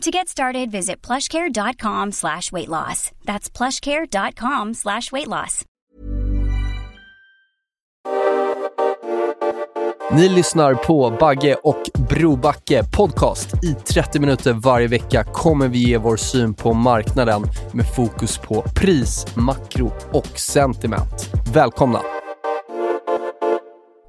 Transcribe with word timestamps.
To 0.00 0.10
get 0.10 0.28
started, 0.28 0.70
visit 0.70 1.06
plushcare.com 1.06 2.12
slash 2.12 2.52
weight 2.52 2.68
loss. 2.68 3.10
That's 3.24 3.50
plushcare.com 3.50 4.74
slash 4.74 5.12
weight 5.12 5.28
loss. 5.28 5.64
Ni 10.12 10.28
lyssnar 10.28 10.74
på 10.74 11.16
Bagge 11.20 11.54
och 11.54 11.82
Brobacke 12.10 12.84
podcast. 12.96 13.64
I 13.64 13.74
30 13.74 14.20
minuter 14.20 14.52
varje 14.52 14.88
vecka 14.88 15.24
kommer 15.24 15.68
vi 15.68 15.78
ge 15.78 15.98
vår 15.98 16.16
syn 16.16 16.54
på 16.54 16.72
marknaden 16.72 17.42
med 17.72 17.94
fokus 17.94 18.38
på 18.38 18.62
pris, 18.62 19.26
makro 19.36 19.92
och 20.12 20.38
sentiment. 20.38 21.30
Välkomna! 21.52 22.00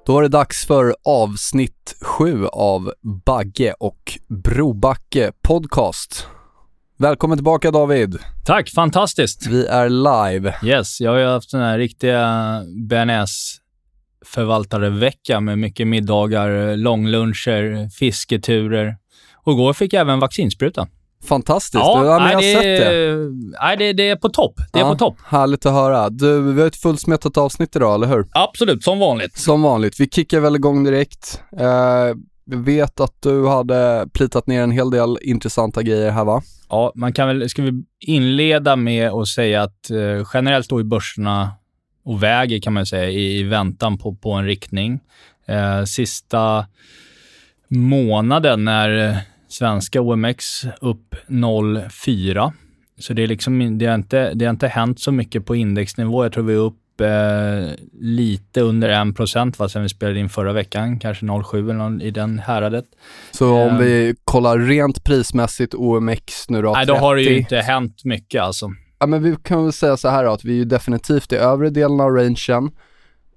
Då 0.06 0.18
är 0.18 0.22
det 0.22 0.28
dags 0.28 0.66
för 0.66 0.96
avsnitt 1.06 1.96
7 2.02 2.46
av 2.48 2.94
Bagge 3.26 3.74
och 3.80 4.20
Brobacke 4.44 5.32
podcast. 5.42 6.28
Välkommen 6.98 7.38
tillbaka 7.38 7.72
David. 7.72 8.18
Tack, 8.46 8.70
fantastiskt. 8.70 9.48
Vi 9.48 9.66
är 9.66 9.90
live. 9.90 10.56
Yes, 10.64 11.02
jag 11.02 11.12
har 11.12 11.18
ju 11.18 11.26
haft 11.26 11.52
den 11.52 11.62
här 11.62 11.78
riktiga 11.78 12.64
bearnaise 12.90 13.58
förvaltare-vecka 14.26 15.40
med 15.40 15.60
mycket 15.60 15.88
middagar, 15.88 16.76
långluncher, 16.76 17.90
fisketurer. 17.90 18.96
Och 19.44 19.54
igår 19.54 19.74
fick 19.74 19.94
jag 19.94 20.02
även 20.02 20.20
vaccinsprutan. 20.20 20.88
Fantastiskt. 21.28 21.74
Ja, 21.74 22.06
ja 22.06 22.20
men 22.20 22.28
jag 22.28 22.36
har 22.36 22.42
sett 22.42 22.64
det. 22.64 23.16
Nej, 23.62 23.78
det, 23.78 23.94
det 23.94 24.10
är 24.10 24.16
på 24.16 24.30
topp. 24.30 24.54
Det 24.74 24.80
är 24.80 24.84
ja, 24.84 24.92
på 24.92 24.98
topp. 24.98 25.18
Härligt 25.26 25.66
att 25.66 25.74
höra. 25.74 26.10
Du, 26.10 26.54
vi 26.54 26.62
har 26.62 26.68
ett 26.68 26.76
fullsmetat 26.76 27.38
avsnitt 27.38 27.76
idag, 27.76 27.96
eller 27.96 28.08
hur? 28.08 28.26
Absolut, 28.32 28.84
som 28.84 29.00
vanligt. 29.00 29.38
Som 29.38 29.62
vanligt. 29.62 30.00
Vi 30.00 30.10
kickar 30.10 30.40
väl 30.40 30.56
igång 30.56 30.84
direkt. 30.84 31.42
Jag 32.46 32.58
vet 32.58 33.00
att 33.00 33.22
du 33.22 33.48
hade 33.48 34.08
plitat 34.14 34.48
ner 34.48 34.64
en 34.64 34.72
hel 34.72 34.90
del 34.90 35.18
intressanta 35.22 35.84
grejer 35.84 36.12
här, 36.12 36.26
va? 36.26 36.42
Ja, 36.70 36.92
man 36.96 37.14
kan 37.14 37.28
väl, 37.28 37.50
ska 37.50 37.62
vi 37.62 37.84
inleda 38.00 38.76
med 38.76 39.10
att 39.10 39.28
säga 39.28 39.64
att 39.64 39.92
uh, 39.92 40.28
generellt 40.34 40.70
då 40.70 40.80
i 40.80 40.84
börserna 40.84 41.52
och 42.06 42.24
väger 42.24 42.60
kan 42.60 42.74
man 42.74 42.86
säga 42.86 43.10
i, 43.10 43.40
i 43.40 43.44
väntan 43.44 43.98
på, 43.98 44.16
på 44.16 44.32
en 44.32 44.46
riktning. 44.46 45.00
Uh, 45.50 45.86
sista 45.86 46.66
månaden 47.68 48.68
är 48.68 49.18
svenska 49.52 50.02
OMX 50.02 50.66
upp 50.82 51.16
0,4. 51.28 52.54
Så 53.00 53.14
det, 53.14 53.24
är 53.24 53.28
liksom, 53.28 53.78
det, 53.78 53.86
har 53.86 53.96
inte, 53.96 54.34
det 54.34 54.46
har 54.46 54.50
inte 54.50 54.68
hänt 54.68 55.00
så 55.00 55.12
mycket 55.12 55.46
på 55.46 55.56
indexnivå. 55.56 56.26
Jag 56.26 56.34
tror 56.34 56.44
vi 56.44 56.54
är 56.54 56.58
upp 56.58 57.02
eh, 57.02 57.76
lite 58.02 58.62
under 58.62 59.10
1 59.10 59.16
procent 59.16 59.58
sen 59.72 59.82
vi 59.82 59.90
spelade 59.90 60.20
in 60.20 60.30
förra 60.30 60.54
veckan. 60.54 61.00
Kanske 61.00 61.26
0,7 61.26 61.58
eller 61.64 61.74
någon, 61.74 62.02
i 62.02 62.12
den 62.12 62.40
häradet. 62.40 62.86
Så 63.32 63.56
om 63.56 63.78
vi 63.78 64.16
kollar 64.24 64.60
rent 64.60 65.04
prismässigt 65.04 65.74
OMX 65.74 66.50
nu 66.50 66.62
då? 66.62 66.72
Nej, 66.72 66.86
30. 66.86 66.88
då 66.88 67.06
har 67.06 67.16
det 67.16 67.22
ju 67.22 67.38
inte 67.38 67.58
hänt 67.58 68.06
mycket 68.06 68.42
alltså. 68.42 68.72
Ja, 69.00 69.06
men 69.06 69.24
vi 69.24 69.36
kan 69.44 69.64
väl 69.64 69.74
säga 69.74 69.98
så 69.98 70.10
här 70.10 70.24
då, 70.24 70.32
att 70.32 70.46
vi 70.46 70.52
är 70.52 70.58
ju 70.58 70.66
definitivt 70.66 71.34
i 71.34 71.36
övre 71.36 71.70
delen 71.70 72.00
av 72.00 72.10
rangen, 72.10 72.72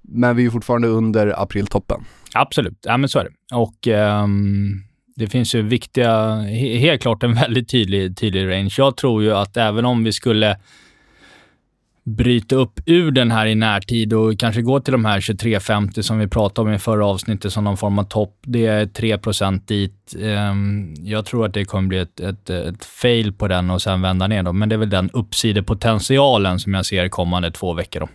men 0.01 0.35
vi 0.35 0.45
är 0.45 0.49
fortfarande 0.49 0.87
under 0.87 1.41
apriltoppen. 1.41 2.05
Absolut, 2.33 2.79
ja 2.81 2.97
men 2.97 3.09
så 3.09 3.19
är 3.19 3.23
det. 3.23 3.55
Och 3.55 3.87
um, 4.23 4.83
det 5.15 5.27
finns 5.27 5.55
ju 5.55 5.61
viktiga, 5.61 6.35
helt 6.79 7.01
klart 7.01 7.23
en 7.23 7.33
väldigt 7.33 7.69
tydlig, 7.69 8.17
tydlig 8.17 8.47
range. 8.51 8.73
Jag 8.77 8.97
tror 8.97 9.23
ju 9.23 9.33
att 9.33 9.57
även 9.57 9.85
om 9.85 10.03
vi 10.03 10.13
skulle 10.13 10.57
bryta 12.05 12.55
upp 12.55 12.79
ur 12.85 13.11
den 13.11 13.31
här 13.31 13.45
i 13.45 13.55
närtid 13.55 14.13
och 14.13 14.39
kanske 14.39 14.61
gå 14.61 14.79
till 14.79 14.91
de 14.91 15.05
här 15.05 15.19
23,50 15.19 16.01
som 16.01 16.19
vi 16.19 16.27
pratade 16.27 16.69
om 16.69 16.75
i 16.75 16.79
förra 16.79 17.05
avsnittet 17.05 17.53
som 17.53 17.63
någon 17.63 17.77
form 17.77 17.99
av 17.99 18.03
topp. 18.03 18.37
Det 18.41 18.65
är 18.65 18.85
3% 18.85 19.61
dit. 19.67 20.15
Ehm, 20.21 20.93
jag 20.97 21.25
tror 21.25 21.45
att 21.45 21.53
det 21.53 21.65
kommer 21.65 21.87
bli 21.87 21.97
ett, 21.97 22.19
ett, 22.19 22.49
ett 22.49 22.85
fail 22.85 23.33
på 23.33 23.47
den 23.47 23.69
och 23.69 23.81
sen 23.81 24.01
vända 24.01 24.27
ner. 24.27 24.43
Då. 24.43 24.53
Men 24.53 24.69
det 24.69 24.75
är 24.75 24.77
väl 24.77 24.89
den 24.89 25.09
uppsidepotentialen 25.09 26.59
som 26.59 26.73
jag 26.73 26.85
ser 26.85 27.09
kommande 27.09 27.51
två 27.51 27.73
veckor. 27.73 27.99
Då. 27.99 28.07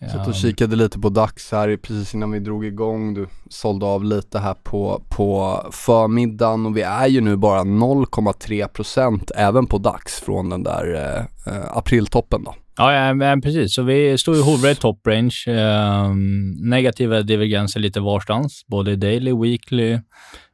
Satt 0.00 0.28
och 0.28 0.34
kikade 0.34 0.76
lite 0.76 0.98
på 0.98 1.08
DAX 1.08 1.52
här 1.52 1.76
precis 1.76 2.14
innan 2.14 2.30
vi 2.30 2.38
drog 2.38 2.64
igång. 2.64 3.14
Du 3.14 3.26
sålde 3.50 3.86
av 3.86 4.04
lite 4.04 4.38
här 4.38 4.54
på, 4.54 5.02
på 5.08 5.60
förmiddagen 5.72 6.66
och 6.66 6.76
vi 6.76 6.82
är 6.82 7.06
ju 7.06 7.20
nu 7.20 7.36
bara 7.36 7.60
0,3% 7.60 9.30
även 9.34 9.66
på 9.66 9.78
DAX 9.78 10.20
från 10.20 10.50
den 10.50 10.62
där 10.62 10.94
eh, 10.94 11.54
eh 11.54 11.76
apriltoppen 11.76 12.44
då. 12.44 12.54
Ja, 12.76 13.14
ja, 13.14 13.36
precis. 13.42 13.74
Så 13.74 13.82
vi 13.82 14.18
står 14.18 14.36
ju 14.36 14.42
hovrar 14.42 14.70
i 14.70 14.74
top 14.74 15.06
range. 15.06 15.44
Eh, 15.46 16.14
negativa 16.62 17.22
divergenser 17.22 17.80
lite 17.80 18.00
varstans, 18.00 18.64
både 18.66 18.96
daily, 18.96 19.32
weekly. 19.32 19.98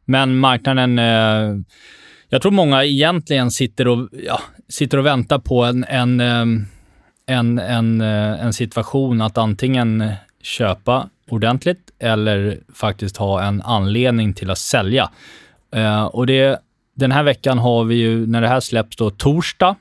Men 0.06 0.36
marknaden 0.36 0.98
eh, 0.98 1.64
jag 2.28 2.42
tror 2.42 2.52
många 2.52 2.84
egentligen 2.84 3.50
sitter 3.50 3.88
och, 3.88 4.08
ja, 4.12 4.40
sitter 4.68 4.98
och 4.98 5.06
väntar 5.06 5.38
på 5.38 5.64
en, 5.64 5.84
en 5.84 6.20
ehm, 6.20 6.66
en, 7.26 7.58
en, 7.58 8.00
eh, 8.00 8.44
en 8.44 8.52
situation 8.52 9.20
att 9.20 9.38
antingen 9.38 10.12
köpa 10.42 11.08
ordentligt 11.30 11.90
eller 11.98 12.60
faktiskt 12.74 13.16
ha 13.16 13.42
en 13.42 13.62
anledning 13.62 14.34
till 14.34 14.50
att 14.50 14.58
sälja. 14.58 15.10
Eh, 15.74 16.04
och 16.04 16.26
det, 16.26 16.60
den 16.94 17.12
här 17.12 17.22
veckan 17.22 17.58
har 17.58 17.84
vi 17.84 17.94
ju, 17.94 18.26
när 18.26 18.40
det 18.40 18.48
här 18.48 18.60
släpps 18.60 18.96
då 18.96 19.10
torsdag, 19.10 19.76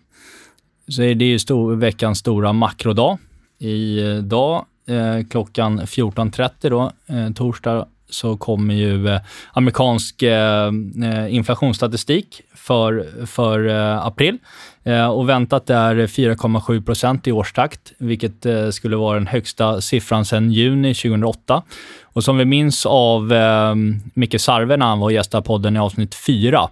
så 0.87 1.03
är 1.03 1.15
det 1.15 1.25
ju 1.25 1.39
stor, 1.39 1.75
veckans 1.75 2.19
stora 2.19 2.53
makrodag. 2.53 3.17
Idag 3.59 4.65
eh, 4.87 5.15
eh, 5.15 5.25
klockan 5.29 5.81
14.30 5.81 6.69
då, 6.69 6.91
eh, 7.07 7.33
torsdag, 7.33 7.87
så 8.09 8.37
kommer 8.37 8.73
ju 8.73 9.07
eh, 9.07 9.21
amerikansk 9.53 10.21
eh, 10.23 10.71
eh 11.03 11.35
inflationsstatistik 11.35 12.41
för, 12.53 13.25
för 13.25 13.67
april. 14.07 14.37
Eh, 14.83 15.07
och 15.07 15.29
väntat 15.29 15.69
är 15.69 15.95
4,7 15.95 16.85
procent 16.85 17.27
i 17.27 17.31
årstakt, 17.31 17.93
vilket 17.97 18.45
eh, 18.45 18.69
skulle 18.69 18.95
vara 18.95 19.15
den 19.15 19.27
högsta 19.27 19.81
siffran 19.81 20.25
sedan 20.25 20.51
juni 20.51 20.93
2008. 20.93 21.63
Och 22.03 22.23
som 22.23 22.37
vi 22.37 22.45
minns 22.45 22.85
av 22.85 23.33
eh, 23.33 23.75
Micke 24.13 24.41
Sarve 24.41 24.77
när 24.77 24.85
han 24.85 24.99
var 24.99 25.11
gästa 25.11 25.41
podden 25.41 25.75
i 25.75 25.79
avsnitt 25.79 26.15
4, 26.15 26.69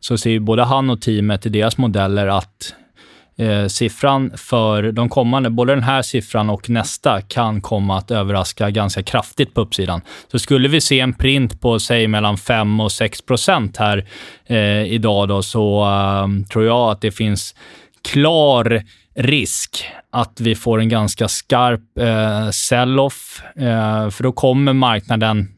så 0.00 0.18
ser 0.18 0.38
både 0.38 0.64
han 0.64 0.90
och 0.90 1.00
teamet 1.00 1.46
i 1.46 1.48
deras 1.48 1.78
modeller 1.78 2.26
att 2.26 2.74
eh, 3.36 3.66
siffran 3.66 4.32
för 4.36 4.92
de 4.92 5.08
kommande, 5.08 5.50
både 5.50 5.74
den 5.74 5.82
här 5.82 6.02
siffran 6.02 6.50
och 6.50 6.70
nästa, 6.70 7.20
kan 7.20 7.60
komma 7.60 7.98
att 7.98 8.10
överraska 8.10 8.70
ganska 8.70 9.02
kraftigt 9.02 9.54
på 9.54 9.60
uppsidan. 9.60 10.00
Så 10.30 10.38
skulle 10.38 10.68
vi 10.68 10.80
se 10.80 11.00
en 11.00 11.14
print 11.14 11.60
på, 11.60 11.80
säg 11.80 12.08
mellan 12.08 12.38
5 12.38 12.80
och 12.80 12.92
6 12.92 13.22
procent 13.22 13.76
här 13.76 14.06
eh, 14.46 14.82
idag, 14.82 15.28
då, 15.28 15.42
så 15.42 15.84
eh, 15.84 16.46
tror 16.52 16.64
jag 16.64 16.90
att 16.90 17.00
det 17.00 17.10
finns 17.10 17.54
klar 18.02 18.82
risk 19.14 19.84
att 20.12 20.40
vi 20.40 20.54
får 20.54 20.80
en 20.80 20.88
ganska 20.88 21.28
skarp 21.28 21.98
eh, 21.98 22.50
sell-off, 22.50 23.42
eh, 23.56 24.10
för 24.10 24.22
då 24.22 24.32
kommer 24.32 24.72
marknaden 24.72 25.48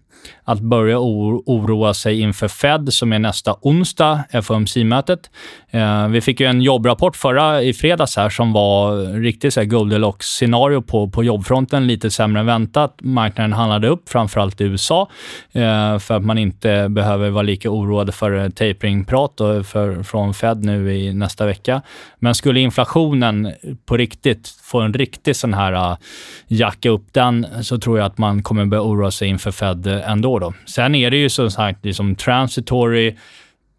att 0.48 0.60
börja 0.60 0.98
oroa 0.98 1.94
sig 1.94 2.20
inför 2.20 2.48
Fed, 2.48 2.92
som 2.92 3.12
är 3.12 3.18
nästa 3.18 3.56
onsdag, 3.60 4.24
FOMC-mötet. 4.42 5.30
Eh, 5.70 6.08
vi 6.08 6.20
fick 6.20 6.40
ju 6.40 6.46
en 6.46 6.62
jobbrapport 6.62 7.16
förra 7.16 7.62
i 7.62 7.72
fredags 7.72 8.16
här 8.16 8.30
som 8.30 8.52
var 8.52 8.96
riktigt 9.20 9.54
så 9.54 9.64
Goldilocks-scenario 9.64 10.82
på, 10.82 11.08
på 11.08 11.24
jobbfronten. 11.24 11.86
Lite 11.86 12.10
sämre 12.10 12.40
än 12.40 12.46
väntat. 12.46 12.94
Marknaden 13.00 13.52
handlade 13.52 13.88
upp, 13.88 14.08
framförallt 14.08 14.60
i 14.60 14.64
USA, 14.64 15.08
eh, 15.52 15.98
för 15.98 16.14
att 16.14 16.24
man 16.24 16.38
inte 16.38 16.88
behöver 16.88 17.30
vara 17.30 17.42
lika 17.42 17.70
oroad 17.70 18.14
för 18.14 18.50
tapering-prat 18.50 19.40
från 20.06 20.34
Fed 20.34 20.64
nu 20.64 20.96
i 20.96 21.12
nästa 21.12 21.46
vecka. 21.46 21.82
Men 22.18 22.34
skulle 22.34 22.60
inflationen 22.60 23.52
på 23.86 23.96
riktigt 23.96 24.48
få 24.62 24.80
en 24.80 24.94
riktig 24.94 25.36
sån 25.36 25.54
här 25.54 25.72
uh, 25.72 25.96
jacka 26.46 26.90
upp 26.90 27.12
den, 27.12 27.46
så 27.62 27.78
tror 27.78 27.98
jag 27.98 28.06
att 28.06 28.18
man 28.18 28.42
kommer 28.42 28.64
börja 28.64 28.82
oroa 28.82 29.10
sig 29.10 29.28
inför 29.28 29.50
Fed 29.50 29.86
ändå. 29.86 30.35
Då. 30.38 30.54
Sen 30.66 30.94
är 30.94 31.10
det 31.10 31.16
ju 31.16 31.28
som 31.28 31.50
sagt 31.50 31.84
liksom 31.84 32.14
transitory, 32.14 33.16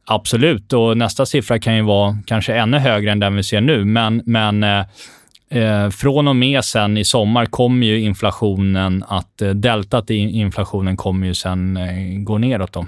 absolut. 0.06 0.74
Och 0.74 0.98
nästa 0.98 1.26
siffra 1.26 1.60
kan 1.60 1.76
ju 1.76 1.82
vara 1.82 2.18
kanske 2.26 2.56
ännu 2.56 2.78
högre 2.78 3.12
än 3.12 3.20
den 3.20 3.36
vi 3.36 3.44
ser 3.44 3.62
nu, 3.62 3.86
men, 3.86 4.22
men 4.26 4.64
eh, 4.64 4.86
Eh, 5.50 5.90
från 5.90 6.28
och 6.28 6.36
med 6.36 6.66
sen 6.66 6.98
i 6.98 7.06
sommar 7.06 7.46
kommer 7.46 7.88
ju 7.88 8.02
inflationen 8.02 9.04
att, 9.08 9.42
eh, 9.42 9.50
deltat 9.50 10.12
i 10.12 10.16
inflationen 10.16 10.98
kommer 10.98 11.28
ju 11.28 11.34
sen 11.34 11.78
eh, 11.78 12.20
gå 12.20 12.38
neråt 12.38 12.74
då. 12.74 12.86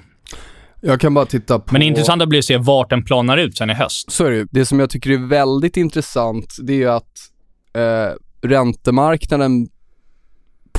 Jag 0.82 1.02
kan 1.02 1.14
bara 1.14 1.26
titta 1.26 1.60
på... 1.60 1.74
Men 1.74 1.80
det 1.80 1.86
intressanta 1.86 2.26
blir 2.26 2.40
att 2.40 2.46
se 2.46 2.58
vart 2.58 2.90
den 2.90 3.04
planar 3.04 3.38
ut 3.38 3.58
sen 3.58 3.70
i 3.70 3.74
höst. 3.74 4.12
Så 4.12 4.26
är 4.26 4.32
det 4.32 4.48
Det 4.52 4.66
som 4.66 4.80
jag 4.80 4.90
tycker 4.90 5.10
är 5.10 5.28
väldigt 5.28 5.78
intressant, 5.78 6.56
det 6.62 6.84
är 6.84 6.88
att 6.88 7.18
eh, 7.74 8.48
räntemarknaden 8.50 9.68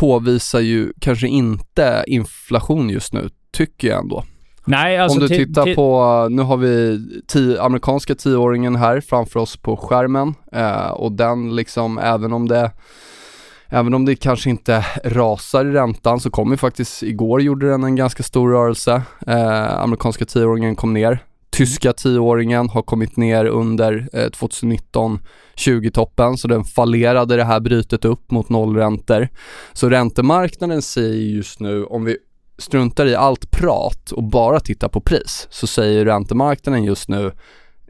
påvisar 0.00 0.60
ju 0.60 0.92
kanske 1.00 1.28
inte 1.28 2.04
inflation 2.06 2.90
just 2.90 3.12
nu, 3.12 3.28
tycker 3.52 3.88
jag 3.88 3.98
ändå. 3.98 4.24
Nej, 4.64 4.98
alltså 4.98 5.20
Om 5.20 5.26
du 5.26 5.28
tittar 5.28 5.74
på, 5.74 6.28
nu 6.30 6.42
har 6.42 6.56
vi 6.56 7.00
tio, 7.26 7.62
amerikanska 7.62 8.14
tioåringen 8.14 8.76
här 8.76 9.00
framför 9.00 9.40
oss 9.40 9.56
på 9.56 9.76
skärmen 9.76 10.34
eh, 10.52 10.90
och 10.90 11.12
den 11.12 11.56
liksom, 11.56 11.98
även 11.98 12.32
om 12.32 12.48
det 12.48 12.70
Även 13.72 13.94
om 13.94 14.04
det 14.04 14.16
kanske 14.16 14.50
inte 14.50 14.86
rasar 15.04 15.64
i 15.64 15.70
räntan 15.70 16.20
så 16.20 16.30
kom 16.30 16.50
ju 16.50 16.56
faktiskt, 16.56 17.02
igår 17.02 17.42
gjorde 17.42 17.70
den 17.70 17.84
en 17.84 17.96
ganska 17.96 18.22
stor 18.22 18.50
rörelse. 18.50 19.02
Eh, 19.26 19.80
amerikanska 19.80 20.24
tioåringen 20.24 20.76
kom 20.76 20.92
ner. 20.92 21.18
Tyska 21.60 21.92
tioåringen 21.92 22.68
har 22.68 22.82
kommit 22.82 23.16
ner 23.16 23.44
under 23.44 24.08
eh, 24.12 24.28
2019 24.28 25.18
20-toppen, 25.56 26.36
så 26.36 26.48
den 26.48 26.64
fallerade 26.64 27.36
det 27.36 27.44
här 27.44 27.60
brytet 27.60 28.04
upp 28.04 28.30
mot 28.30 28.48
nollräntor. 28.48 29.28
Så 29.72 29.90
räntemarknaden 29.90 30.82
säger 30.82 31.36
just 31.36 31.60
nu, 31.60 31.84
om 31.84 32.04
vi 32.04 32.16
struntar 32.58 33.06
i 33.06 33.14
allt 33.14 33.50
prat 33.50 34.12
och 34.12 34.22
bara 34.22 34.60
tittar 34.60 34.88
på 34.88 35.00
pris, 35.00 35.46
så 35.50 35.66
säger 35.66 36.04
räntemarknaden 36.04 36.84
just 36.84 37.08
nu, 37.08 37.32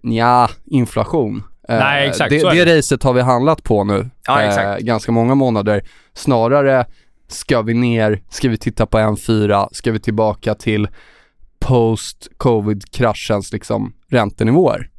ja 0.02 0.50
inflation. 0.64 1.42
Nej, 1.68 2.04
eh, 2.04 2.10
exakt. 2.10 2.30
Det, 2.30 2.64
det 2.64 2.78
racet 2.78 3.02
har 3.02 3.12
vi 3.12 3.20
handlat 3.20 3.62
på 3.62 3.84
nu 3.84 4.10
ja, 4.26 4.42
eh, 4.42 4.78
ganska 4.78 5.12
många 5.12 5.34
månader. 5.34 5.82
Snarare 6.14 6.86
ska 7.28 7.62
vi 7.62 7.74
ner, 7.74 8.22
ska 8.30 8.48
vi 8.48 8.58
titta 8.58 8.86
på 8.86 8.98
en 8.98 9.16
fyra, 9.16 9.68
ska 9.72 9.92
vi 9.92 10.00
tillbaka 10.00 10.54
till 10.54 10.88
post-covid-kraschens 11.60 13.52
liksom 13.52 13.92
räntenivåer. 14.10 14.90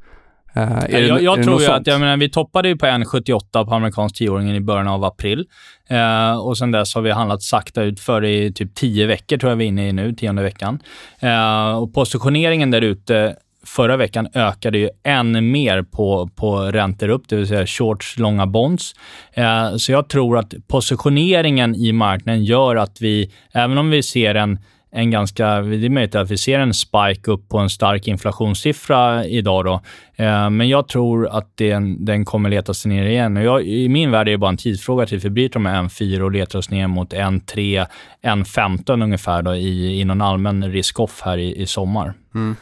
Uh, 0.56 0.90
jag, 0.90 1.02
jag, 1.02 1.22
jag 1.22 1.42
tror 1.42 1.62
ju 1.62 1.66
att, 1.66 1.86
jag 1.86 2.00
menar, 2.00 2.16
vi 2.16 2.30
toppade 2.30 2.68
ju 2.68 2.76
på 2.76 2.86
1,78 2.86 3.66
på 3.66 3.74
amerikansk 3.74 4.16
tioåringen 4.16 4.56
i 4.56 4.60
början 4.60 4.88
av 4.88 5.04
april. 5.04 5.46
Uh, 5.92 6.46
och 6.46 6.58
sen 6.58 6.70
dess 6.70 6.94
har 6.94 7.02
vi 7.02 7.10
handlat 7.10 7.42
sakta 7.42 7.82
ut 7.82 8.00
för 8.00 8.24
i 8.24 8.52
typ 8.52 8.74
10 8.74 9.06
veckor, 9.06 9.36
tror 9.36 9.50
jag 9.50 9.56
vi 9.56 9.64
är 9.64 9.68
inne 9.68 9.88
i 9.88 9.92
nu, 9.92 10.14
tionde 10.14 10.42
veckan. 10.42 10.82
Uh, 11.22 11.78
och 11.78 11.94
positioneringen 11.94 12.70
där 12.70 12.82
ute 12.82 13.36
förra 13.66 13.96
veckan 13.96 14.28
ökade 14.34 14.78
ju 14.78 14.90
än 15.02 15.50
mer 15.50 15.82
på, 15.82 16.30
på 16.34 16.60
räntor 16.60 17.08
upp, 17.08 17.28
det 17.28 17.36
vill 17.36 17.48
säga 17.48 17.66
shorts, 17.66 18.18
långa 18.18 18.46
bonds. 18.46 18.94
Eh, 19.32 19.76
så 19.76 19.92
jag 19.92 20.08
tror 20.08 20.38
att 20.38 20.54
positioneringen 20.68 21.74
i 21.74 21.92
marknaden 21.92 22.44
gör 22.44 22.76
att 22.76 23.00
vi, 23.00 23.32
även 23.52 23.78
om 23.78 23.90
vi 23.90 24.02
ser 24.02 24.34
en 24.34 24.58
en 24.94 25.10
ganska, 25.10 25.60
det 25.60 25.86
är 25.86 25.90
möjligt 25.90 26.14
att 26.14 26.30
vi 26.30 26.38
ser 26.38 26.58
en 26.58 26.74
spike 26.74 27.30
upp 27.30 27.48
på 27.48 27.58
en 27.58 27.70
stark 27.70 28.08
inflationssiffra 28.08 29.26
idag. 29.26 29.64
Då. 29.64 29.80
Eh, 30.16 30.50
men 30.50 30.68
jag 30.68 30.88
tror 30.88 31.28
att 31.28 31.56
den, 31.56 32.04
den 32.04 32.24
kommer 32.24 32.50
leta 32.50 32.74
sig 32.74 32.88
ner 32.88 33.06
igen. 33.06 33.36
Och 33.36 33.42
jag, 33.42 33.62
I 33.62 33.88
min 33.88 34.10
värld 34.10 34.28
är 34.28 34.32
det 34.32 34.38
bara 34.38 34.50
en 34.50 34.56
tidsfråga 34.56 35.06
till 35.06 35.18
vi 35.18 35.30
bryter 35.30 35.52
de 35.54 35.66
här 35.66 35.82
1,4 35.82 36.20
och 36.20 36.32
letar 36.32 36.58
oss 36.58 36.70
ner 36.70 36.86
mot 36.86 37.12
1,3, 37.12 37.86
1,15 38.22 39.02
ungefär 39.02 39.42
då, 39.42 39.54
i, 39.54 40.00
i 40.00 40.04
någon 40.04 40.22
allmän 40.22 40.72
risk-off 40.72 41.20
här 41.24 41.38
i, 41.38 41.62
i 41.62 41.66
sommar. 41.66 42.14
Mm. 42.34 42.56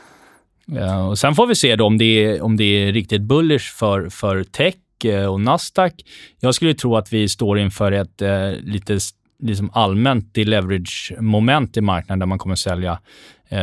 Uh, 0.77 1.09
och 1.09 1.19
sen 1.19 1.35
får 1.35 1.47
vi 1.47 1.55
se 1.55 1.77
då 1.77 1.87
om 1.87 1.99
det 1.99 2.25
är, 2.25 2.43
om 2.43 2.57
det 2.57 2.65
är 2.65 2.93
riktigt 2.93 3.23
bullish 3.23 3.75
för, 3.79 4.09
för 4.09 4.45
tech 4.45 4.75
uh, 5.05 5.27
och 5.27 5.41
Nasdaq. 5.41 5.93
Jag 6.41 6.55
skulle 6.55 6.75
tro 6.75 6.97
att 6.97 7.13
vi 7.13 7.29
står 7.29 7.59
inför 7.59 7.93
ett 7.93 8.23
uh, 8.23 8.53
lite 8.63 8.99
liksom 9.43 9.71
allmänt 9.73 10.35
deleverage-moment 10.35 11.77
i 11.77 11.81
marknaden 11.81 12.19
där 12.19 12.27
man 12.27 12.39
kommer 12.39 12.55
sälja 12.55 12.99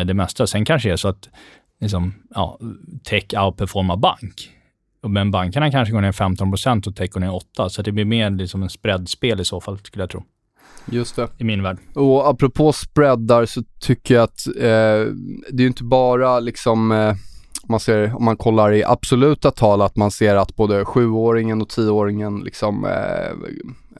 det 0.06 0.14
mesta. 0.14 0.48
Sen 0.48 0.66
kanske 0.66 0.90
det 0.90 0.94
är 0.94 0.98
så 0.98 1.08
att 1.08 1.30
liksom, 1.80 2.14
ja, 2.36 2.60
tech 3.04 3.24
outperformar 3.34 3.98
bank. 3.98 4.50
Men 5.08 5.32
bankerna 5.32 5.72
kanske 5.72 5.92
går 5.92 6.02
ner 6.02 6.12
15% 6.12 6.88
och 6.88 6.96
tech 6.96 7.10
går 7.10 7.20
ner 7.20 7.34
8 7.34 7.70
så 7.70 7.82
det 7.82 7.92
blir 7.92 8.06
mer 8.06 8.30
liksom 8.30 8.64
en 8.64 8.70
spreadspel 8.70 9.42
i 9.42 9.46
så 9.46 9.62
fall, 9.62 9.80
skulle 9.80 10.04
jag 10.04 10.10
tro. 10.10 10.24
Just 10.92 11.16
det. 11.16 11.28
I 11.38 11.44
min 11.44 11.64
värld. 11.64 11.78
Och 11.96 12.30
apropå 12.30 12.74
spreadar 12.74 13.46
så 13.46 13.64
tycker 13.80 14.16
jag 14.16 14.24
att 14.24 14.48
eh, 14.48 15.14
det 15.52 15.64
är 15.64 15.68
inte 15.68 15.84
bara 15.84 16.40
liksom 16.40 16.92
eh, 16.92 17.14
man 17.70 17.80
ser, 17.80 18.16
om 18.16 18.26
man 18.26 18.38
kollar 18.38 18.74
i 18.74 18.84
absoluta 18.84 19.52
tal, 19.52 19.82
att 19.82 19.96
man 19.96 20.12
ser 20.12 20.36
att 20.36 20.56
både 20.56 20.86
sjuåringen 20.86 21.62
och 21.62 21.70
tioåringen 21.70 22.40
liksom 22.40 22.86
eh, 22.86 23.28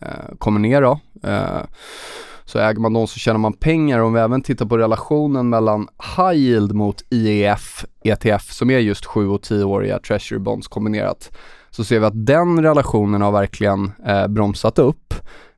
eh, 0.02 0.36
kommer 0.38 0.60
ner 0.60 0.82
då. 0.82 1.00
Eh, 1.24 1.62
så 2.46 2.60
äger 2.60 2.80
man 2.80 2.94
dem 2.94 3.08
så 3.08 3.20
tjänar 3.20 3.38
man 3.38 3.54
pengar. 3.54 4.00
Om 4.00 4.14
vi 4.14 4.20
även 4.20 4.42
tittar 4.42 4.66
på 4.66 4.78
relationen 4.78 5.50
mellan 5.50 5.88
high 6.18 6.40
yield 6.40 6.74
mot 6.74 7.04
IEF, 7.10 7.86
ETF, 8.04 8.52
som 8.52 8.70
är 8.70 8.80
just 8.80 9.06
7 9.06 9.30
och 9.30 9.42
10-åriga 9.42 10.00
treasury 10.00 10.40
bonds 10.40 10.68
kombinerat, 10.68 11.32
så 11.70 11.84
ser 11.84 12.00
vi 12.00 12.06
att 12.06 12.26
den 12.26 12.64
relationen 12.64 13.22
har 13.22 13.32
verkligen 13.32 13.92
eh, 14.06 14.28
bromsat 14.28 14.80
upp. 14.80 15.14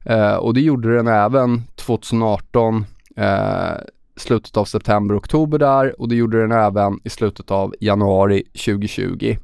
Eh, 0.06 0.36
och 0.36 0.54
det 0.54 0.62
gjorde 0.62 0.96
den 0.96 1.08
även 1.08 1.64
2018, 1.76 2.86
eh, 3.16 3.72
slutet 4.18 4.58
av 4.58 4.66
september, 4.66 5.18
oktober 5.18 5.58
där 5.60 6.02
och 6.02 6.10
det 6.10 6.16
gjorde 6.16 6.42
den 6.42 6.52
även 6.52 7.00
i 7.04 7.10
slutet 7.10 7.52
av 7.52 7.76
januari 7.80 8.44
2020. 8.44 9.36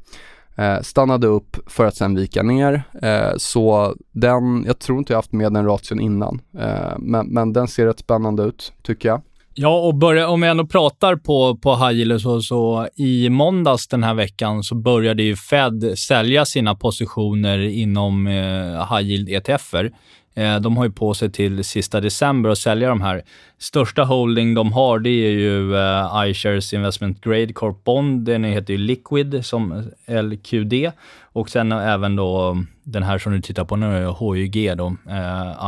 Eh, 0.58 0.82
stannade 0.82 1.28
upp 1.28 1.58
för 1.68 1.86
att 1.86 1.96
sen 1.96 2.16
vika 2.16 2.44
ner. 2.44 2.84
Eh, 3.02 3.32
så 3.38 3.96
den, 4.12 4.64
jag 4.68 4.80
tror 4.80 4.98
inte 4.98 5.14
jag 5.14 5.18
haft 5.18 5.32
med 5.32 5.54
den 5.54 5.66
ration 5.66 6.00
innan, 6.00 6.42
eh, 6.60 6.98
men, 7.00 7.28
men 7.28 7.54
den 7.54 7.68
ser 7.68 7.86
rätt 7.86 8.00
spännande 8.00 8.44
ut 8.44 8.74
tycker 8.84 9.10
jag. 9.10 9.22
Ja, 9.58 9.80
och 9.80 9.96
börja, 9.96 10.30
om 10.30 10.42
vi 10.42 10.48
ändå 10.48 10.66
pratar 10.66 11.16
på, 11.16 11.58
på 11.58 11.76
high 11.76 11.98
yield 11.98 12.22
så, 12.22 12.42
så 12.42 12.88
i 12.96 13.30
måndags 13.30 13.88
den 13.88 14.04
här 14.04 14.14
veckan 14.14 14.64
så 14.64 14.76
började 14.76 15.24
ju 15.24 15.36
Fed 15.36 15.98
sälja 15.98 16.46
sina 16.46 16.76
positioner 16.76 17.60
inom 17.60 18.28
eh, 18.28 18.96
high 18.96 19.10
yield 19.10 19.30
ETFer. 19.30 19.92
Eh, 20.36 20.60
de 20.60 20.78
har 20.78 20.86
ju 20.86 20.92
på 20.92 21.14
sig 21.14 21.32
till 21.32 21.64
sista 21.64 22.02
december 22.02 22.50
att 22.50 22.58
sälja 22.58 22.90
de 22.90 23.02
här. 23.02 23.24
Största 23.58 24.04
holding 24.04 24.54
de 24.54 24.74
har, 24.74 25.00
det 25.00 25.10
är 25.10 25.32
ju 25.32 25.76
eh, 25.76 26.30
iShares 26.30 26.74
Investment 26.74 27.22
Grade 27.22 27.54
Corp 27.54 27.84
Bond. 27.84 28.26
Den 28.26 28.44
heter 28.44 28.74
ju 28.74 28.78
Liquid 28.78 29.46
som 29.46 29.90
eh, 30.06 30.24
LQD. 30.24 30.92
Och 31.22 31.50
sen 31.50 31.72
även 31.72 32.16
då 32.16 32.58
den 32.84 33.04
här 33.04 33.18
som 33.18 33.32
du 33.32 33.42
tittar 33.42 33.66
på 33.66 33.76
nu, 33.76 34.08
HYG 34.08 34.78
då, 34.78 34.96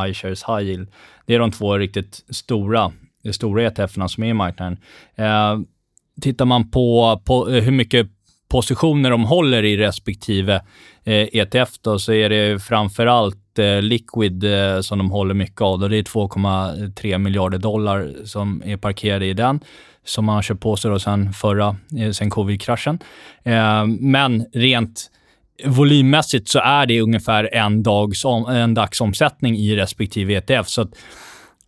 iShares 0.09 0.43
High 0.43 0.61
Yield. 0.61 0.87
Det 1.25 1.35
är 1.35 1.39
de 1.39 1.51
två 1.51 1.77
riktigt 1.77 2.25
stora, 2.29 2.91
stora 3.31 3.63
ETFerna 3.63 4.07
som 4.07 4.23
är 4.23 4.27
i 4.27 4.33
marknaden. 4.33 4.77
Tittar 6.21 6.45
man 6.45 6.71
på, 6.71 7.21
på 7.25 7.45
hur 7.45 7.71
mycket 7.71 8.07
positioner 8.49 9.11
de 9.11 9.23
håller 9.23 9.63
i 9.63 9.77
respektive 9.77 10.55
eh, 11.03 11.27
ETF 11.33 11.69
då, 11.81 11.99
så 11.99 12.13
är 12.13 12.29
det 12.29 12.63
framförallt 12.63 13.37
Eh, 13.59 13.81
liquid 13.81 14.43
eh, 14.43 14.81
som 14.81 14.97
de 14.97 15.11
håller 15.11 15.33
mycket 15.33 15.61
av. 15.61 15.89
Det 15.89 15.97
är 15.97 16.03
2,3 16.03 17.17
miljarder 17.17 17.57
dollar 17.57 18.13
som 18.23 18.63
är 18.65 18.77
parkerade 18.77 19.25
i 19.25 19.33
den 19.33 19.59
som 20.05 20.25
man 20.25 20.35
har 20.35 20.41
köpt 20.41 20.61
på 20.61 20.75
sig 20.75 20.91
då 20.91 20.99
sen 20.99 21.33
förra, 21.33 21.75
eh, 21.99 22.11
sen 22.11 22.29
covid-kraschen. 22.29 22.99
Men 23.99 24.45
rent 24.53 25.11
volymmässigt 25.65 26.49
så 26.49 26.59
är 26.59 26.85
det 26.85 27.01
ungefär 27.01 27.49
en, 27.53 27.83
dags 27.83 28.25
om, 28.25 28.45
en 28.45 28.73
dagsomsättning 28.73 29.57
i 29.57 29.75
respektive 29.75 30.35
ETF. 30.35 30.67
Så 30.67 30.81
att, 30.81 30.89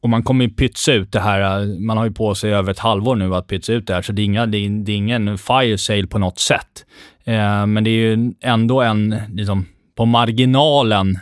och 0.02 0.10
man 0.10 0.24
kommer 0.24 0.46
ju 0.46 0.52
pytsa 0.52 0.94
ut 0.94 1.12
det 1.12 1.20
här. 1.20 1.66
Man 1.80 1.98
har 1.98 2.06
ju 2.06 2.12
på 2.12 2.36
sig 2.36 2.54
över 2.54 2.72
ett 2.72 2.80
halvår 2.80 3.16
nu 3.16 3.36
att 3.36 3.48
pytsa 3.48 3.74
ut 3.74 3.88
det 3.88 3.94
här, 3.94 4.02
så 4.02 4.12
det 4.12 4.22
är, 4.22 4.24
inga, 4.24 4.46
det 4.46 4.58
är, 4.58 4.70
det 4.70 4.92
är 4.92 4.96
ingen 4.96 5.38
fire 5.38 5.78
sale 5.78 6.08
på 6.08 6.20
något 6.20 6.40
sätt. 6.40 6.86
Eh, 7.26 7.66
men 7.66 7.84
det 7.84 7.90
är 7.90 8.16
ju 8.16 8.34
ändå 8.42 8.82
en, 8.82 9.16
liksom, 9.34 9.66
på 9.96 10.06
marginalen 10.06 11.20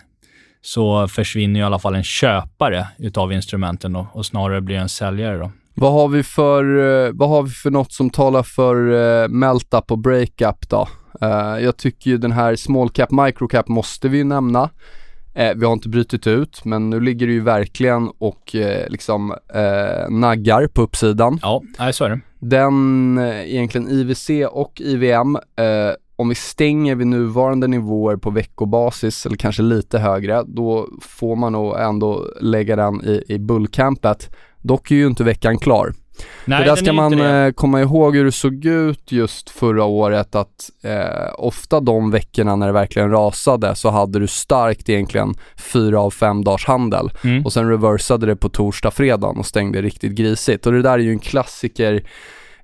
så 0.67 1.07
försvinner 1.07 1.59
i 1.59 1.63
alla 1.63 1.79
fall 1.79 1.95
en 1.95 2.03
köpare 2.03 2.87
utav 2.97 3.33
instrumenten 3.33 3.93
då, 3.93 4.07
och 4.13 4.25
snarare 4.25 4.61
blir 4.61 4.75
en 4.75 4.89
säljare. 4.89 5.37
Då. 5.37 5.51
Vad 5.73 5.93
har 5.93 6.07
vi 6.07 6.23
för, 6.23 6.63
uh, 6.65 7.11
vad 7.13 7.29
har 7.29 7.43
vi 7.43 7.49
för 7.49 7.71
något 7.71 7.91
som 7.93 8.09
talar 8.09 8.43
för 8.43 8.75
uh, 8.75 9.27
melt-up 9.27 9.91
och 9.91 9.97
break-up 9.97 10.69
då? 10.69 10.87
Uh, 11.23 11.63
jag 11.63 11.77
tycker 11.77 12.09
ju 12.09 12.17
den 12.17 12.31
här 12.31 12.55
small 12.55 12.89
cap, 12.89 13.11
micro 13.11 13.47
cap 13.47 13.67
måste 13.67 14.09
vi 14.09 14.17
ju 14.17 14.23
nämna. 14.23 14.69
vi 15.55 15.65
har 15.65 15.73
inte 15.73 15.89
brutit 15.89 16.27
ut, 16.27 16.65
men 16.65 16.89
nu 16.89 16.99
ligger 16.99 17.27
det 17.27 17.33
ju 17.33 17.41
verkligen 17.41 18.09
och 18.19 18.55
liksom 18.87 19.35
naggar 20.09 20.67
på 20.67 20.81
uppsidan. 20.81 21.39
Ja, 21.41 21.61
så 21.91 22.05
är 22.05 22.09
det. 22.09 22.19
Den, 22.39 23.17
egentligen 23.45 23.89
IVC 23.89 24.29
och 24.51 24.81
IVM 24.81 25.37
om 26.17 26.29
vi 26.29 26.35
stänger 26.35 26.95
vid 26.95 27.07
nuvarande 27.07 27.67
nivåer 27.67 28.15
på 28.15 28.29
veckobasis 28.29 29.25
eller 29.25 29.37
kanske 29.37 29.61
lite 29.61 29.99
högre, 29.99 30.43
då 30.47 30.87
får 31.01 31.35
man 31.35 31.51
nog 31.51 31.79
ändå 31.79 32.25
lägga 32.41 32.75
den 32.75 33.01
i, 33.05 33.23
i 33.27 33.39
bullcampet. 33.39 34.35
Dock 34.61 34.91
är 34.91 34.95
ju 34.95 35.07
inte 35.07 35.23
veckan 35.23 35.57
klar. 35.57 35.93
Nej, 36.45 36.57
För 36.59 36.65
där 36.65 36.75
ska 36.75 36.93
man 36.93 37.21
eh, 37.21 37.51
komma 37.51 37.81
ihåg 37.81 38.15
hur 38.15 38.25
det 38.25 38.31
såg 38.31 38.65
ut 38.65 39.11
just 39.11 39.49
förra 39.49 39.83
året 39.83 40.35
att 40.35 40.69
eh, 40.83 41.33
ofta 41.37 41.79
de 41.79 42.11
veckorna 42.11 42.55
när 42.55 42.67
det 42.67 42.73
verkligen 42.73 43.11
rasade 43.11 43.75
så 43.75 43.89
hade 43.89 44.19
du 44.19 44.27
starkt 44.27 44.89
egentligen 44.89 45.33
fyra 45.57 45.99
av 45.99 46.11
fem 46.11 46.43
dagars 46.43 46.65
handel 46.65 47.11
mm. 47.23 47.45
och 47.45 47.53
sen 47.53 47.69
reversade 47.69 48.25
det 48.25 48.35
på 48.35 48.49
torsdag, 48.49 48.91
fredag 48.91 49.27
och 49.27 49.45
stängde 49.45 49.81
riktigt 49.81 50.11
grisigt 50.11 50.65
och 50.65 50.71
det 50.71 50.81
där 50.81 50.93
är 50.93 51.03
ju 51.03 51.11
en 51.11 51.19
klassiker 51.19 52.03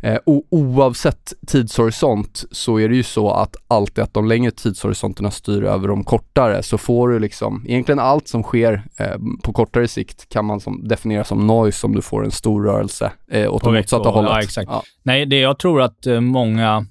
Eh, 0.04 0.20
oavsett 0.50 1.34
tidshorisont 1.48 2.46
så 2.52 2.80
är 2.80 2.90
det 2.90 2.96
ju 2.96 3.04
så 3.04 3.32
att 3.32 3.56
alltid 3.68 4.04
att 4.04 4.14
de 4.14 4.28
längre 4.28 4.52
tidshorisonterna 4.52 5.32
styr 5.32 5.64
över 5.64 5.88
de 5.88 6.04
kortare 6.04 6.64
så 6.64 6.78
får 6.78 7.10
du 7.10 7.20
liksom, 7.20 7.66
egentligen 7.68 8.00
allt 8.00 8.28
som 8.28 8.44
sker 8.44 8.84
eh, 8.98 9.18
på 9.44 9.54
kortare 9.54 9.88
sikt 9.88 10.30
kan 10.30 10.46
man 10.46 10.60
som, 10.60 10.88
definiera 10.88 11.24
som 11.24 11.48
noise 11.48 11.88
om 11.88 11.96
du 11.96 12.02
får 12.02 12.26
en 12.26 12.32
stor 12.32 12.64
rörelse 12.64 13.12
eh, 13.32 13.54
åt 13.54 13.64
det 13.64 13.72
motsatta 13.72 14.10
hållet. 14.10 14.32
Ja, 14.32 14.42
exakt. 14.42 14.70
Ja. 14.72 14.84
Nej, 15.04 15.26
det 15.26 15.40
jag 15.40 15.60
tror 15.60 15.82
att 15.82 16.08
eh, 16.08 16.20
många 16.20 16.86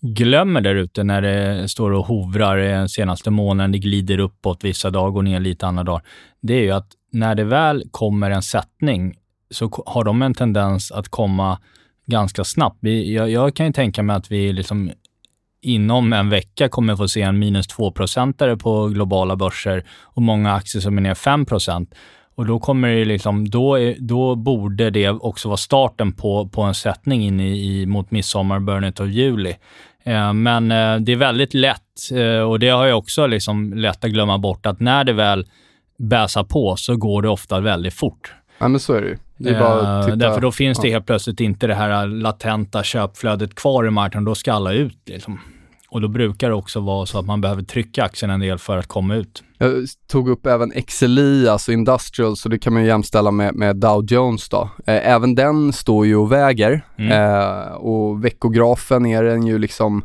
glömmer 0.00 0.60
där 0.60 0.74
ute 0.74 1.04
när 1.04 1.22
det 1.22 1.68
står 1.68 1.90
och 1.90 2.06
hovrar 2.06 2.56
den 2.56 2.88
senaste 2.88 3.30
månaden, 3.30 3.72
det 3.72 3.78
glider 3.78 4.18
uppåt 4.18 4.64
vissa 4.64 4.90
dagar, 4.90 5.10
går 5.10 5.22
ner 5.22 5.40
lite 5.40 5.66
andra 5.66 5.84
dagar. 5.84 6.02
Det 6.42 6.54
är 6.54 6.62
ju 6.62 6.70
att 6.70 6.88
när 7.12 7.34
det 7.34 7.44
väl 7.44 7.84
kommer 7.90 8.30
en 8.30 8.42
sättning 8.42 9.14
så 9.50 9.70
har 9.86 10.04
de 10.04 10.22
en 10.22 10.34
tendens 10.34 10.92
att 10.92 11.08
komma 11.08 11.58
ganska 12.12 12.44
snabbt. 12.44 12.78
Vi, 12.80 13.14
jag, 13.14 13.30
jag, 13.30 13.54
kan 13.54 13.66
ju 13.66 13.72
tänka 13.72 14.02
mig 14.02 14.16
att 14.16 14.30
vi 14.30 14.52
liksom 14.52 14.90
inom 15.62 16.12
en 16.12 16.30
vecka 16.30 16.68
kommer 16.68 16.96
få 16.96 17.08
se 17.08 17.22
en 17.22 17.38
minus 17.38 17.68
2-procentare 17.68 18.56
på 18.56 18.88
globala 18.88 19.36
börser 19.36 19.84
och 20.02 20.22
många 20.22 20.54
aktier 20.54 20.82
som 20.82 20.98
är 20.98 21.02
ner 21.02 21.14
5 21.14 21.46
och 22.34 22.46
då, 22.46 22.58
kommer 22.58 22.88
det 22.88 23.04
liksom, 23.04 23.48
då, 23.48 23.74
är, 23.78 23.96
då 23.98 24.34
borde 24.34 24.90
det 24.90 25.08
också 25.08 25.48
vara 25.48 25.56
starten 25.56 26.12
på, 26.12 26.48
på 26.48 26.62
en 26.62 26.74
sättning 26.74 27.22
in 27.22 27.40
i, 27.40 27.80
i, 27.80 27.86
mot 27.86 28.10
midsommar, 28.10 28.60
början 28.60 28.92
av 29.00 29.10
juli. 29.10 29.54
Eh, 30.04 30.32
men 30.32 30.72
eh, 30.72 30.96
det 30.96 31.12
är 31.12 31.16
väldigt 31.16 31.54
lätt, 31.54 32.10
eh, 32.12 32.40
och 32.40 32.58
det 32.58 32.68
har 32.68 32.86
jag 32.86 32.98
också 32.98 33.26
liksom 33.26 33.72
lätt 33.72 34.04
att 34.04 34.10
glömma 34.10 34.38
bort, 34.38 34.66
att 34.66 34.80
när 34.80 35.04
det 35.04 35.12
väl 35.12 35.46
bäsar 35.98 36.44
på 36.44 36.76
så 36.76 36.96
går 36.96 37.22
det 37.22 37.28
ofta 37.28 37.60
väldigt 37.60 37.94
fort. 37.94 38.34
Ja, 38.58 38.68
men 38.68 38.80
så 38.80 38.92
är 38.92 39.02
det 39.02 39.08
ju. 39.08 39.18
Det 39.36 39.50
är 39.50 39.60
bara 39.60 39.98
att 39.98 40.04
titta. 40.04 40.16
Därför 40.16 40.40
då 40.40 40.52
finns 40.52 40.78
det 40.78 40.90
helt 40.90 41.06
plötsligt 41.06 41.40
inte 41.40 41.66
det 41.66 41.74
här 41.74 42.06
latenta 42.06 42.82
köpflödet 42.82 43.54
kvar 43.54 43.86
i 43.86 43.90
marknaden. 43.90 44.24
Då 44.24 44.34
ska 44.34 44.52
alla 44.52 44.72
ut. 44.72 44.98
Liksom. 45.06 45.40
Och 45.92 46.00
då 46.00 46.08
brukar 46.08 46.48
det 46.48 46.54
också 46.54 46.80
vara 46.80 47.06
så 47.06 47.18
att 47.18 47.26
man 47.26 47.40
behöver 47.40 47.62
trycka 47.62 48.04
aktien 48.04 48.30
en 48.30 48.40
del 48.40 48.58
för 48.58 48.78
att 48.78 48.86
komma 48.86 49.14
ut. 49.14 49.42
Jag 49.58 49.86
tog 50.06 50.28
upp 50.28 50.46
även 50.46 50.70
XLI, 50.86 51.48
alltså 51.48 51.72
Industrial, 51.72 52.36
så 52.36 52.48
det 52.48 52.58
kan 52.58 52.72
man 52.72 52.84
jämställa 52.84 53.30
med, 53.30 53.54
med 53.54 53.76
Dow 53.76 54.04
Jones 54.04 54.48
då. 54.48 54.70
Eh, 54.86 55.08
även 55.08 55.34
den 55.34 55.72
står 55.72 56.06
ju 56.06 56.16
och 56.16 56.32
väger 56.32 56.84
mm. 56.96 57.12
eh, 57.12 57.72
och 57.72 58.24
veckografen 58.24 59.06
är 59.06 59.22
den 59.22 59.46
ju 59.46 59.58
liksom 59.58 60.04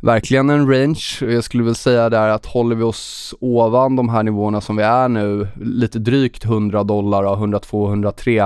verkligen 0.00 0.50
en 0.50 0.72
range. 0.72 1.00
Jag 1.20 1.44
skulle 1.44 1.62
väl 1.62 1.74
säga 1.74 2.10
där 2.10 2.28
att 2.28 2.46
håller 2.46 2.76
vi 2.76 2.82
oss 2.82 3.34
ovan 3.40 3.96
de 3.96 4.08
här 4.08 4.22
nivåerna 4.22 4.60
som 4.60 4.76
vi 4.76 4.82
är 4.82 5.08
nu, 5.08 5.48
lite 5.60 5.98
drygt 5.98 6.44
100 6.44 6.84
dollar, 6.84 7.34
102, 7.34 7.88
103, 7.88 8.38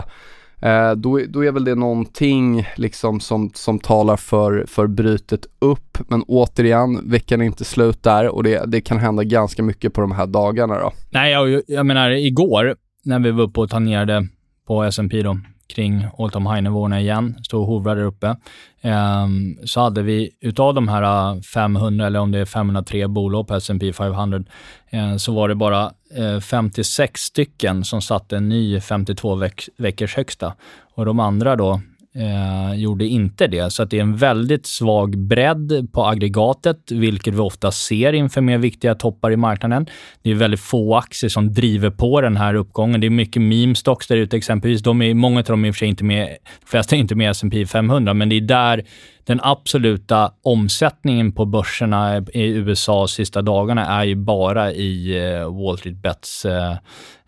eh, 0.60 0.92
då, 0.92 1.20
då 1.28 1.44
är 1.44 1.52
väl 1.52 1.64
det 1.64 1.74
någonting 1.74 2.68
liksom 2.76 3.20
som, 3.20 3.50
som 3.54 3.78
talar 3.78 4.16
för, 4.16 4.64
för 4.68 4.86
brytet 4.86 5.46
upp. 5.58 5.98
Men 6.08 6.22
återigen, 6.22 7.10
veckan 7.10 7.40
är 7.40 7.44
inte 7.44 7.64
slut 7.64 8.02
där 8.02 8.28
och 8.28 8.42
det, 8.42 8.64
det 8.66 8.80
kan 8.80 8.98
hända 8.98 9.24
ganska 9.24 9.62
mycket 9.62 9.94
på 9.94 10.00
de 10.00 10.12
här 10.12 10.26
dagarna 10.26 10.78
då. 10.78 10.92
Nej, 11.10 11.32
jag, 11.32 11.62
jag 11.66 11.86
menar 11.86 12.10
igår 12.10 12.76
när 13.04 13.18
vi 13.18 13.30
var 13.30 13.44
uppe 13.44 13.60
och 13.60 13.70
tangerade 13.70 14.28
på 14.66 14.82
S&P 14.82 15.22
då, 15.22 15.38
kring 15.66 16.06
all 16.18 16.30
time 16.30 16.50
high-nivåerna 16.50 17.00
igen, 17.00 17.38
stod 17.42 17.60
och 17.60 17.66
hovrade 17.66 18.00
där 18.00 18.06
uppe, 18.06 18.36
ehm, 18.80 19.58
så 19.64 19.80
hade 19.80 20.02
vi 20.02 20.30
utav 20.40 20.74
de 20.74 20.88
här 20.88 21.34
äh, 21.34 21.40
500, 21.40 22.06
eller 22.06 22.20
om 22.20 22.32
det 22.32 22.38
är 22.38 22.44
503 22.44 23.08
bolag 23.08 23.48
på 23.48 23.54
S&P 23.54 23.92
500, 23.92 24.44
eh, 24.90 25.16
så 25.16 25.32
var 25.32 25.48
det 25.48 25.54
bara 25.54 25.92
eh, 26.16 26.40
56 26.40 27.20
stycken 27.20 27.84
som 27.84 28.02
satte 28.02 28.36
en 28.36 28.48
ny 28.48 28.80
52 28.80 29.34
veck 29.34 29.68
veckors 29.78 30.16
högsta. 30.16 30.54
Och 30.94 31.06
de 31.06 31.20
andra 31.20 31.56
då, 31.56 31.80
eh, 32.14 32.74
gjorde 32.74 33.06
inte 33.06 33.46
det. 33.46 33.70
Så 33.72 33.82
att 33.82 33.90
det 33.90 33.98
är 33.98 34.02
en 34.02 34.16
väldigt 34.16 34.66
svag 34.66 35.18
bredd 35.18 35.88
på 35.92 36.06
aggregatet, 36.06 36.90
vilket 36.90 37.34
vi 37.34 37.38
ofta 37.38 37.70
ser 37.70 38.12
inför 38.12 38.40
mer 38.40 38.58
viktiga 38.58 38.94
toppar 38.94 39.30
i 39.30 39.36
marknaden. 39.36 39.86
Det 40.22 40.30
är 40.30 40.34
väldigt 40.34 40.60
få 40.60 40.96
aktier 40.96 41.30
som 41.30 41.52
driver 41.52 41.90
på 41.90 42.20
den 42.20 42.36
här 42.36 42.54
uppgången. 42.54 43.00
Det 43.00 43.06
är 43.06 43.10
mycket 43.10 43.42
meme 43.42 43.74
stocks 43.74 44.06
där 44.06 44.16
ute 44.16 44.36
exempelvis. 44.36 44.82
De 44.82 45.02
är, 45.02 45.14
många 45.14 45.38
av 45.38 45.44
dem 45.44 45.64
är 45.64 45.68
i 45.68 45.70
och 45.70 45.74
för 45.74 45.78
sig 45.78 45.88
inte 45.88 46.04
med, 46.04 46.28
de 46.60 46.66
flesta 46.66 46.96
är 46.96 47.00
inte 47.00 47.14
med 47.14 47.26
i 47.26 47.30
S&P 47.30 47.66
500, 47.66 48.14
men 48.14 48.28
det 48.28 48.36
är 48.36 48.40
där 48.40 48.84
den 49.24 49.40
absoluta 49.42 50.32
omsättningen 50.42 51.32
på 51.32 51.44
börserna 51.44 52.18
i 52.18 52.48
USA 52.48 53.08
sista 53.08 53.42
dagarna 53.42 53.86
är 53.86 54.04
ju 54.04 54.14
bara 54.14 54.72
i 54.72 55.18
eh, 55.18 55.64
Wall 55.64 55.78
Street 55.78 55.96
Bets 55.96 56.44
eh, 56.44 56.76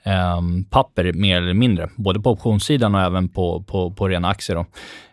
ehm, 0.02 0.64
papper 0.64 1.12
mer 1.12 1.36
eller 1.36 1.54
mindre, 1.54 1.88
både 1.96 2.20
på 2.20 2.30
optionssidan 2.30 2.94
och 2.94 3.00
även 3.00 3.28
på, 3.28 3.62
på, 3.62 3.90
på 3.90 4.08
rena 4.08 4.28
aktier. 4.28 4.56
Då. 4.56 4.66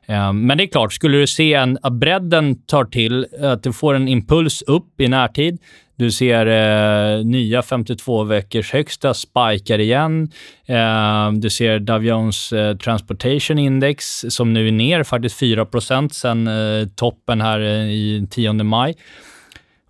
Ehm, 0.05 0.45
men 0.45 0.57
det 0.57 0.63
är 0.63 0.67
klart, 0.67 0.93
skulle 0.93 1.17
du 1.17 1.27
se 1.27 1.53
en, 1.53 1.77
att 1.81 1.93
bredden 1.93 2.61
tar 2.65 2.85
till, 2.85 3.27
att 3.41 3.63
du 3.63 3.73
får 3.73 3.93
en 3.93 4.07
impuls 4.07 4.61
upp 4.61 5.01
i 5.01 5.07
närtid, 5.07 5.59
du 6.01 6.11
ser 6.11 6.45
eh, 6.45 7.25
nya 7.25 7.61
52 7.61 8.23
veckors 8.23 8.71
högsta 8.73 9.13
spikar 9.13 9.79
igen. 9.79 10.31
Eh, 10.65 11.31
du 11.31 11.49
ser 11.49 11.79
Dow 11.79 12.05
Jones 12.05 12.53
eh, 12.53 12.77
Transportation 12.77 13.59
Index 13.59 14.25
som 14.29 14.53
nu 14.53 14.67
är 14.67 14.71
ner 14.71 15.03
faktiskt 15.03 15.39
4 15.39 15.67
sen 16.11 16.47
eh, 16.47 16.87
toppen 16.95 17.41
här 17.41 17.59
eh, 17.59 17.89
i 17.89 18.27
10 18.29 18.53
maj 18.53 18.95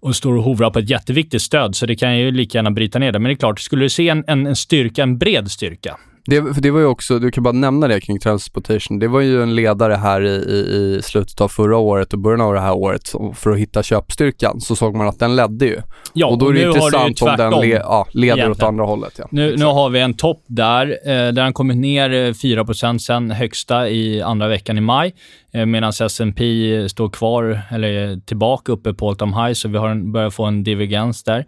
och 0.02 0.16
står 0.16 0.38
och 0.38 0.44
hovrar 0.44 0.70
på 0.70 0.80
ett 0.80 0.90
jätteviktigt 0.90 1.42
stöd, 1.42 1.76
så 1.76 1.86
det 1.86 1.96
kan 1.96 2.18
ju 2.18 2.32
lika 2.32 2.58
gärna 2.58 2.72
bryta 2.72 3.00
ner 3.00 3.12
det. 3.12 3.20
Men 3.20 3.30
det 3.30 3.34
är 3.34 3.40
klart, 3.40 3.60
skulle 3.60 3.86
du 3.86 3.90
se 3.90 4.10
en, 4.10 4.24
en, 4.28 4.48
en 4.48 4.56
styrka, 4.56 5.04
en 5.04 5.18
bred 5.18 5.52
styrka, 5.52 5.98
det, 6.26 6.62
det 6.62 6.72
var 6.72 6.80
ju 6.80 6.86
också, 6.86 7.20
du 7.20 7.32
kan 7.32 7.44
bara 7.44 7.52
nämna 7.52 7.88
det 7.88 8.02
kring 8.02 8.20
transportation, 8.20 9.00
det 9.00 9.08
var 9.08 9.22
ju 9.22 9.44
en 9.44 9.56
ledare 9.56 9.94
här 9.94 10.22
i, 10.22 10.30
i, 10.30 10.98
i 10.98 11.02
slutet 11.04 11.42
av 11.42 11.48
förra 11.48 11.78
året 11.78 12.14
och 12.14 12.20
början 12.20 12.42
av 12.42 12.54
det 12.54 12.60
här 12.60 12.74
året 12.74 13.14
för 13.36 13.52
att 13.52 13.58
hitta 13.58 13.84
köpstyrkan 13.84 14.62
så 14.62 14.76
såg 14.76 14.96
man 14.96 15.08
att 15.08 15.20
den 15.20 15.36
ledde 15.36 15.66
ju. 15.66 15.82
Ja, 16.14 16.28
och 16.28 16.38
då 16.38 16.50
är 16.50 16.54
det 16.54 16.62
intressant 16.62 17.22
om 17.22 17.36
den 17.38 17.62
le, 17.62 17.68
ja, 17.68 18.08
leder 18.12 18.26
egentligen. 18.26 18.52
åt 18.52 18.64
andra 18.64 18.86
hållet. 18.86 19.14
Ja. 19.18 19.28
Nu, 19.32 19.56
nu 19.58 19.66
har 19.66 19.90
vi 19.90 20.00
en 20.00 20.14
topp 20.14 20.44
där, 20.48 20.88
eh, 20.88 21.12
där 21.12 21.32
den 21.32 21.54
kommit 21.54 21.78
ner 21.78 22.34
4 22.34 22.62
eh, 22.62 22.98
sen 22.98 23.32
högsta 23.32 23.90
i 23.90 24.22
andra 24.22 24.48
veckan 24.48 24.78
i 24.78 24.82
maj, 24.82 25.16
eh, 25.54 25.66
medan 25.66 25.90
S&P 25.90 26.44
står 26.90 27.10
kvar, 27.10 27.62
eller 27.72 28.20
tillbaka 28.26 28.72
uppe 28.72 28.94
på 28.94 29.10
all 29.10 29.16
time 29.16 29.44
high, 29.44 29.54
så 29.54 29.68
vi 29.68 29.78
har 29.78 29.90
en, 29.90 30.12
börjar 30.12 30.30
få 30.30 30.46
en 30.46 30.64
divergens 30.64 31.24
där. 31.24 31.46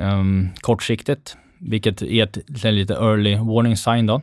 Um, 0.00 0.48
kortsiktigt 0.60 1.36
vilket 1.64 2.02
är 2.02 2.22
ett, 2.24 2.64
lite 2.64 2.94
early 2.94 3.36
warning 3.36 3.76
sign. 3.76 4.06
Då. 4.06 4.22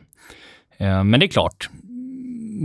Eh, 0.78 1.04
men 1.04 1.20
det 1.20 1.26
är 1.26 1.28
klart, 1.28 1.68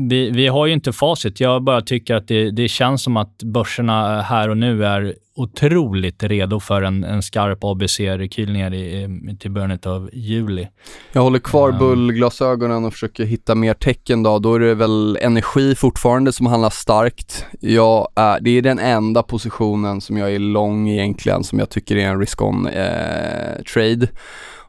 vi, 0.10 0.30
vi 0.32 0.48
har 0.48 0.66
ju 0.66 0.74
inte 0.74 0.94
facit. 0.94 1.40
Jag 1.40 1.64
bara 1.64 1.82
tycker 1.82 2.16
att 2.16 2.28
det, 2.28 2.52
det 2.52 2.68
känns 2.68 3.04
som 3.04 3.18
att 3.18 3.44
börserna 3.44 4.22
här 4.22 4.50
och 4.50 4.58
nu 4.58 4.86
är 4.86 5.16
otroligt 5.36 6.24
redo 6.24 6.60
för 6.60 6.82
en, 6.82 7.04
en 7.04 7.22
skarp 7.22 7.64
ABC-rekyl 7.64 8.52
ner 8.54 8.74
i, 8.74 9.20
till 9.40 9.52
början 9.52 9.80
av 9.86 10.10
juli. 10.14 10.68
Jag 11.12 11.22
håller 11.22 11.40
kvar 11.40 11.70
um, 11.70 11.78
bullglasögonen 11.78 12.86
och 12.86 12.94
försöker 12.94 13.26
hitta 13.26 13.56
mer 13.56 13.74
tecken 13.74 14.24
då. 14.24 14.40
Då 14.40 14.56
är 14.56 14.60
det 14.60 14.76
väl 14.76 15.18
energi 15.22 15.76
fortfarande 15.76 16.32
som 16.32 16.46
handlar 16.46 16.70
starkt. 16.70 17.46
Jag 17.60 18.08
är, 18.16 18.40
det 18.40 18.50
är 18.50 18.62
den 18.62 18.80
enda 18.80 19.24
positionen 19.24 20.02
som 20.02 20.18
jag 20.18 20.34
är 20.34 20.40
lång 20.40 20.90
egentligen, 20.90 21.44
som 21.44 21.60
jag 21.60 21.70
tycker 21.70 21.96
är 21.96 22.08
en 22.08 22.20
risk-on 22.20 22.68
eh, 22.68 23.64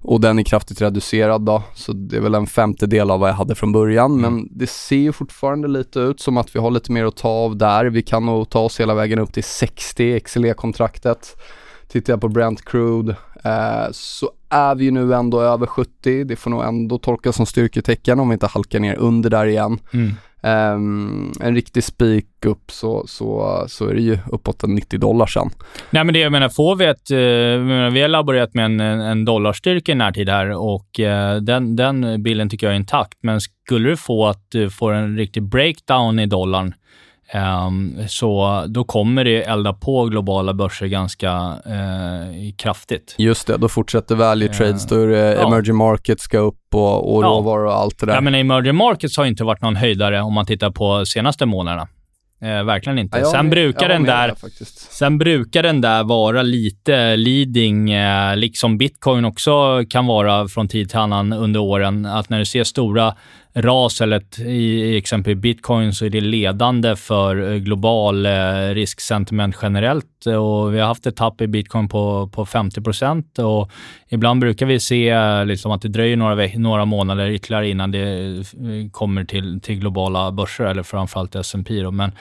och 0.08 0.20
den 0.20 0.38
är 0.38 0.42
kraftigt 0.42 0.82
reducerad 0.82 1.42
då, 1.42 1.62
så 1.74 1.92
det 1.92 2.16
är 2.16 2.20
väl 2.20 2.34
en 2.34 2.46
femtedel 2.46 3.10
av 3.10 3.20
vad 3.20 3.28
jag 3.28 3.34
hade 3.34 3.54
från 3.54 3.72
början. 3.72 4.12
Mm. 4.12 4.20
Men 4.20 4.48
det 4.50 4.66
ser 4.66 4.96
ju 4.96 5.12
fortfarande 5.12 5.68
lite 5.68 6.00
ut 6.00 6.20
som 6.20 6.36
att 6.36 6.56
vi 6.56 6.60
har 6.60 6.70
lite 6.70 6.92
mer 6.92 7.04
att 7.04 7.16
ta 7.16 7.28
av 7.28 7.56
där. 7.56 7.84
Vi 7.84 8.02
kan 8.02 8.26
nog 8.26 8.50
ta 8.50 8.60
oss 8.60 8.80
hela 8.80 8.94
vägen 8.94 9.18
upp 9.18 9.32
till 9.32 9.44
60 9.44 10.20
XLE-kontraktet. 10.20 11.36
Tittar 11.88 12.12
jag 12.12 12.20
på 12.20 12.28
Brent 12.28 12.64
Crude 12.64 13.16
eh, 13.44 13.90
så 13.92 14.30
är 14.48 14.74
vi 14.74 14.84
ju 14.84 14.90
nu 14.90 15.14
ändå 15.14 15.40
över 15.40 15.66
70. 15.66 16.24
Det 16.24 16.36
får 16.36 16.50
nog 16.50 16.64
ändå 16.64 16.98
tolkas 16.98 17.36
som 17.36 17.46
styrketecken 17.46 18.20
om 18.20 18.28
vi 18.28 18.32
inte 18.32 18.46
halkar 18.46 18.80
ner 18.80 18.94
under 18.94 19.30
där 19.30 19.46
igen. 19.46 19.78
Mm. 19.92 20.14
Um, 20.42 21.32
en 21.40 21.54
riktig 21.54 21.84
spik 21.84 22.26
upp 22.46 22.70
så, 22.70 23.06
så, 23.06 23.64
så 23.68 23.88
är 23.88 23.94
det 23.94 24.00
ju 24.00 24.18
uppåt 24.32 24.62
90 24.66 24.98
dollar 24.98 25.26
sen. 25.26 25.50
Nej, 25.90 26.04
men 26.04 26.12
det 26.12 26.20
jag 26.20 26.32
menar, 26.32 26.48
får 26.48 26.76
vi 26.76 26.84
ett... 26.84 27.10
Uh, 27.10 27.90
vi 27.92 28.00
har 28.00 28.08
laborerat 28.08 28.54
med 28.54 28.64
en, 28.64 28.80
en 28.80 29.24
dollarstyrka 29.24 29.92
i 29.92 29.94
närtid 29.94 30.28
här 30.28 30.50
och 30.50 31.00
uh, 31.00 31.36
den, 31.36 31.76
den 31.76 32.22
bilden 32.22 32.48
tycker 32.48 32.66
jag 32.66 32.74
är 32.74 32.78
intakt. 32.78 33.18
Men 33.22 33.40
skulle 33.40 33.88
du 33.88 33.96
få 33.96 34.26
att 34.26 34.46
du 34.48 34.70
får 34.70 34.92
en 34.92 35.16
riktig 35.16 35.42
breakdown 35.42 36.18
i 36.18 36.26
dollarn 36.26 36.74
så 38.08 38.64
då 38.68 38.84
kommer 38.84 39.24
det 39.24 39.42
elda 39.42 39.72
på 39.72 40.04
globala 40.04 40.54
börser 40.54 40.86
ganska 40.86 41.32
uh, 41.66 42.52
kraftigt. 42.56 43.14
Just 43.18 43.46
det, 43.46 43.56
då 43.56 43.68
fortsätter 43.68 44.14
value 44.14 44.48
trades, 44.48 44.86
då 44.86 45.00
är 45.02 45.06
det 45.06 45.34
ja. 45.34 45.46
emerging 45.46 45.76
markets 45.76 46.22
ska 46.22 46.38
upp 46.38 46.74
och, 46.74 47.14
och 47.14 47.22
råvaror 47.22 47.66
och 47.66 47.74
allt 47.74 47.98
det 47.98 48.06
där. 48.06 48.14
Ja, 48.14 48.20
men 48.20 48.34
emerging 48.34 48.76
markets 48.76 49.16
har 49.16 49.24
inte 49.24 49.44
varit 49.44 49.62
någon 49.62 49.76
höjdare 49.76 50.20
om 50.20 50.34
man 50.34 50.46
tittar 50.46 50.70
på 50.70 51.06
senaste 51.06 51.46
månaderna. 51.46 51.88
Eh, 52.42 52.64
verkligen 52.64 52.98
inte. 52.98 53.18
Ja, 53.18 53.30
sen, 53.30 53.50
brukar 53.50 53.88
den 53.88 54.04
där, 54.04 54.34
sen 54.90 55.18
brukar 55.18 55.62
den 55.62 55.80
där 55.80 56.04
vara 56.04 56.42
lite 56.42 57.16
leading, 57.16 57.90
eh, 57.90 58.36
liksom 58.36 58.78
bitcoin 58.78 59.24
också 59.24 59.84
kan 59.90 60.06
vara 60.06 60.48
från 60.48 60.68
tid 60.68 60.90
till 60.90 60.98
annan 60.98 61.32
under 61.32 61.60
åren. 61.60 62.06
Att 62.06 62.28
när 62.28 62.38
du 62.38 62.44
ser 62.44 62.64
stora 62.64 63.14
ras 63.54 64.00
eller 64.00 64.16
ett, 64.16 64.38
i, 64.38 64.80
i 64.80 64.96
exempel 64.96 65.36
bitcoin 65.36 65.92
så 65.92 66.04
är 66.04 66.10
det 66.10 66.20
ledande 66.20 66.96
för 66.96 67.52
eh, 67.52 67.58
global 67.58 68.26
eh, 68.26 68.32
risksentiment 68.74 69.56
generellt. 69.62 70.26
Och 70.26 70.74
vi 70.74 70.80
har 70.80 70.86
haft 70.86 71.06
ett 71.06 71.16
tapp 71.16 71.40
i 71.40 71.46
bitcoin 71.46 71.88
på, 71.88 72.28
på 72.32 72.46
50 72.46 73.42
och 73.42 73.70
ibland 74.08 74.40
brukar 74.40 74.66
vi 74.66 74.80
se 74.80 75.08
eh, 75.08 75.46
liksom 75.46 75.72
att 75.72 75.82
det 75.82 75.88
dröjer 75.88 76.16
några, 76.16 76.48
några 76.54 76.84
månader 76.84 77.30
ytterligare 77.30 77.68
innan 77.68 77.90
det 77.90 78.36
eh, 78.36 78.90
kommer 78.90 79.24
till, 79.24 79.60
till 79.60 79.78
globala 79.78 80.32
börser 80.32 80.64
eller 80.64 80.82
framförallt 80.82 81.34
S&P. 81.34 81.90
Men 81.90 82.12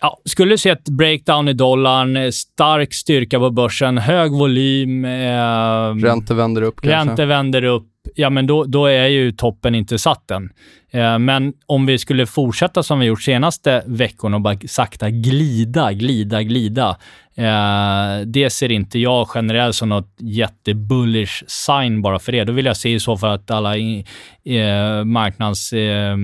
Ja, 0.00 0.20
skulle 0.24 0.58
se 0.58 0.70
ett 0.70 0.88
breakdown 0.88 1.48
i 1.48 1.52
dollarn, 1.52 2.32
stark 2.32 2.94
styrka 2.94 3.38
på 3.38 3.50
börsen, 3.50 3.98
hög 3.98 4.32
volym. 4.32 5.04
Eh, 5.04 5.94
räntor 5.94 6.34
vänder 6.34 6.62
upp 6.62 6.80
kanske? 6.80 7.10
Räntor 7.10 7.24
vänder 7.24 7.64
upp. 7.64 7.86
Ja, 8.14 8.30
men 8.30 8.46
då, 8.46 8.64
då 8.64 8.86
är 8.86 9.06
ju 9.06 9.32
toppen 9.32 9.74
inte 9.74 9.98
satt 9.98 10.30
än. 10.30 10.50
Eh, 10.90 11.18
men 11.18 11.52
om 11.66 11.86
vi 11.86 11.98
skulle 11.98 12.26
fortsätta 12.26 12.82
som 12.82 12.98
vi 12.98 13.06
gjort 13.06 13.22
senaste 13.22 13.82
veckorna 13.86 14.36
och 14.36 14.40
bara 14.40 14.58
sakta 14.68 15.10
glida, 15.10 15.92
glida, 15.92 16.42
glida. 16.42 16.96
Eh, 17.34 18.26
det 18.26 18.50
ser 18.50 18.72
inte 18.72 18.98
jag 18.98 19.28
generellt 19.34 19.76
som 19.76 19.88
något 19.88 20.16
jättebullish 20.18 21.44
sign 21.46 22.02
bara 22.02 22.18
för 22.18 22.32
det. 22.32 22.44
Då 22.44 22.52
vill 22.52 22.66
jag 22.66 22.76
se 22.76 22.94
i 22.94 23.00
så 23.00 23.16
fall 23.16 23.30
att 23.30 23.50
alla 23.50 23.76
i, 23.76 24.04
eh, 24.44 25.04
marknads... 25.04 25.72
Eh, 25.72 26.16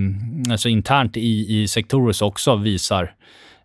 alltså 0.50 0.68
internt 0.68 1.16
i, 1.16 1.62
i 1.62 1.68
sektorer 1.68 2.22
också 2.24 2.56
visar 2.56 3.12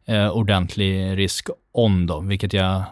eh, 0.05 0.37
ordentlig 0.37 1.17
risk 1.17 1.49
on 1.73 2.07
då, 2.07 2.19
vilket 2.19 2.53
jag 2.53 2.83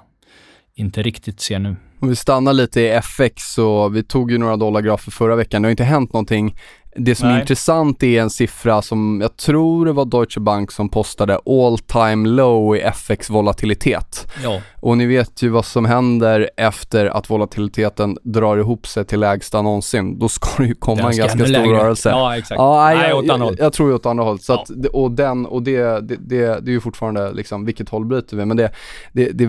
inte 0.76 1.02
riktigt 1.02 1.40
ser 1.40 1.60
nu. 1.60 1.76
Om 2.02 2.10
vi 2.10 2.16
stannar 2.16 2.54
lite 2.54 2.82
i 2.82 2.90
FX 2.90 3.54
så 3.54 3.90
vi 3.90 4.04
tog 4.04 4.32
ju 4.32 4.38
några 4.38 4.58
dollargrafer 4.58 5.12
förra 5.12 5.36
veckan. 5.36 5.62
Det 5.62 5.66
har 5.68 5.72
inte 5.72 5.84
hänt 5.84 6.14
någonting 6.14 6.56
det 6.96 7.16
som 7.16 7.28
Nej. 7.28 7.38
är 7.38 7.42
intressant 7.42 8.04
är 8.04 8.22
en 8.22 8.30
siffra 8.30 8.82
som 8.82 9.20
jag 9.22 9.38
tror 9.38 9.86
det 9.86 9.92
var 9.92 10.06
Deutsche 10.06 10.40
Bank 10.40 10.72
som 10.72 10.90
postade 10.90 11.40
all 11.46 11.80
time 11.80 12.30
low 12.30 12.76
i 12.76 12.82
FX-volatilitet. 12.82 14.28
Ja. 14.44 14.62
Och 14.82 14.98
ni 14.98 15.06
vet 15.06 15.42
ju 15.42 15.50
vad 15.50 15.66
som 15.66 15.86
händer 15.86 16.50
efter 16.58 17.06
att 17.06 17.30
volatiliteten 17.30 18.18
drar 18.24 18.58
ihop 18.58 18.88
sig 18.88 19.06
till 19.06 19.20
lägsta 19.20 19.62
någonsin. 19.62 20.20
Då 20.20 20.30
ska 20.30 20.48
det 20.58 20.68
ju 20.68 20.76
komma 20.76 21.12
en 21.12 21.18
ganska 21.18 21.40
stor 21.40 21.48
längre. 21.48 21.78
rörelse. 21.78 22.10
Ja, 22.10 22.38
exakt. 22.38 22.60
Ja, 22.60 22.86
nej, 22.86 23.10
jag, 23.10 23.26
jag, 23.26 23.40
jag, 23.40 23.56
jag 23.60 23.74
tror 23.74 23.90
ju 23.90 23.96
åt 23.96 24.06
andra 24.06 24.24
hållet. 24.24 24.44
Så 24.44 24.54
ja. 24.54 24.62
att, 24.62 24.86
och 24.86 25.12
den, 25.12 25.46
och 25.46 25.64
det, 25.64 25.82
det, 25.82 26.16
det, 26.16 26.66
det 26.66 26.72
är 26.72 26.74
ju 26.74 26.82
fortfarande 26.82 27.32
liksom, 27.32 27.66
vilket 27.66 27.90
håll 27.90 28.06
bryter 28.06 28.38
vi? 28.38 28.46
Men 28.46 28.58
det, 28.58 28.72
det, 29.12 29.26
det, 29.26 29.46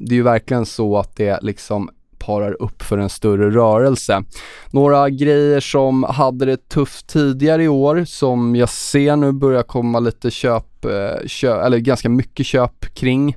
det 0.00 0.14
är 0.14 0.16
ju 0.16 0.22
verkligen 0.22 0.66
så 0.66 0.98
att 0.98 1.16
det 1.16 1.38
liksom 1.42 1.90
parar 2.26 2.62
upp 2.62 2.82
för 2.82 2.98
en 2.98 3.08
större 3.08 3.50
rörelse. 3.50 4.22
Några 4.70 5.10
grejer 5.10 5.60
som 5.60 6.02
hade 6.02 6.44
det 6.44 6.68
tufft 6.68 7.06
tidigare 7.06 7.64
i 7.64 7.68
år 7.68 8.04
som 8.04 8.56
jag 8.56 8.68
ser 8.68 9.16
nu 9.16 9.32
börjar 9.32 9.62
komma 9.62 10.00
lite 10.00 10.30
köp, 10.30 10.84
eh, 10.84 11.26
köp 11.26 11.64
eller 11.64 11.78
ganska 11.78 12.08
mycket 12.08 12.46
köp 12.46 12.94
kring 12.94 13.36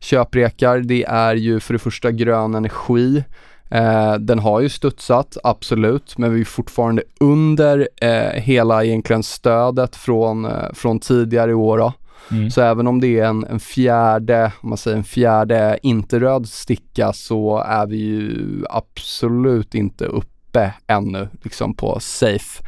köprekar. 0.00 0.78
Det 0.78 1.04
är 1.04 1.34
ju 1.34 1.60
för 1.60 1.72
det 1.72 1.78
första 1.78 2.10
grön 2.10 2.54
energi. 2.54 3.24
Eh, 3.70 4.14
den 4.14 4.38
har 4.38 4.60
ju 4.60 4.68
studsat, 4.68 5.36
absolut, 5.44 6.18
men 6.18 6.34
vi 6.34 6.40
är 6.40 6.44
fortfarande 6.44 7.02
under 7.20 7.88
eh, 8.00 8.40
hela 8.42 8.84
egentligen 8.84 9.22
stödet 9.22 9.96
från, 9.96 10.44
eh, 10.44 10.72
från 10.74 11.00
tidigare 11.00 11.50
i 11.50 11.54
år. 11.54 11.78
Då. 11.78 11.92
Mm. 12.30 12.50
Så 12.50 12.60
även 12.60 12.86
om 12.86 13.00
det 13.00 13.18
är 13.18 13.24
en, 13.24 13.44
en 13.44 13.60
fjärde, 13.60 14.52
om 14.60 14.68
man 14.68 14.78
säger 14.78 14.96
en 14.96 15.04
fjärde 15.04 15.78
inte 15.82 16.20
röd 16.20 16.48
sticka 16.48 17.12
så 17.12 17.58
är 17.58 17.86
vi 17.86 17.96
ju 17.96 18.64
absolut 18.70 19.74
inte 19.74 20.04
uppe 20.04 20.72
ännu 20.86 21.28
liksom 21.42 21.74
på 21.74 22.00
safe. 22.00 22.62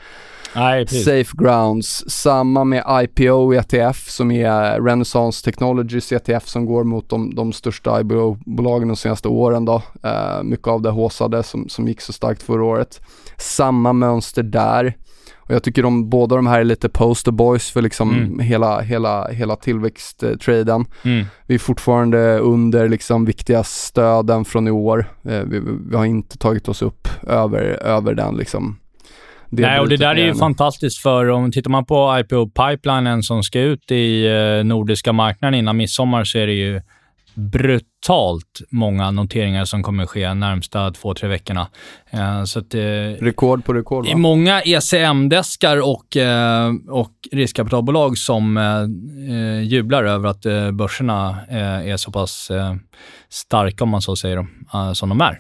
Nej, 0.54 0.87
safe 0.87 1.37
grounds. 1.38 2.04
Samma 2.11 2.64
med 2.64 2.84
IPO 2.88 3.54
ETF 3.54 4.11
som 4.11 4.30
är 4.30 4.80
Renaissance 4.80 5.44
Technologies 5.44 6.12
ETF 6.12 6.48
som 6.48 6.66
går 6.66 6.84
mot 6.84 7.08
de, 7.08 7.34
de 7.34 7.52
största 7.52 8.00
IPO-bolagen 8.00 8.88
de 8.88 8.96
senaste 8.96 9.28
åren 9.28 9.64
då. 9.64 9.82
Uh, 10.04 10.42
mycket 10.42 10.68
av 10.68 10.82
det 10.82 10.90
håsade 10.90 11.42
som, 11.42 11.68
som 11.68 11.88
gick 11.88 12.00
så 12.00 12.12
starkt 12.12 12.42
förra 12.42 12.64
året. 12.64 13.00
Samma 13.37 13.92
mönster 13.92 14.42
där. 14.42 14.96
Och 15.48 15.54
jag 15.54 15.62
tycker 15.62 15.82
de, 15.82 16.08
båda 16.08 16.37
de 16.37 16.46
här 16.46 16.61
är 16.61 16.64
lite 16.64 16.88
poster 16.88 17.32
boys 17.32 17.70
för 17.70 17.82
liksom 17.82 18.14
mm. 18.14 18.38
hela, 18.38 18.80
hela, 18.80 19.28
hela 19.28 19.56
tillväxttraden. 19.56 20.84
Mm. 21.02 21.26
Vi 21.46 21.54
är 21.54 21.58
fortfarande 21.58 22.38
under 22.38 22.88
liksom 22.88 23.24
viktiga 23.24 23.64
stöden 23.64 24.44
från 24.44 24.68
i 24.68 24.70
år. 24.70 25.06
Eh, 25.24 25.42
vi, 25.42 25.62
vi, 25.90 25.96
har 25.96 26.04
inte 26.04 26.38
tagit 26.38 26.68
oss 26.68 26.82
upp 26.82 27.08
över, 27.26 27.62
över 27.82 28.14
den 28.14 28.37
liksom. 28.37 28.78
Det 29.50 29.62
Nej, 29.62 29.80
och 29.80 29.88
det 29.88 29.96
där 29.96 30.16
är 30.16 30.26
ju 30.26 30.34
fantastiskt 30.34 31.02
för 31.02 31.28
om 31.28 31.52
tittar 31.52 31.70
man 31.70 31.84
på 31.84 32.18
IPO-pipelinen 32.18 33.22
som 33.22 33.42
ska 33.42 33.61
ut 33.61 33.90
i 33.90 34.26
eh, 34.26 34.64
nordiska 34.64 35.12
marknaden 35.12 35.58
innan 35.58 35.76
midsommar 35.76 36.24
så 36.24 36.38
är 36.38 36.46
det 36.46 36.52
ju 36.52 36.80
brutalt 37.38 38.61
många 38.70 39.11
noteringar 39.11 39.64
som 39.64 39.82
kommer 39.82 40.06
ske 40.06 40.34
närmsta 40.34 40.90
två, 40.90 41.14
tre 41.14 41.28
veckorna. 41.28 41.68
Eh, 42.11 42.44
så 42.44 42.58
att, 42.58 42.74
eh, 42.74 42.80
rekord 43.20 43.64
på 43.64 43.74
rekord, 43.74 44.06
va? 44.06 44.16
många 44.16 44.62
ECM-deskar 44.62 45.76
och, 45.76 46.16
och 46.88 47.12
riskkapitalbolag 47.32 48.18
som 48.18 48.58
jublar 49.64 50.04
över 50.04 50.28
att 50.28 50.46
eh, 50.46 50.70
börserna 50.70 51.38
är 51.48 51.96
så 51.96 52.11
pass 52.11 52.50
starka, 53.28 53.84
om 53.84 53.90
man 53.90 54.02
så 54.02 54.16
säger, 54.16 54.46
som 54.94 55.08
de 55.08 55.20
är. 55.20 55.38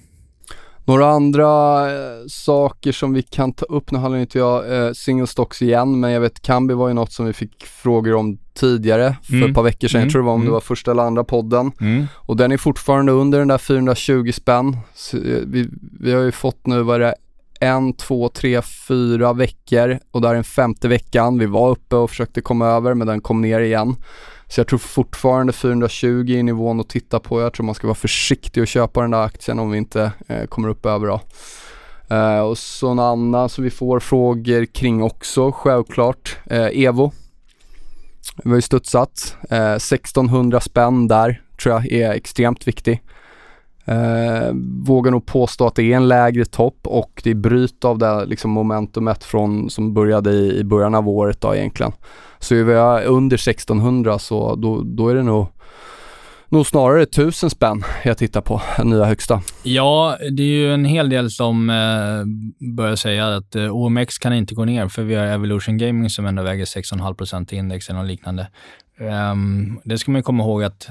Några 0.88 1.06
andra 1.06 1.80
eh, 1.90 2.26
saker 2.28 2.92
som 2.92 3.12
vi 3.12 3.22
kan 3.22 3.52
ta 3.52 3.64
upp, 3.64 3.90
nu 3.90 3.98
handlar 3.98 4.18
inte 4.18 4.38
jag 4.38 4.86
eh, 4.86 4.92
single 4.92 5.26
stocks 5.26 5.62
igen, 5.62 6.00
men 6.00 6.10
jag 6.10 6.20
vet 6.20 6.42
Kambi 6.42 6.74
var 6.74 6.88
ju 6.88 6.94
något 6.94 7.12
som 7.12 7.26
vi 7.26 7.32
fick 7.32 7.66
frågor 7.66 8.14
om 8.14 8.38
tidigare 8.54 9.16
för 9.22 9.32
mm. 9.32 9.48
ett 9.48 9.54
par 9.54 9.62
veckor 9.62 9.88
sedan. 9.88 9.98
Mm. 9.98 10.06
Jag 10.06 10.12
tror 10.12 10.22
det 10.22 10.26
var 10.26 10.32
om 10.32 10.40
mm. 10.40 10.46
det 10.46 10.52
var 10.52 10.60
första 10.60 10.90
eller 10.90 11.02
andra 11.02 11.24
podden. 11.24 11.72
Mm. 11.80 12.06
Och 12.14 12.36
den 12.36 12.52
är 12.52 12.56
fortfarande 12.56 13.12
under 13.12 13.38
den 13.38 13.48
där 13.48 13.58
420 13.58 14.32
spänn. 14.32 14.76
Så, 14.94 15.16
eh, 15.16 15.22
vi, 15.46 15.68
vi 16.00 16.12
har 16.12 16.22
ju 16.22 16.32
fått 16.32 16.66
nu, 16.66 16.82
vad 16.82 17.00
det, 17.00 17.14
en, 17.60 17.92
två, 17.92 18.28
tre, 18.28 18.62
fyra 18.88 19.32
veckor 19.32 19.98
och 20.10 20.20
där 20.20 20.30
är 20.30 20.34
den 20.34 20.44
femte 20.44 20.88
veckan. 20.88 21.38
Vi 21.38 21.46
var 21.46 21.70
uppe 21.70 21.96
och 21.96 22.10
försökte 22.10 22.40
komma 22.40 22.66
över 22.66 22.94
men 22.94 23.06
den 23.06 23.20
kom 23.20 23.40
ner 23.40 23.60
igen. 23.60 23.96
Så 24.48 24.60
jag 24.60 24.66
tror 24.68 24.78
fortfarande 24.78 25.52
420 25.52 26.30
är 26.38 26.42
nivån 26.42 26.80
att 26.80 26.88
titta 26.88 27.20
på. 27.20 27.40
Jag 27.40 27.52
tror 27.52 27.66
man 27.66 27.74
ska 27.74 27.86
vara 27.86 27.94
försiktig 27.94 28.60
och 28.60 28.66
köpa 28.66 29.00
den 29.00 29.10
där 29.10 29.22
aktien 29.22 29.58
om 29.58 29.70
vi 29.70 29.78
inte 29.78 30.12
eh, 30.28 30.44
kommer 30.46 30.68
upp 30.68 30.86
över 30.86 31.06
då. 31.06 31.20
Eh, 32.14 32.40
och 32.40 32.58
så 32.58 32.88
en 32.88 32.98
annan 32.98 33.48
som 33.48 33.64
vi 33.64 33.70
får 33.70 34.00
frågor 34.00 34.64
kring 34.64 35.02
också, 35.02 35.52
självklart. 35.52 36.36
Eh, 36.46 36.84
Evo. 36.84 37.12
Vi 38.44 38.50
har 38.50 38.56
ju 38.56 38.62
studsat. 38.62 39.36
Eh, 39.50 39.72
1600 39.72 40.60
spänn 40.60 41.08
där 41.08 41.42
tror 41.62 41.74
jag 41.74 41.92
är 41.92 42.12
extremt 42.12 42.68
viktig. 42.68 43.02
Eh, 43.88 44.52
vågar 44.86 45.10
nog 45.10 45.26
påstå 45.26 45.66
att 45.66 45.74
det 45.74 45.92
är 45.92 45.96
en 45.96 46.08
lägre 46.08 46.44
topp 46.44 46.78
och 46.84 47.20
det 47.24 47.30
är 47.30 47.34
bryt 47.34 47.84
av 47.84 47.98
det 47.98 48.24
liksom 48.24 48.50
momentumet 48.50 49.24
från, 49.24 49.70
som 49.70 49.94
började 49.94 50.30
i, 50.30 50.58
i 50.58 50.64
början 50.64 50.94
av 50.94 51.08
året 51.08 51.40
då 51.40 51.54
egentligen. 51.54 51.92
Så 52.38 52.54
är 52.54 52.64
vi 52.64 53.04
under 53.04 53.36
1600 53.36 54.18
så 54.18 54.54
då, 54.54 54.82
då 54.84 55.08
är 55.08 55.14
det 55.14 55.22
nog 55.22 55.46
nog 56.50 56.66
snarare 56.66 57.06
tusen 57.06 57.50
spänn 57.50 57.84
jag 58.04 58.18
tittar 58.18 58.40
på, 58.40 58.60
nya 58.84 59.04
högsta. 59.04 59.42
Ja, 59.62 60.16
det 60.30 60.42
är 60.42 60.46
ju 60.46 60.74
en 60.74 60.84
hel 60.84 61.10
del 61.10 61.30
som 61.30 61.70
eh, 61.70 62.66
börjar 62.74 62.96
säga 62.96 63.36
att 63.36 63.56
eh, 63.56 63.76
OMX 63.76 64.18
kan 64.18 64.32
inte 64.32 64.54
gå 64.54 64.64
ner 64.64 64.88
för 64.88 65.02
vi 65.02 65.14
har 65.14 65.26
Evolution 65.26 65.78
Gaming 65.78 66.10
som 66.10 66.26
ändå 66.26 66.42
väger 66.42 66.64
6,5 66.64 67.54
i 67.54 67.56
index 67.56 67.90
eller 67.90 68.04
liknande. 68.04 68.48
Um, 69.32 69.80
det 69.84 69.98
ska 69.98 70.10
man 70.10 70.22
komma 70.22 70.44
ihåg 70.44 70.64
att 70.64 70.88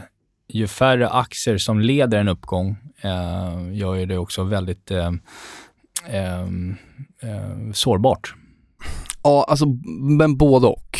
ju 0.47 0.67
färre 0.67 1.09
aktier 1.09 1.57
som 1.57 1.79
leder 1.79 2.19
en 2.19 2.27
uppgång 2.27 2.77
eh, 3.01 3.73
gör 3.73 3.95
ju 3.95 4.05
det 4.05 4.17
också 4.17 4.43
väldigt 4.43 4.91
eh, 4.91 5.11
eh, 6.07 6.41
eh 7.21 7.71
sårbart. 7.73 8.33
Ja, 9.23 9.45
alltså, 9.49 9.65
men 10.17 10.37
både 10.37 10.67
och. 10.67 10.99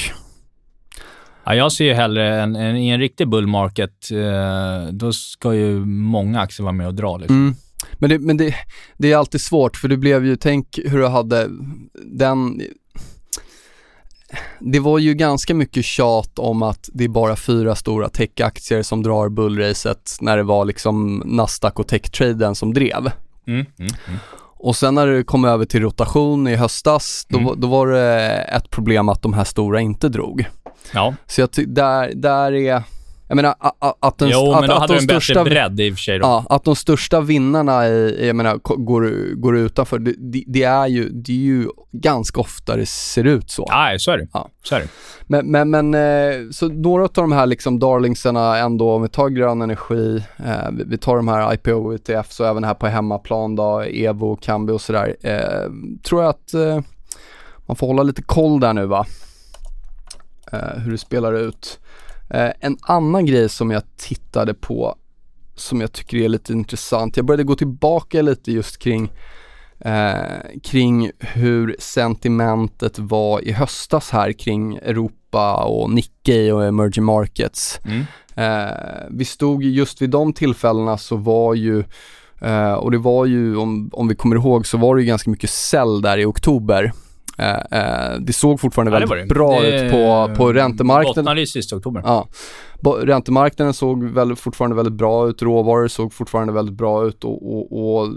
Ja, 1.43 1.55
jag 1.55 1.71
ser 1.71 1.85
ju 1.85 1.93
hellre 1.93 2.41
en, 2.41 2.55
en, 2.55 2.77
i 2.77 2.89
en 2.89 2.99
riktig 2.99 3.29
bull 3.29 3.47
market, 3.47 4.11
eh, 4.11 4.91
då 4.91 5.13
ska 5.13 5.53
ju 5.53 5.85
många 5.85 6.39
aktier 6.39 6.63
vara 6.63 6.73
med 6.73 6.87
och 6.87 6.93
dra. 6.93 7.17
Liksom. 7.17 7.35
Mm. 7.35 7.55
Men, 7.93 8.09
det, 8.09 8.19
men 8.19 8.37
det, 8.37 8.55
det 8.97 9.11
är 9.11 9.17
alltid 9.17 9.41
svårt 9.41 9.77
för 9.77 9.87
det 9.87 9.97
blev 9.97 10.25
ju, 10.25 10.35
tänk 10.35 10.79
hur 10.85 10.97
du 10.97 11.07
hade 11.07 11.49
den 12.05 12.61
det 14.59 14.79
var 14.79 14.99
ju 14.99 15.13
ganska 15.13 15.53
mycket 15.53 15.85
tjat 15.85 16.39
om 16.39 16.63
att 16.63 16.89
det 16.93 17.03
är 17.03 17.09
bara 17.09 17.35
fyra 17.35 17.75
stora 17.75 18.09
techaktier 18.09 18.83
som 18.83 19.03
drar 19.03 19.29
bullracet 19.29 20.17
när 20.21 20.37
det 20.37 20.43
var 20.43 20.65
liksom 20.65 21.23
Nasdaq 21.25 21.79
och 21.79 21.87
techtraden 21.87 22.55
som 22.55 22.73
drev. 22.73 23.11
Mm, 23.47 23.65
mm, 23.79 23.91
mm. 24.07 24.19
Och 24.59 24.75
sen 24.75 24.95
när 24.95 25.07
det 25.07 25.23
kom 25.23 25.45
över 25.45 25.65
till 25.65 25.81
rotation 25.81 26.47
i 26.47 26.55
höstas, 26.55 27.25
då, 27.29 27.37
mm. 27.39 27.53
då 27.57 27.67
var 27.67 27.87
det 27.87 28.25
ett 28.29 28.69
problem 28.69 29.09
att 29.09 29.21
de 29.21 29.33
här 29.33 29.43
stora 29.43 29.81
inte 29.81 30.09
drog. 30.09 30.45
Ja. 30.93 31.13
Så 31.25 31.41
jag 31.41 31.49
där, 31.67 32.11
där 32.15 32.51
är 32.53 32.83
jag 33.27 33.35
menar 33.35 33.55
att, 33.99 34.17
den, 34.17 34.29
jo, 34.29 34.51
att, 34.51 34.59
men 34.59 34.69
då 34.69 34.75
att 34.75 34.81
hade 34.81 34.93
de 34.93 35.01
största, 35.01 35.43
bredd 35.43 35.79
i 35.79 35.91
och 35.91 35.95
för 35.95 36.01
sig 36.01 36.19
då. 36.19 36.25
Ja, 36.25 36.45
att 36.49 36.63
de 36.63 36.75
största 36.75 37.21
vinnarna 37.21 37.87
i, 37.87 38.27
jag 38.27 38.35
menar, 38.35 38.59
går, 38.63 39.35
går 39.35 39.57
utanför, 39.57 39.99
det, 39.99 40.43
det, 40.47 40.63
är 40.63 40.87
ju, 40.87 41.09
det 41.09 41.31
är 41.31 41.35
ju 41.35 41.67
ganska 41.91 42.41
ofta 42.41 42.75
det 42.75 42.85
ser 42.85 43.23
ut 43.23 43.51
så. 43.51 43.65
Ja, 43.69 43.95
så 43.99 44.11
är 44.11 44.17
det. 44.17 44.27
Ja. 44.33 44.49
Så 44.63 44.75
är 44.75 44.79
det. 44.79 44.87
Men, 45.27 45.51
men, 45.51 45.69
men 45.69 45.93
eh, 45.93 46.49
så 46.51 46.67
några 46.67 47.03
av 47.03 47.09
de 47.13 47.31
här 47.31 47.45
liksom 47.45 47.79
darlingsarna 47.79 48.57
ändå, 48.57 48.91
om 48.91 49.01
vi 49.01 49.09
tar 49.09 49.29
grön 49.29 49.61
energi, 49.61 50.23
eh, 50.45 50.69
vi 50.85 50.97
tar 50.97 51.15
de 51.15 51.27
här 51.27 51.53
IPO, 51.53 51.71
och 51.71 52.41
även 52.41 52.63
här 52.63 52.73
på 52.73 52.87
hemmaplan 52.87 53.55
då, 53.55 53.81
Evo, 53.81 54.35
Kambi 54.35 54.73
och 54.73 54.81
sådär, 54.81 55.15
eh, 55.21 55.71
tror 56.03 56.21
jag 56.21 56.29
att 56.29 56.53
eh, 56.53 56.79
man 57.65 57.75
får 57.75 57.87
hålla 57.87 58.03
lite 58.03 58.21
koll 58.21 58.59
där 58.59 58.73
nu 58.73 58.85
va, 58.85 59.05
hur 60.75 60.91
det 60.91 60.97
spelar 60.97 61.33
ut. 61.33 61.79
Eh, 62.29 62.51
en 62.59 62.77
annan 62.81 63.25
grej 63.25 63.49
som 63.49 63.71
jag 63.71 63.83
tittade 63.97 64.53
på 64.53 64.95
som 65.55 65.81
jag 65.81 65.91
tycker 65.91 66.17
är 66.17 66.29
lite 66.29 66.53
intressant, 66.53 67.17
jag 67.17 67.25
började 67.25 67.43
gå 67.43 67.55
tillbaka 67.55 68.21
lite 68.21 68.51
just 68.51 68.77
kring 68.77 69.11
eh, 69.79 70.61
kring 70.63 71.11
hur 71.19 71.75
sentimentet 71.79 72.99
var 72.99 73.41
i 73.41 73.51
höstas 73.51 74.09
här 74.09 74.31
kring 74.31 74.75
Europa 74.75 75.63
och 75.63 75.89
Nikkei 75.89 76.51
och 76.51 76.65
emerging 76.65 77.03
markets. 77.03 77.79
Mm. 77.85 78.05
Eh, 78.35 79.07
vi 79.11 79.25
stod 79.25 79.63
just 79.63 80.01
vid 80.01 80.09
de 80.09 80.33
tillfällena 80.33 80.97
så 80.97 81.15
var 81.15 81.53
ju 81.53 81.83
Uh, 82.41 82.73
och 82.73 82.91
det 82.91 82.97
var 82.97 83.25
ju, 83.25 83.55
om, 83.55 83.89
om 83.93 84.07
vi 84.07 84.15
kommer 84.15 84.35
ihåg, 84.35 84.67
så 84.67 84.77
var 84.77 84.95
det 84.95 85.01
ju 85.01 85.07
ganska 85.07 85.29
mycket 85.29 85.49
sälj 85.49 86.01
där 86.01 86.17
i 86.17 86.25
oktober. 86.25 86.91
Eh, 87.37 87.79
eh, 87.79 88.19
det 88.19 88.33
såg 88.33 88.59
fortfarande 88.59 88.99
ja, 88.99 89.07
väldigt 89.07 89.29
bra 89.29 89.61
det, 89.61 89.85
ut 89.85 89.91
på, 89.91 90.35
på 90.37 90.53
räntemarknaden. 90.53 91.23
Bottnade 91.23 91.41
i 91.41 91.47
sista 91.47 91.75
oktober. 91.75 92.01
Ja. 92.05 92.27
Räntemarknaden 93.01 93.73
såg 93.73 94.03
väl, 94.03 94.35
fortfarande 94.35 94.75
väldigt 94.75 94.93
bra 94.93 95.29
ut, 95.29 95.41
råvaror 95.41 95.87
såg 95.87 96.13
fortfarande 96.13 96.53
väldigt 96.53 96.75
bra 96.75 97.05
ut 97.05 97.23
och, 97.23 97.53
och, 97.53 97.99
och 98.01 98.09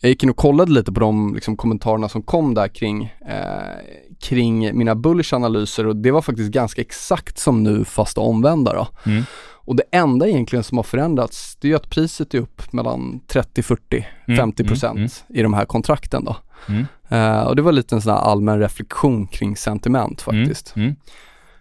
jag 0.00 0.10
gick 0.10 0.22
in 0.22 0.30
och 0.30 0.36
kollade 0.36 0.72
lite 0.72 0.92
på 0.92 1.00
de 1.00 1.34
liksom, 1.34 1.56
kommentarerna 1.56 2.08
som 2.08 2.22
kom 2.22 2.54
där 2.54 2.68
kring, 2.68 3.04
eh, 3.04 4.16
kring 4.20 4.78
mina 4.78 4.94
bullish 4.94 5.34
analyser 5.34 5.86
och 5.86 5.96
det 5.96 6.10
var 6.10 6.22
faktiskt 6.22 6.50
ganska 6.50 6.80
exakt 6.80 7.38
som 7.38 7.62
nu 7.62 7.84
fast 7.84 8.18
omvända 8.18 8.72
då. 8.72 9.10
Mm. 9.10 9.22
Och 9.66 9.76
det 9.76 9.84
enda 9.90 10.28
egentligen 10.28 10.62
som 10.62 10.78
har 10.78 10.82
förändrats, 10.82 11.56
det 11.56 11.72
är 11.72 11.76
att 11.76 11.90
priset 11.90 12.34
är 12.34 12.38
upp 12.38 12.72
mellan 12.72 13.20
30, 13.26 13.62
40, 13.62 14.06
mm, 14.26 14.38
50 14.38 14.62
mm, 14.62 14.68
procent 14.68 14.96
mm, 14.96 15.40
i 15.40 15.42
de 15.42 15.54
här 15.54 15.64
kontrakten 15.64 16.24
då. 16.24 16.36
Uh, 17.12 17.40
och 17.40 17.56
det 17.56 17.62
var 17.62 17.72
lite 17.72 17.94
en 17.94 18.00
sån 18.00 18.12
här 18.12 18.20
allmän 18.20 18.58
reflektion 18.58 19.26
kring 19.26 19.56
sentiment 19.56 20.22
faktiskt. 20.22 20.76
Mm, 20.76 20.86
mm. 20.88 20.96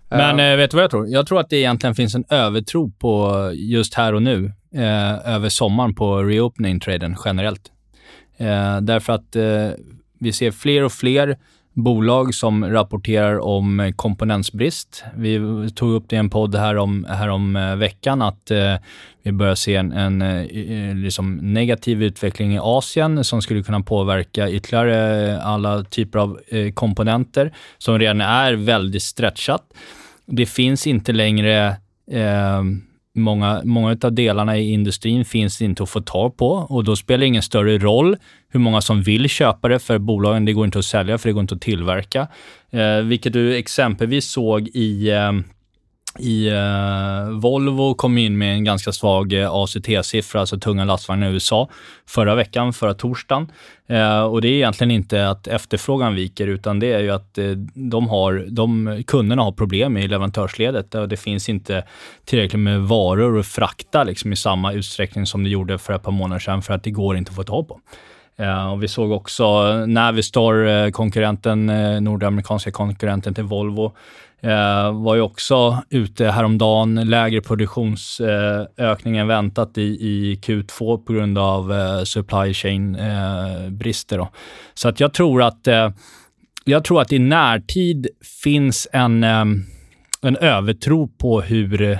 Men 0.09 0.51
uh, 0.51 0.57
vet 0.57 0.71
du 0.71 0.77
vad 0.77 0.83
jag 0.83 0.91
tror? 0.91 1.07
Jag 1.07 1.27
tror 1.27 1.39
att 1.39 1.49
det 1.49 1.57
egentligen 1.57 1.95
finns 1.95 2.15
en 2.15 2.25
övertro 2.29 2.91
på 2.91 3.51
just 3.53 3.93
här 3.93 4.13
och 4.13 4.21
nu, 4.21 4.43
uh, 4.75 5.27
över 5.27 5.49
sommaren 5.49 5.95
på 5.95 6.23
reopening-traden 6.23 7.15
generellt. 7.25 7.71
därför 8.81 9.13
att 9.13 9.35
vi 10.19 10.31
ser 10.33 10.51
fler 10.51 10.83
och 10.83 10.91
fler 10.91 11.37
bolag 11.75 12.35
som 12.35 12.65
rapporterar 12.65 13.39
om 13.39 13.79
eh, 13.79 13.91
komponentsbrist. 13.91 15.03
Vi 15.15 15.39
tog 15.75 15.93
upp 15.93 16.09
det 16.09 16.15
i 16.15 16.19
en 16.19 16.29
podd 16.29 16.55
här 16.55 16.77
om, 16.77 17.05
här 17.09 17.27
om 17.27 17.55
eh, 17.55 17.75
veckan 17.75 18.21
att 18.21 18.51
eh, 18.51 18.75
vi 19.23 19.31
börjar 19.31 19.55
se 19.55 19.75
en, 19.75 19.91
en 19.91 20.21
eh, 20.21 20.95
liksom 20.95 21.35
negativ 21.35 22.03
utveckling 22.03 22.55
i 22.55 22.59
Asien 22.61 23.23
som 23.23 23.41
skulle 23.41 23.63
kunna 23.63 23.81
påverka 23.81 24.49
ytterligare 24.49 25.41
alla 25.41 25.83
typer 25.83 26.19
av 26.19 26.39
eh, 26.47 26.71
komponenter 26.71 27.53
som 27.77 27.99
redan 27.99 28.21
är 28.21 28.53
väldigt 28.53 29.03
stretchat. 29.03 29.63
Det 30.25 30.45
finns 30.45 30.87
inte 30.87 31.13
längre 31.13 31.67
eh, 32.11 32.63
många, 33.15 33.61
många 33.63 33.97
av 34.01 34.13
delarna 34.13 34.57
i 34.57 34.71
industrin 34.71 35.25
finns 35.25 35.61
inte 35.61 35.83
att 35.83 35.89
få 35.89 36.01
tag 36.01 36.37
på 36.37 36.47
och 36.47 36.83
då 36.83 36.95
spelar 36.95 37.19
det 37.19 37.25
ingen 37.25 37.41
större 37.41 37.77
roll 37.77 38.17
hur 38.49 38.59
många 38.59 38.81
som 38.81 39.01
vill 39.01 39.29
köpa 39.29 39.67
det 39.67 39.79
för 39.79 39.97
bolagen. 39.97 40.45
Det 40.45 40.53
går 40.53 40.65
inte 40.65 40.79
att 40.79 40.85
sälja 40.85 41.17
för 41.17 41.29
det 41.29 41.33
går 41.33 41.41
inte 41.41 41.55
att 41.55 41.61
tillverka. 41.61 42.27
Eh, 42.71 42.97
vilket 42.97 43.33
du 43.33 43.55
exempelvis 43.55 44.25
såg 44.25 44.67
i 44.67 45.09
eh, 45.11 45.31
i 46.19 46.47
eh, 46.47 47.39
Volvo 47.39 47.93
kom 47.93 48.17
in 48.17 48.37
med 48.37 48.53
en 48.53 48.63
ganska 48.63 48.91
svag 48.91 49.33
eh, 49.33 49.51
ACT-siffra, 49.51 50.39
alltså 50.39 50.59
tunga 50.59 50.85
lastvagnar 50.85 51.29
i 51.29 51.33
USA, 51.33 51.69
förra 52.07 52.35
veckan, 52.35 52.73
förra 52.73 52.93
torsdagen. 52.93 53.51
Eh, 53.87 54.21
och 54.21 54.41
det 54.41 54.47
är 54.47 54.51
egentligen 54.51 54.91
inte 54.91 55.29
att 55.29 55.47
efterfrågan 55.47 56.15
viker, 56.15 56.47
utan 56.47 56.79
det 56.79 56.93
är 56.93 56.99
ju 56.99 57.11
att 57.11 57.37
eh, 57.37 57.51
de 57.73 58.09
har, 58.09 58.45
de, 58.49 59.03
kunderna 59.07 59.41
har 59.41 59.51
problem 59.51 59.97
i 59.97 60.07
leverantörsledet 60.07 60.95
och 60.95 61.09
det 61.09 61.17
finns 61.17 61.49
inte 61.49 61.83
tillräckligt 62.25 62.59
med 62.59 62.81
varor 62.81 63.39
att 63.39 63.47
frakta 63.47 64.03
liksom, 64.03 64.33
i 64.33 64.35
samma 64.35 64.73
utsträckning 64.73 65.25
som 65.25 65.43
det 65.43 65.49
gjorde 65.49 65.77
för 65.77 65.93
ett 65.93 66.03
par 66.03 66.11
månader 66.11 66.39
sedan, 66.39 66.61
för 66.61 66.73
att 66.73 66.83
det 66.83 66.91
går 66.91 67.17
inte 67.17 67.29
att 67.29 67.35
få 67.35 67.43
tag 67.43 67.67
på. 67.67 67.79
Uh, 68.39 68.71
och 68.71 68.83
vi 68.83 68.87
såg 68.87 69.11
också 69.11 69.45
Navistar, 69.85 70.53
uh, 70.53 70.91
konkurrenten, 70.91 71.69
uh, 71.69 72.01
nordamerikanska 72.01 72.71
konkurrenten 72.71 73.33
till 73.33 73.43
Volvo, 73.43 73.95
Eh, 74.45 74.91
var 75.03 75.15
ju 75.15 75.21
också 75.21 75.83
ute 75.89 76.25
häromdagen, 76.27 76.95
lägre 76.95 77.41
produktionsökning 77.41 79.17
än 79.17 79.27
väntat 79.27 79.77
i, 79.77 79.81
i 79.81 80.39
Q2 80.43 80.97
på 81.05 81.13
grund 81.13 81.37
av 81.37 81.73
eh, 81.73 82.03
supply 82.03 82.53
chain-brister. 82.53 84.19
Eh, 84.19 84.27
Så 84.73 84.89
att 84.89 84.99
jag 84.99 85.13
tror 85.13 85.43
att 85.43 85.67
eh, 85.67 85.89
jag 86.65 86.83
tror 86.83 87.01
att 87.01 87.11
i 87.11 87.19
närtid 87.19 88.07
finns 88.43 88.87
en, 88.91 89.23
eh, 89.23 89.45
en 90.21 90.37
övertro 90.37 91.07
på 91.07 91.41
hur 91.41 91.99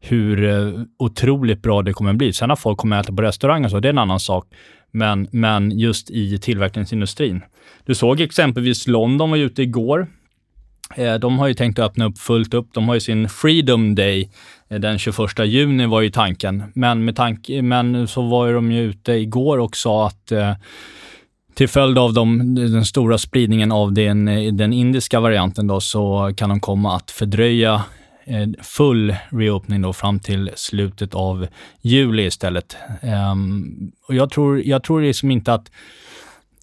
hur 0.00 0.44
eh, 0.44 0.82
otroligt 0.98 1.62
bra 1.62 1.82
det 1.82 1.92
kommer 1.92 2.10
att 2.10 2.16
bli. 2.16 2.32
Sen 2.32 2.50
att 2.50 2.60
folk 2.60 2.78
kommer 2.78 2.96
att 2.96 3.06
äta 3.06 3.16
på 3.16 3.22
restaurang 3.22 3.64
och 3.64 3.70
så, 3.70 3.80
det 3.80 3.88
är 3.88 3.92
en 3.92 3.98
annan 3.98 4.20
sak. 4.20 4.46
Men, 4.92 5.28
men 5.30 5.78
just 5.78 6.10
i 6.10 6.38
tillverkningsindustrin. 6.38 7.40
Du 7.84 7.94
såg 7.94 8.20
exempelvis 8.20 8.86
London 8.86 9.30
var 9.30 9.36
ute 9.36 9.62
igår 9.62 10.06
Eh, 10.96 11.14
de 11.14 11.38
har 11.38 11.48
ju 11.48 11.54
tänkt 11.54 11.78
att 11.78 11.84
öppna 11.84 12.04
upp 12.04 12.18
fullt 12.18 12.54
upp. 12.54 12.68
De 12.72 12.88
har 12.88 12.94
ju 12.94 13.00
sin 13.00 13.28
Freedom 13.28 13.94
Day 13.94 14.30
eh, 14.68 14.80
den 14.80 14.98
21 14.98 15.18
juni 15.46 15.86
var 15.86 16.00
ju 16.00 16.10
tanken. 16.10 16.62
Men, 16.74 17.04
med 17.04 17.16
tanke, 17.16 17.62
men 17.62 18.08
så 18.08 18.22
var 18.22 18.52
de 18.52 18.72
ju 18.72 18.82
ute 18.82 19.12
igår 19.12 19.58
och 19.58 19.76
sa 19.76 20.06
att 20.06 20.32
eh, 20.32 20.52
till 21.54 21.68
följd 21.68 21.98
av 21.98 22.14
de, 22.14 22.54
den 22.54 22.84
stora 22.84 23.18
spridningen 23.18 23.72
av 23.72 23.92
den, 23.92 24.28
eh, 24.28 24.52
den 24.52 24.72
indiska 24.72 25.20
varianten 25.20 25.66
då, 25.66 25.80
så 25.80 26.32
kan 26.36 26.48
de 26.48 26.60
komma 26.60 26.96
att 26.96 27.10
fördröja 27.10 27.82
full 28.62 29.14
reopening 29.30 29.82
då 29.82 29.92
fram 29.92 30.20
till 30.20 30.50
slutet 30.54 31.14
av 31.14 31.46
juli 31.80 32.26
istället. 32.26 32.76
Um, 33.32 33.92
och 34.08 34.14
jag 34.14 34.30
tror, 34.30 34.60
jag 34.60 34.82
tror 34.82 35.02
liksom 35.02 35.30
inte 35.30 35.54
att 35.54 35.70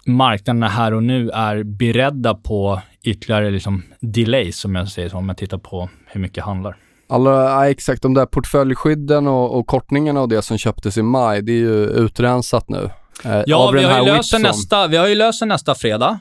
marknaderna 0.08 0.68
här 0.68 0.94
och 0.94 1.02
nu 1.02 1.30
är 1.30 1.62
beredda 1.62 2.34
på 2.34 2.80
ytterligare 3.02 3.50
liksom 3.50 3.82
delays, 4.00 4.58
som 4.58 4.74
jag 4.74 4.88
säger, 4.88 5.16
om 5.16 5.28
jag 5.28 5.36
tittar 5.38 5.58
på 5.58 5.88
hur 6.06 6.20
mycket 6.20 6.44
handlar. 6.44 6.76
Alla, 7.08 7.70
exakt, 7.70 8.02
de 8.02 8.14
där 8.14 8.26
portföljskydden 8.26 9.26
och, 9.26 9.58
och 9.58 9.66
kortningarna 9.66 10.20
och 10.20 10.28
det 10.28 10.42
som 10.42 10.58
köptes 10.58 10.98
i 10.98 11.02
maj, 11.02 11.42
det 11.42 11.52
är 11.52 11.56
ju 11.56 11.84
utrensat 11.84 12.68
nu. 12.68 12.90
Eh, 13.24 13.42
ja, 13.46 13.70
vi 13.70 13.84
har, 13.84 13.98
ju 13.98 14.06
löst 14.06 14.40
nästa, 14.40 14.86
vi 14.86 14.96
har 14.96 15.06
ju 15.06 15.14
löst 15.14 15.46
nästa 15.46 15.74
fredag. 15.74 16.20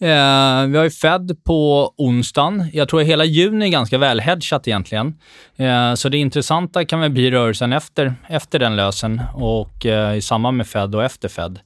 Eh, 0.00 0.66
vi 0.66 0.76
har 0.76 0.84
ju 0.84 0.90
Fed 0.90 1.44
på 1.44 1.92
onsdagen. 1.96 2.70
Jag 2.72 2.88
tror 2.88 3.00
att 3.00 3.06
hela 3.06 3.24
juni 3.24 3.66
är 3.66 3.70
ganska 3.70 3.98
välhedgat 3.98 4.68
egentligen. 4.68 5.14
Eh, 5.56 5.94
så 5.94 6.08
det 6.08 6.18
intressanta 6.18 6.84
kan 6.84 7.00
väl 7.00 7.10
bli 7.10 7.30
rörelsen 7.30 7.72
efter, 7.72 8.14
efter 8.28 8.58
den 8.58 8.76
lösen 8.76 9.22
och 9.34 9.86
eh, 9.86 10.16
i 10.16 10.20
samband 10.20 10.56
med 10.56 10.66
Fed 10.66 10.94
och 10.94 11.04
efter 11.04 11.28
Fed. 11.28 11.58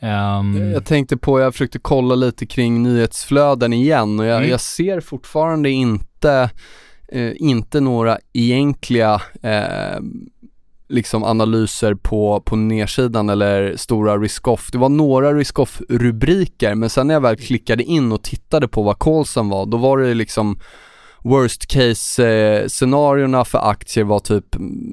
Um... 0.00 0.72
Jag 0.72 0.84
tänkte 0.84 1.16
på, 1.16 1.40
jag 1.40 1.52
försökte 1.52 1.78
kolla 1.78 2.14
lite 2.14 2.46
kring 2.46 2.82
nyhetsflöden 2.82 3.72
igen 3.72 4.20
och 4.20 4.26
jag, 4.26 4.36
mm. 4.36 4.50
jag 4.50 4.60
ser 4.60 5.00
fortfarande 5.00 5.70
inte, 5.70 6.50
eh, 7.08 7.32
inte 7.36 7.80
några 7.80 8.18
egentliga 8.32 9.22
eh, 9.42 10.00
liksom 10.88 11.24
analyser 11.24 11.94
på, 11.94 12.40
på 12.40 12.56
nedsidan 12.56 13.28
eller 13.28 13.76
stora 13.76 14.18
risk-off. 14.18 14.70
Det 14.72 14.78
var 14.78 14.88
några 14.88 15.32
risk-off-rubriker 15.32 16.74
men 16.74 16.90
sen 16.90 17.06
när 17.06 17.14
jag 17.14 17.20
väl 17.20 17.36
klickade 17.36 17.82
in 17.82 18.12
och 18.12 18.22
tittade 18.22 18.68
på 18.68 18.82
vad 18.82 18.98
callsen 18.98 19.48
var, 19.48 19.66
då 19.66 19.76
var 19.76 19.98
det 19.98 20.14
liksom 20.14 20.58
worst 21.26 21.66
case 21.66 22.68
scenarierna 22.68 23.44
för 23.44 23.70
aktier 23.70 24.04
var 24.04 24.20
typ 24.20 24.44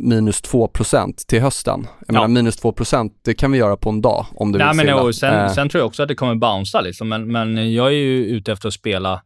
minus 0.01 0.43
2% 0.43 1.13
till 1.27 1.41
hösten. 1.41 1.87
Jag 2.07 2.07
ja. 2.07 2.13
menar 2.13 2.27
minus 2.27 2.63
2% 2.63 3.11
det 3.21 3.33
kan 3.33 3.51
vi 3.51 3.57
göra 3.57 3.77
på 3.77 3.89
en 3.89 4.01
dag 4.01 4.25
om 4.35 4.51
du 4.51 4.59
Nej, 4.59 4.77
vill 4.77 4.85
men 4.85 4.93
och 4.93 5.15
sen, 5.15 5.33
eh. 5.33 5.53
sen 5.53 5.69
tror 5.69 5.79
jag 5.79 5.87
också 5.87 6.03
att 6.03 6.07
det 6.07 6.15
kommer 6.15 6.35
bouncea 6.35 6.81
liksom, 6.81 7.09
men, 7.09 7.31
men 7.31 7.73
jag 7.73 7.87
är 7.87 7.91
ju 7.91 8.25
ute 8.25 8.51
efter 8.51 8.67
att 8.67 8.73
spela 8.73 9.21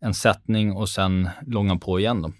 en 0.00 0.14
sättning 0.14 0.72
och 0.72 0.88
sen 0.88 1.28
långa 1.46 1.76
på 1.76 2.00
igen. 2.00 2.32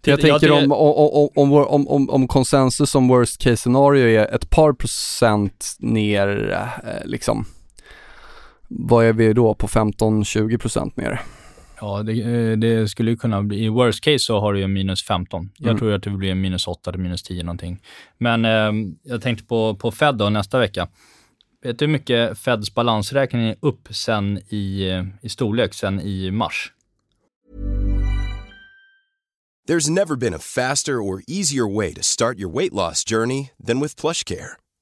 Till, 0.00 0.10
jag 0.10 0.20
tänker 0.20 0.50
om, 0.50 0.72
om, 0.72 1.30
om, 1.36 1.52
om, 1.52 1.88
om, 1.88 2.10
om 2.10 2.28
konsensus 2.28 2.90
som 2.90 3.08
worst 3.08 3.42
case 3.42 3.56
scenario 3.56 4.20
är 4.20 4.34
ett 4.34 4.50
par 4.50 4.72
procent 4.72 5.76
ner, 5.78 6.50
eh, 6.84 7.08
liksom, 7.08 7.44
vad 8.68 9.04
är 9.04 9.12
vi 9.12 9.32
då 9.32 9.54
på 9.54 9.66
15-20 9.66 10.58
procent 10.58 10.96
ner? 10.96 11.20
Ja, 11.80 12.02
det, 12.02 12.12
eh, 12.12 12.58
det, 12.58 12.88
skulle 12.88 13.16
kunna 13.16 13.42
bli, 13.42 13.64
i 13.64 13.68
worst 13.68 14.04
case 14.04 14.18
så 14.18 14.40
har 14.40 14.52
du 14.52 14.60
ju 14.60 14.68
minus 14.68 15.04
15. 15.04 15.50
Jag 15.56 15.68
mm. 15.68 15.78
tror 15.78 15.92
att 15.92 16.02
det 16.02 16.10
blir 16.10 16.34
minus 16.34 16.66
8 16.66 16.92
till 16.92 17.00
minus 17.00 17.22
10 17.22 17.42
någonting. 17.42 17.82
Men 18.18 18.44
eh, 18.44 18.72
jag 19.02 19.22
tänkte 19.22 19.44
på, 19.44 19.74
på 19.74 19.90
Fed 19.90 20.14
då 20.14 20.30
nästa 20.30 20.58
vecka. 20.58 20.88
Vet 21.62 21.78
du 21.78 21.84
hur 21.86 21.92
mycket 21.92 22.38
Feds 22.38 22.74
balansräkning 22.74 23.42
är 23.42 23.56
upp 23.60 23.88
sen 23.90 24.38
i, 24.48 24.88
eh, 24.88 25.04
i 25.22 25.28
storlek 25.28 25.74
sen 25.74 26.00
i 26.00 26.30
mars? 26.30 26.72
There's 29.68 29.90
never 29.90 30.16
been 30.16 30.34
a 30.34 30.38
faster 30.38 30.94
or 30.94 31.22
easier 31.28 31.76
way 31.76 31.94
to 31.94 32.02
start 32.02 32.38
your 32.38 32.56
weight 32.56 32.72
loss 32.72 33.04
journey 33.04 33.50
than 33.66 33.80
with 33.80 34.00
plush 34.00 34.24
care. 34.24 34.56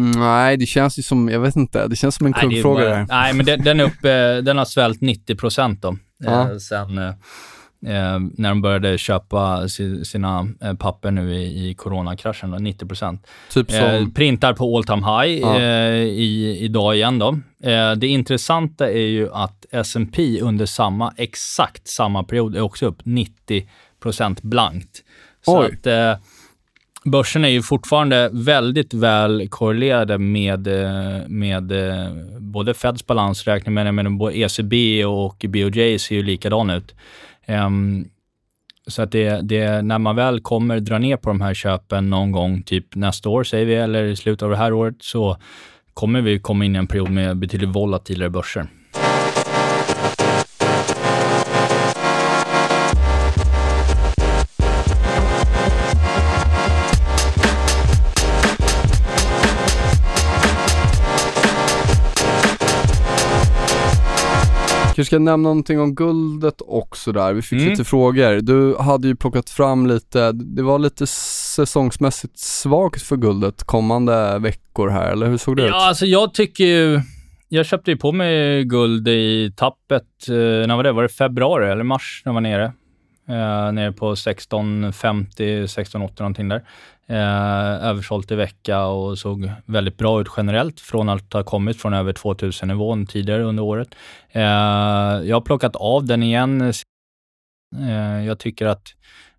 Nej, 0.00 0.56
det 0.56 0.66
känns 0.66 0.98
ju 0.98 1.02
som, 1.02 1.28
jag 1.28 1.40
vet 1.40 1.56
inte, 1.56 1.88
det 1.88 1.96
känns 1.96 2.14
som 2.14 2.26
en 2.26 2.32
kuggfråga 2.32 2.84
där. 2.84 3.06
Nej, 3.08 3.32
men 3.32 3.46
den, 3.46 3.64
den, 3.64 3.80
upp, 3.80 4.02
den 4.44 4.58
har 4.58 4.64
svällt 4.64 5.00
90 5.00 5.36
procent 5.36 5.82
då. 5.82 5.96
Ja. 6.24 6.50
Eh, 6.50 6.56
sen 6.56 6.98
eh, 6.98 7.08
eh, 7.86 8.18
när 8.32 8.48
de 8.48 8.62
började 8.62 8.98
köpa 8.98 9.68
si, 9.68 10.04
sina 10.04 10.48
eh, 10.60 10.74
papper 10.74 11.10
nu 11.10 11.34
i, 11.34 11.70
i 11.70 11.74
coronakraschen, 11.74 12.50
då, 12.50 12.58
90 12.58 12.86
procent. 12.86 13.26
Typ 13.50 13.70
som... 13.70 13.80
Eh, 13.80 14.08
printar 14.08 14.52
på 14.52 14.76
all 14.76 14.84
time 14.84 15.06
high 15.06 15.40
ja. 15.40 15.60
Eh, 15.60 15.94
i, 15.94 16.58
idag 16.60 16.96
igen 16.96 17.18
då. 17.18 17.38
det 17.96 18.06
intressanta 18.06 18.90
är 18.90 19.06
ju 19.06 19.32
att 19.32 19.66
S&P 19.70 20.40
under 20.40 20.66
samma, 20.66 21.14
exakt 21.16 21.88
samma 21.88 22.24
period 22.24 22.56
är 22.56 22.60
också 22.60 22.86
upp 22.86 22.98
90 23.02 23.68
procent 24.02 24.42
blankt. 24.42 25.04
Så 25.44 25.60
Oj. 25.60 25.66
att 25.66 26.20
börsen 27.04 27.44
är 27.44 27.48
ju 27.48 27.62
fortfarande 27.62 28.30
väldigt 28.32 28.94
väl 28.94 29.48
korrelerade 29.48 30.18
med, 30.18 30.66
eh, 30.66 31.28
med 31.28 31.72
eh, 31.72 32.12
både 32.38 32.74
Feds 32.74 33.06
balansräkning, 33.06 33.74
men 33.74 33.86
jag 33.86 33.94
menar 33.94 34.10
både 34.10 34.38
ECB 34.38 35.04
och 35.04 35.44
BOJ 35.48 35.98
ser 35.98 36.14
ju 36.14 36.22
likadan 36.22 36.70
ut. 36.70 36.94
Um, 37.46 38.08
så 38.86 39.02
att 39.02 39.12
det, 39.12 39.40
det, 39.42 39.82
när 39.82 39.98
man 39.98 40.16
väl 40.16 40.40
kommer 40.40 40.80
dra 40.80 40.98
ner 40.98 41.16
på 41.16 41.30
de 41.30 41.40
här 41.40 41.54
köpen 41.54 42.10
någon 42.10 42.32
gång, 42.32 42.62
typ 42.62 42.94
nästa 42.94 43.28
år 43.28 43.44
säger 43.44 43.66
vi, 43.66 43.74
eller 43.74 44.04
i 44.04 44.16
slutet 44.16 44.42
av 44.42 44.50
det 44.50 44.56
här 44.56 44.72
året, 44.72 44.96
så 45.00 45.36
kommer 45.94 46.20
vi 46.20 46.38
komma 46.38 46.64
in 46.64 46.76
i 46.76 46.78
en 46.78 46.86
period 46.86 47.10
med 47.10 47.36
betydligt 47.36 47.68
volatilare 47.68 48.30
börser. 48.30 48.66
Kanske 65.00 65.16
ska 65.16 65.18
nämna 65.18 65.48
någonting 65.48 65.80
om 65.80 65.94
guldet 65.94 66.62
också 66.66 67.12
där. 67.12 67.32
Vi 67.32 67.42
fick 67.42 67.58
mm. 67.58 67.70
lite 67.70 67.84
frågor. 67.84 68.40
Du 68.40 68.76
hade 68.76 69.08
ju 69.08 69.16
plockat 69.16 69.50
fram 69.50 69.86
lite, 69.86 70.32
det 70.32 70.62
var 70.62 70.78
lite 70.78 71.06
säsongsmässigt 71.06 72.38
svagt 72.38 73.02
för 73.02 73.16
guldet 73.16 73.64
kommande 73.64 74.38
veckor 74.38 74.88
här, 74.88 75.12
eller 75.12 75.26
hur 75.26 75.36
såg 75.36 75.56
det 75.56 75.62
ja, 75.62 75.68
ut? 75.68 75.74
Ja, 75.74 75.88
alltså 75.88 76.06
jag 76.06 76.34
tycker 76.34 76.64
ju, 76.64 77.00
jag 77.48 77.66
köpte 77.66 77.90
ju 77.90 77.96
på 77.96 78.12
mig 78.12 78.64
guld 78.64 79.08
i 79.08 79.52
tappet, 79.56 80.28
eh, 80.28 80.34
när 80.66 80.76
var 80.76 80.84
det? 80.84 80.92
Var 80.92 81.02
det 81.02 81.08
februari 81.08 81.70
eller 81.70 81.84
mars 81.84 82.22
när 82.24 82.30
jag 82.30 82.34
var 82.34 82.40
nere? 82.40 82.72
Eh, 83.28 83.72
nere 83.72 83.92
på 83.92 84.12
1650, 84.12 85.64
1680 85.64 86.22
någonting 86.22 86.48
där. 86.48 86.64
Eh, 87.06 87.86
översålt 87.88 88.30
i 88.30 88.34
vecka 88.34 88.84
och 88.84 89.18
såg 89.18 89.50
väldigt 89.64 89.96
bra 89.96 90.20
ut 90.20 90.28
generellt 90.36 90.80
från 90.80 91.08
att 91.08 91.32
ha 91.32 91.42
kommit 91.42 91.80
från 91.80 91.94
över 91.94 92.12
2000 92.12 92.68
nivån 92.68 93.06
tidigare 93.06 93.42
under 93.42 93.62
året. 93.62 93.94
Eh, 94.28 94.42
jag 95.28 95.36
har 95.36 95.40
plockat 95.40 95.76
av 95.76 96.06
den 96.06 96.22
igen. 96.22 96.72
Eh, 97.76 98.24
jag 98.26 98.38
tycker 98.38 98.66
att 98.66 98.94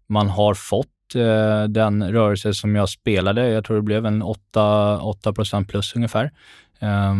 man 0.07 0.29
har 0.29 0.53
fått 0.53 1.15
eh, 1.15 1.63
den 1.63 2.11
rörelse 2.11 2.53
som 2.53 2.75
jag 2.75 2.89
spelade. 2.89 3.49
Jag 3.49 3.65
tror 3.65 3.77
det 3.77 3.83
blev 3.83 4.05
en 4.05 4.21
8, 4.21 4.99
8% 4.99 5.65
plus 5.65 5.95
ungefär. 5.95 6.31
Eh, 6.79 7.15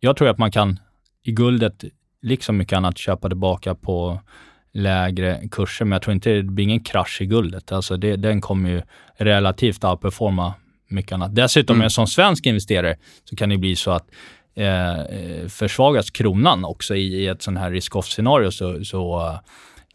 jag 0.00 0.16
tror 0.16 0.28
att 0.28 0.38
man 0.38 0.52
kan 0.52 0.80
i 1.22 1.32
guldet, 1.32 1.84
liksom 2.22 2.56
mycket 2.56 2.76
annat, 2.76 2.98
köpa 2.98 3.28
tillbaka 3.28 3.74
på 3.74 4.20
lägre 4.76 5.48
kurser, 5.50 5.84
men 5.84 5.92
jag 5.92 6.02
tror 6.02 6.14
inte 6.14 6.30
det 6.30 6.42
blir 6.42 6.64
ingen 6.64 6.80
krasch 6.80 7.20
i 7.20 7.26
guldet. 7.26 7.72
Alltså 7.72 7.96
det, 7.96 8.16
den 8.16 8.40
kommer 8.40 8.70
ju 8.70 8.82
relativt 9.16 9.84
outperforma 9.84 10.54
mycket 10.88 11.12
annat. 11.12 11.34
Dessutom, 11.34 11.76
mm. 11.76 11.90
som 11.90 12.06
svensk 12.06 12.46
investerare, 12.46 12.96
så 13.24 13.36
kan 13.36 13.48
det 13.48 13.58
bli 13.58 13.76
så 13.76 13.90
att 13.90 14.06
eh, 14.54 15.48
försvagas 15.48 16.10
kronan 16.10 16.64
också 16.64 16.94
i, 16.94 17.22
i 17.22 17.26
ett 17.26 17.42
sånt 17.42 17.58
här 17.58 17.70
risk-off-scenario, 17.70 18.50
så, 18.50 18.84
så 18.84 19.38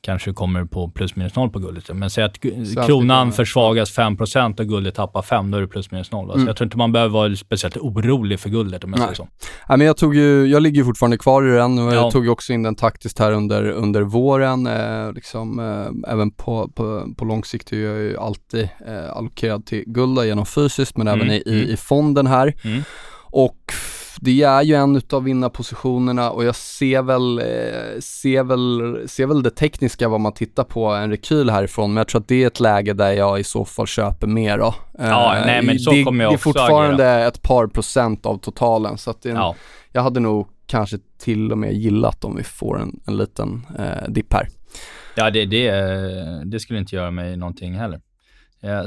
kanske 0.01 0.33
kommer 0.33 0.65
på 0.65 0.89
plus 0.89 1.15
minus 1.15 1.35
noll 1.35 1.49
på 1.49 1.59
guldet. 1.59 1.89
Men 1.93 2.09
säg 2.09 2.23
att 2.23 2.39
kronan 2.85 3.31
försvagas 3.31 3.97
5% 3.97 4.59
och 4.59 4.67
guldet 4.67 4.95
tappar 4.95 5.21
5 5.21 5.51
då 5.51 5.57
är 5.57 5.61
det 5.61 5.67
plus 5.67 5.91
minus 5.91 6.11
noll. 6.11 6.31
Mm. 6.31 6.41
Så 6.41 6.49
jag 6.49 6.57
tror 6.57 6.65
inte 6.65 6.77
man 6.77 6.91
behöver 6.91 7.13
vara 7.13 7.35
speciellt 7.35 7.77
orolig 7.77 8.39
för 8.39 8.49
guldet 8.49 8.83
om 8.83 8.89
jag 8.89 8.99
säger 8.99 9.13
så. 9.13 9.27
Nej, 9.69 9.77
men 9.77 9.87
jag 9.87 9.97
tog 9.97 10.15
ju, 10.15 10.45
jag 10.45 10.63
ligger 10.63 10.83
fortfarande 10.83 11.17
kvar 11.17 11.43
i 11.43 11.51
den 11.51 11.79
och 11.79 11.93
ja. 11.93 11.95
jag 11.95 12.11
tog 12.11 12.29
också 12.29 12.53
in 12.53 12.63
den 12.63 12.75
taktiskt 12.75 13.19
här 13.19 13.31
under, 13.31 13.69
under 13.69 14.01
våren. 14.01 14.67
Eh, 14.67 15.13
liksom, 15.13 15.59
eh, 15.59 16.11
även 16.11 16.31
på, 16.31 16.71
på, 16.75 17.13
på 17.17 17.25
lång 17.25 17.43
sikt 17.43 17.73
är 17.73 17.77
jag 17.77 17.97
ju 17.97 18.17
alltid 18.17 18.69
eh, 18.87 19.11
allokerad 19.11 19.65
till 19.65 19.83
guld 19.87 20.25
genom 20.25 20.45
fysiskt 20.45 20.97
men 20.97 21.07
mm. 21.07 21.21
även 21.21 21.33
i, 21.33 21.43
i, 21.45 21.71
i 21.71 21.77
fonden 21.77 22.27
här. 22.27 22.53
Mm. 22.63 22.83
Och 23.31 23.73
det 24.19 24.41
är 24.41 24.61
ju 24.61 24.75
en 24.75 24.95
utav 24.95 25.23
vinnarpositionerna 25.23 26.31
och 26.31 26.43
jag 26.43 26.55
ser 26.55 27.01
väl, 27.01 27.39
eh, 27.39 27.99
ser 27.99 28.43
väl, 28.43 29.03
ser 29.09 29.25
väl 29.25 29.43
det 29.43 29.49
tekniska 29.49 30.09
vad 30.09 30.19
man 30.19 30.33
tittar 30.33 30.63
på 30.63 30.85
en 30.85 31.09
rekyl 31.09 31.49
härifrån, 31.49 31.93
men 31.93 31.97
jag 31.97 32.07
tror 32.07 32.21
att 32.21 32.27
det 32.27 32.43
är 32.43 32.47
ett 32.47 32.59
läge 32.59 32.93
där 32.93 33.11
jag 33.11 33.39
i 33.39 33.43
så 33.43 33.65
fall 33.65 33.87
köper 33.87 34.27
mer 34.27 34.57
då. 34.57 34.75
Ja, 34.97 35.37
eh, 35.37 35.45
nej 35.45 35.61
men 35.61 35.79
så 35.79 35.91
det, 35.91 36.03
kommer 36.03 36.23
jag 36.23 36.33
Det 36.33 36.35
är 36.35 36.37
fortfarande 36.37 37.13
agera. 37.15 37.27
ett 37.27 37.41
par 37.41 37.67
procent 37.67 38.25
av 38.25 38.37
totalen, 38.37 38.97
så 38.97 39.11
att 39.11 39.21
det, 39.21 39.29
ja. 39.29 39.55
jag 39.91 40.01
hade 40.01 40.19
nog 40.19 40.47
kanske 40.65 40.97
till 41.19 41.51
och 41.51 41.57
med 41.57 41.73
gillat 41.73 42.23
om 42.23 42.35
vi 42.35 42.43
får 42.43 42.81
en, 42.81 42.99
en 43.07 43.17
liten 43.17 43.65
eh, 43.79 44.09
dipp 44.09 44.33
här. 44.33 44.47
Ja, 45.15 45.29
det, 45.29 45.45
det, 45.45 45.71
det 46.45 46.59
skulle 46.59 46.79
inte 46.79 46.95
göra 46.95 47.11
mig 47.11 47.37
någonting 47.37 47.73
heller. 47.73 48.01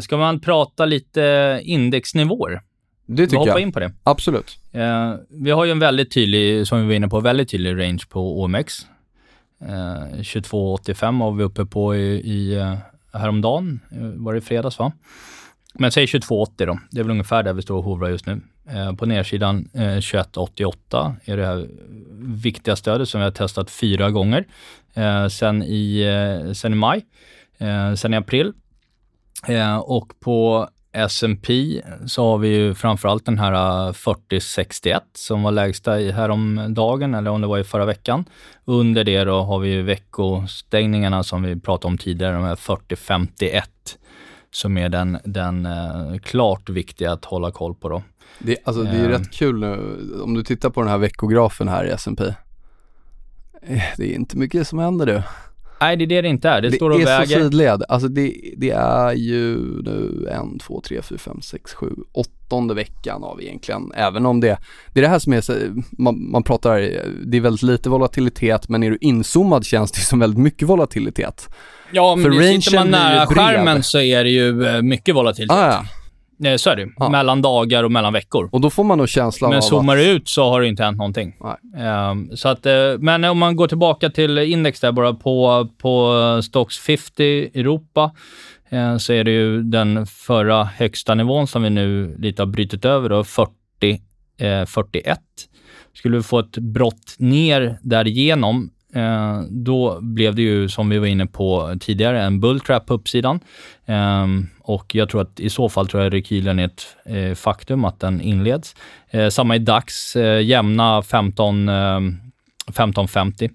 Ska 0.00 0.16
man 0.16 0.40
prata 0.40 0.84
lite 0.84 1.60
indexnivåer? 1.62 2.62
Det 3.06 3.26
tycker 3.26 3.46
jag. 3.46 3.60
in 3.60 3.72
på 3.72 3.80
det. 3.80 3.92
Absolut. 4.02 4.58
Eh, 4.74 5.14
vi 5.28 5.50
har 5.50 5.64
ju 5.64 5.70
en 5.70 5.78
väldigt 5.78 6.12
tydlig, 6.12 6.66
som 6.66 6.80
vi 6.80 6.86
var 6.86 6.94
inne 6.94 7.08
på, 7.08 7.20
väldigt 7.20 7.48
tydlig 7.48 7.80
range 7.80 8.02
på 8.08 8.42
OMX. 8.42 8.86
Eh, 9.60 10.20
22,85 10.20 11.20
var 11.20 11.32
vi 11.32 11.44
uppe 11.44 11.64
på 11.64 11.96
i, 11.96 12.20
i 12.20 12.54
eh, 12.54 12.76
häromdagen, 13.12 13.80
eh, 13.92 13.98
var 13.98 14.32
det 14.32 14.38
i 14.38 14.40
fredags 14.40 14.78
va? 14.78 14.92
Men 15.74 15.92
säg 15.92 16.06
22,80 16.06 16.66
då. 16.66 16.78
Det 16.90 17.00
är 17.00 17.04
väl 17.04 17.10
ungefär 17.10 17.42
där 17.42 17.52
vi 17.52 17.62
står 17.62 17.76
och 17.76 17.84
hovrar 17.84 18.08
just 18.08 18.26
nu. 18.26 18.40
Eh, 18.70 18.92
på 18.92 19.06
nedsidan 19.06 19.68
eh, 19.74 19.80
21,88 19.80 21.16
är 21.24 21.36
det 21.36 21.46
här 21.46 21.68
viktiga 22.20 22.76
stödet 22.76 23.08
som 23.08 23.20
vi 23.20 23.24
har 23.24 23.30
testat 23.30 23.70
fyra 23.70 24.10
gånger 24.10 24.44
eh, 24.94 25.28
sen, 25.28 25.62
i, 25.62 26.00
eh, 26.00 26.52
sen 26.52 26.72
i 26.72 26.76
maj, 26.76 27.04
eh, 27.58 27.94
sen 27.94 28.14
i 28.14 28.16
april. 28.16 28.52
Eh, 29.48 29.76
och 29.76 30.12
på 30.20 30.68
S&P 30.94 31.80
så 32.06 32.30
har 32.30 32.38
vi 32.38 32.48
ju 32.48 32.74
framförallt 32.74 33.26
den 33.26 33.38
här 33.38 33.92
4061 33.92 35.02
som 35.14 35.42
var 35.42 35.52
lägsta 35.52 36.00
i 36.00 36.12
häromdagen 36.12 37.14
eller 37.14 37.30
om 37.30 37.40
det 37.40 37.46
var 37.46 37.58
i 37.58 37.64
förra 37.64 37.84
veckan. 37.84 38.24
Under 38.64 39.04
det 39.04 39.24
då 39.24 39.40
har 39.40 39.58
vi 39.58 39.68
ju 39.68 39.82
veckostängningarna 39.82 41.22
som 41.22 41.42
vi 41.42 41.60
pratade 41.60 41.92
om 41.92 41.98
tidigare, 41.98 42.34
de 42.34 42.44
här 42.44 42.56
4051 42.56 43.70
som 44.50 44.76
är 44.78 44.88
den, 44.88 45.18
den 45.24 45.66
eh, 45.66 46.18
klart 46.22 46.68
viktiga 46.68 47.12
att 47.12 47.24
hålla 47.24 47.50
koll 47.50 47.74
på 47.74 47.88
då. 47.88 48.02
Det, 48.38 48.56
alltså, 48.64 48.82
det 48.82 48.90
är 48.90 48.94
ju 48.94 49.04
Eh. 49.04 49.08
rätt 49.08 49.30
kul 49.32 49.60
nu, 49.60 49.98
om 50.22 50.34
du 50.34 50.42
tittar 50.42 50.70
på 50.70 50.80
den 50.80 50.90
här 50.90 50.98
veckografen 50.98 51.68
här 51.68 51.84
i 51.84 51.90
S&P 51.90 52.24
eh, 53.62 53.82
Det 53.96 54.12
är 54.12 54.14
inte 54.14 54.36
mycket 54.36 54.68
som 54.68 54.78
händer 54.78 55.06
du. 55.06 55.22
Nej, 55.84 55.96
det 55.96 56.04
är 56.04 56.06
det 56.06 56.22
det 56.22 56.28
inte 56.28 56.48
är. 56.48 56.60
Det, 56.60 56.68
Det 56.68 56.76
står 56.76 56.90
och 56.90 57.00
är 57.00 57.04
så 57.04 57.06
väger. 57.06 57.42
sidled. 57.42 57.82
Alltså 57.88 58.08
det, 58.08 58.34
det 58.56 58.70
är 58.70 59.12
ju 59.12 59.56
nu 59.82 60.28
en, 60.30 60.58
två, 60.58 60.80
tre, 60.80 61.02
fyra, 61.02 61.18
fem, 61.18 61.40
sex, 61.42 61.74
sju, 61.74 61.90
åttonde 62.12 62.74
veckan 62.74 63.24
av 63.24 63.42
egentligen. 63.42 63.92
Även 63.94 64.26
om 64.26 64.40
det, 64.40 64.58
det 64.92 65.00
är 65.00 65.02
det 65.02 65.08
här 65.08 65.18
som 65.18 65.32
är 65.32 65.42
man, 65.98 66.30
man 66.30 66.42
pratar, 66.42 66.78
det 67.26 67.36
är 67.36 67.40
väldigt 67.40 67.62
lite 67.62 67.88
volatilitet 67.88 68.68
men 68.68 68.82
är 68.82 68.90
du 68.90 68.98
inzoomad 69.00 69.64
känns 69.64 69.92
det 69.92 70.00
som 70.00 70.18
väldigt 70.18 70.40
mycket 70.40 70.68
volatilitet. 70.68 71.48
Ja, 71.92 72.16
men 72.16 72.24
För 72.24 72.30
det 72.30 72.62
sitter 72.62 72.78
man 72.78 72.90
nära 72.90 73.26
skärmen 73.26 73.82
så 73.82 74.00
är 74.00 74.24
det 74.24 74.30
ju 74.30 74.66
eh, 74.66 74.82
mycket 74.82 75.14
volatilitet. 75.14 75.56
Ah, 75.56 75.66
ja. 75.66 75.86
Eh, 76.44 76.56
Så 76.56 76.70
är 76.70 76.76
det. 76.76 76.88
Ja. 76.96 77.08
Mellan 77.08 77.42
dagar 77.42 77.84
och 77.84 77.92
mellan 77.92 78.12
veckor. 78.12 78.48
Och 78.52 78.60
då 78.60 78.70
får 78.70 78.84
man 78.84 78.98
nog 78.98 79.08
känslan 79.08 79.50
Men 79.50 79.56
av 79.56 79.62
zoomar 79.62 79.96
att, 79.96 80.02
ut 80.06 80.28
så 80.28 80.50
har 80.50 80.60
det 80.60 80.68
inte 80.68 80.82
hänt 80.82 80.98
någonting. 80.98 81.36
Nej. 81.40 81.86
Ehm, 81.86 82.36
så 82.36 82.48
att, 82.48 82.66
eh, 82.66 82.74
men 82.98 83.24
om 83.24 83.38
man 83.38 83.56
går 83.56 83.68
tillbaka 83.68 84.10
till 84.10 84.38
index 84.38 84.80
där 84.80 84.92
bara 84.92 85.14
på, 85.14 85.68
på 85.78 86.40
Stocks 86.42 86.78
50 86.78 87.50
Europa 87.54 88.12
eh, 88.68 88.96
så 88.96 89.12
är 89.12 89.24
det 89.24 89.30
ju 89.30 89.62
den 89.62 90.06
förra 90.06 90.64
högsta 90.64 91.14
nivån 91.14 91.46
som 91.46 91.62
vi 91.62 91.70
nu 91.70 92.16
lite 92.18 92.42
har 92.42 92.46
brutit 92.46 92.84
över 92.84 93.08
då, 93.08 93.24
40, 93.24 93.52
eh, 94.38 94.66
41. 94.66 95.18
Skulle 95.94 96.16
vi 96.16 96.22
få 96.22 96.38
ett 96.38 96.58
brott 96.58 97.14
ner 97.18 97.78
därigenom 97.82 98.70
Eh, 98.94 99.40
då 99.50 99.98
blev 100.00 100.34
det 100.34 100.42
ju, 100.42 100.68
som 100.68 100.88
vi 100.88 100.98
var 100.98 101.06
inne 101.06 101.26
på 101.26 101.76
tidigare, 101.80 102.22
en 102.22 102.40
bulltrap 102.40 102.86
på 102.86 102.94
uppsidan. 102.94 103.40
Eh, 103.86 104.26
och 104.66 104.94
jag 104.94 105.08
tror 105.08 105.22
att 105.22 105.40
i 105.40 105.50
så 105.50 105.68
fall 105.68 105.88
tror 105.88 106.02
jag 106.02 106.12
rekylen 106.12 106.58
är 106.58 106.64
ett 106.64 106.96
eh, 107.04 107.34
faktum 107.34 107.84
att 107.84 108.00
den 108.00 108.20
inleds. 108.20 108.76
Eh, 109.10 109.28
samma 109.28 109.56
i 109.56 109.58
DAX, 109.58 110.16
eh, 110.16 110.42
jämna 110.42 111.02
15, 111.02 111.68
eh, 111.68 112.00
1550. 112.68 113.50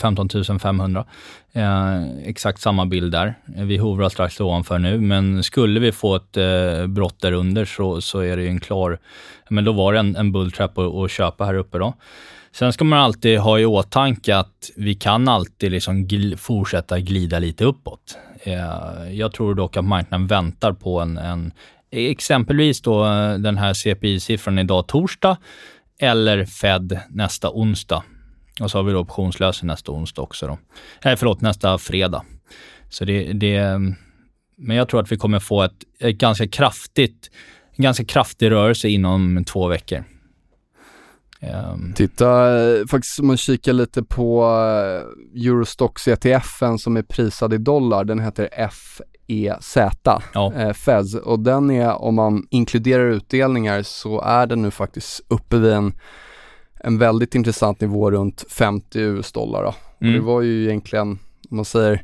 15 0.00 0.28
500. 0.60 1.04
Eh, 1.52 2.02
exakt 2.24 2.60
samma 2.60 2.86
bild 2.86 3.12
där. 3.12 3.34
Eh, 3.56 3.64
vi 3.64 3.76
hovrar 3.76 4.08
strax 4.08 4.40
ovanför 4.40 4.78
nu, 4.78 5.00
men 5.00 5.42
skulle 5.42 5.80
vi 5.80 5.92
få 5.92 6.16
ett 6.16 6.36
eh, 6.36 6.86
brott 6.86 7.20
där 7.20 7.32
under 7.32 7.64
så, 7.64 8.00
så 8.00 8.20
är 8.20 8.36
det 8.36 8.42
ju 8.42 8.48
en 8.48 8.60
klar... 8.60 8.98
Men 9.48 9.64
då 9.64 9.72
var 9.72 9.92
det 9.92 9.98
en, 9.98 10.16
en 10.16 10.32
bulltrap 10.32 10.78
att, 10.78 10.94
att 10.94 11.10
köpa 11.10 11.44
här 11.44 11.54
uppe 11.54 11.78
då. 11.78 11.94
Sen 12.52 12.72
ska 12.72 12.84
man 12.84 12.98
alltid 12.98 13.38
ha 13.38 13.58
i 13.58 13.64
åtanke 13.64 14.36
att 14.36 14.70
vi 14.76 14.94
kan 14.94 15.28
alltid 15.28 15.72
liksom 15.72 16.06
gl 16.06 16.36
fortsätta 16.36 17.00
glida 17.00 17.38
lite 17.38 17.64
uppåt. 17.64 18.18
Eh, 18.42 19.12
jag 19.12 19.32
tror 19.32 19.54
dock 19.54 19.76
att 19.76 19.84
marknaden 19.84 20.26
väntar 20.26 20.72
på 20.72 21.00
en, 21.00 21.18
en 21.18 21.52
exempelvis 21.90 22.82
då 22.82 23.06
eh, 23.06 23.34
den 23.34 23.58
här 23.58 23.72
CPI-siffran 23.72 24.60
idag 24.60 24.88
torsdag 24.88 25.36
eller 25.98 26.44
Fed 26.44 27.00
nästa 27.08 27.50
onsdag. 27.50 28.02
Och 28.60 28.70
så 28.70 28.78
har 28.78 28.82
vi 28.82 28.92
då 28.92 28.98
optionslösen 28.98 29.66
nästa 29.66 29.92
onsdag 29.92 30.22
också 30.22 30.46
då. 30.46 30.58
Nej 31.04 31.16
förlåt, 31.16 31.40
nästa 31.40 31.78
fredag. 31.78 32.24
Så 32.88 33.04
det, 33.04 33.32
det, 33.32 33.78
men 34.56 34.76
jag 34.76 34.88
tror 34.88 35.00
att 35.00 35.12
vi 35.12 35.16
kommer 35.16 35.38
få 35.38 35.62
ett, 35.62 35.84
ett 35.98 36.16
ganska 36.16 36.48
kraftigt, 36.48 37.30
en 37.76 37.82
ganska 37.82 38.04
kraftig 38.04 38.50
rörelse 38.50 38.88
inom 38.88 39.44
två 39.44 39.68
veckor. 39.68 40.04
Um, 41.42 41.92
Titta, 41.96 42.58
eh, 42.60 42.86
faktiskt 42.86 43.18
om 43.20 43.26
man 43.26 43.36
kikar 43.36 43.72
lite 43.72 44.02
på 44.02 44.42
eh, 44.44 45.42
Eurostox 45.46 46.08
ETFen 46.08 46.78
som 46.78 46.96
är 46.96 47.02
prisad 47.02 47.54
i 47.54 47.58
dollar, 47.58 48.04
den 48.04 48.18
heter 48.18 48.48
FEZ, 48.70 49.76
Ja. 50.34 50.52
eh, 50.56 50.72
FEZ 50.72 51.14
och 51.14 51.40
den 51.40 51.70
är, 51.70 52.02
om 52.02 52.14
man 52.14 52.46
inkluderar 52.50 53.06
utdelningar 53.10 53.82
så 53.82 54.20
är 54.20 54.46
den 54.46 54.62
nu 54.62 54.70
faktiskt 54.70 55.20
uppe 55.28 55.58
vid 55.58 55.72
en, 55.72 55.92
en 56.80 56.98
väldigt 56.98 57.34
intressant 57.34 57.80
nivå 57.80 58.10
runt 58.10 58.44
50 58.50 59.00
US-dollar 59.00 59.62
då. 59.62 59.68
Och 59.68 60.02
Mm. 60.02 60.14
det 60.14 60.20
var 60.20 60.40
ju 60.42 60.64
egentligen, 60.64 61.08
om 61.50 61.56
man 61.56 61.64
säger, 61.64 62.02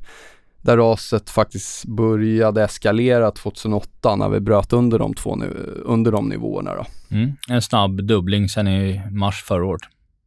där 0.66 0.76
raset 0.76 1.30
faktiskt 1.30 1.84
började 1.84 2.64
eskalera 2.64 3.30
2008 3.30 4.16
när 4.16 4.28
vi 4.28 4.40
bröt 4.40 4.72
under 4.72 4.98
de, 4.98 5.14
två, 5.14 5.38
under 5.84 6.12
de 6.12 6.28
nivåerna 6.28 6.74
då. 6.74 6.84
mm, 7.16 7.32
en 7.48 7.62
snabb 7.62 8.04
dubbling 8.04 8.48
sen 8.48 8.68
i 8.68 9.02
mars 9.10 9.42
förra 9.42 9.66
året. 9.66 9.82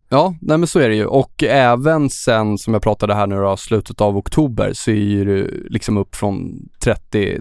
Ja, 0.10 0.36
nej 0.41 0.58
men 0.58 0.67
så 0.67 0.80
är 0.80 0.89
det 0.89 0.95
ju 0.95 1.06
och 1.06 1.43
även 1.43 2.10
sen 2.10 2.58
som 2.58 2.73
jag 2.73 2.84
pratade 2.84 3.15
här 3.15 3.28
nu 3.28 3.36
då, 3.36 3.58
slutet 3.58 4.02
av 4.02 4.17
oktober 4.17 4.71
så 4.73 4.91
är 4.91 5.25
det 5.25 5.47
liksom 5.69 5.97
upp 5.97 6.15
från 6.15 6.69
30 6.84 7.39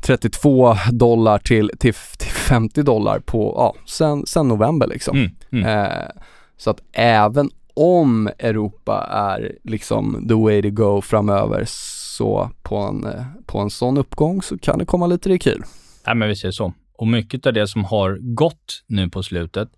32 0.00 0.76
dollar 0.92 1.38
till, 1.38 1.70
till, 1.78 1.94
till 2.18 2.30
50 2.30 2.82
dollar 2.82 3.18
på, 3.18 3.54
ja, 3.56 3.74
sen, 3.86 4.26
sen 4.26 4.48
november 4.48 4.86
liksom. 4.86 5.16
Mm, 5.16 5.30
mm. 5.52 5.66
Eh, 5.66 6.08
så 6.56 6.70
att 6.70 6.82
även 6.92 7.50
om 7.74 8.30
Europa 8.38 9.06
är 9.10 9.58
liksom 9.62 10.28
the 10.28 10.34
way 10.34 10.62
to 10.62 10.70
go 10.70 11.00
framöver 11.00 11.64
så 11.66 12.50
på 12.62 12.76
en, 12.76 13.06
på 13.46 13.58
en 13.58 13.70
sån 13.70 13.98
uppgång 13.98 14.42
så 14.42 14.58
kan 14.58 14.78
det 14.78 14.84
komma 14.84 15.06
lite 15.06 15.28
rekyl. 15.28 15.62
Nej, 16.06 16.16
men 16.16 16.28
vi 16.28 16.36
ser 16.36 16.50
så. 16.50 16.72
Och 16.98 17.06
mycket 17.06 17.46
av 17.46 17.52
det 17.52 17.66
som 17.66 17.84
har 17.84 18.18
gått 18.20 18.82
nu 18.86 19.08
på 19.08 19.22
slutet, 19.22 19.68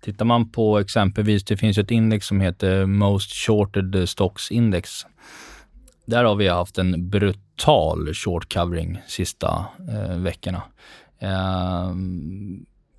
tittar 0.00 0.24
man 0.24 0.50
på 0.50 0.78
exempelvis, 0.78 1.44
det 1.44 1.56
finns 1.56 1.78
ett 1.78 1.90
index 1.90 2.26
som 2.26 2.40
heter 2.40 2.86
Most 2.86 3.32
Shorted 3.32 4.08
Stocks 4.08 4.50
Index. 4.50 5.06
Där 6.06 6.24
har 6.24 6.34
vi 6.34 6.48
haft 6.48 6.78
en 6.78 7.10
brutal 7.10 8.14
short 8.14 8.54
covering 8.54 9.00
sista 9.06 9.66
eh, 9.88 10.18
veckorna. 10.18 10.62
Eh, 11.18 11.94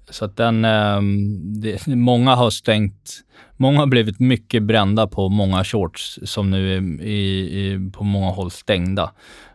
så 0.09 0.25
att 0.25 0.37
den, 0.37 0.65
ehm, 0.65 1.61
det, 1.61 1.87
många 1.95 2.35
har 2.35 2.49
stängt, 2.49 3.23
många 3.57 3.79
har 3.79 3.87
blivit 3.87 4.19
mycket 4.19 4.63
brända 4.63 5.07
på 5.07 5.29
många 5.29 5.63
shorts 5.63 6.19
som 6.23 6.49
nu 6.49 6.77
är 6.77 7.01
i, 7.01 7.39
i, 7.39 7.91
på 7.93 8.03
många 8.03 8.31
håll 8.31 8.51
stängda. 8.51 9.11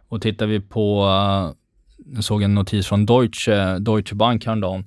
Och 0.08 0.22
tittar 0.22 0.46
vi 0.46 0.60
på 0.60 1.04
eh, 1.04 1.60
jag 2.14 2.24
såg 2.24 2.42
en 2.42 2.54
notis 2.54 2.86
från 2.86 3.06
Deutsche, 3.06 3.78
Deutsche 3.78 4.14
Bank 4.14 4.46
häromdagen. 4.46 4.84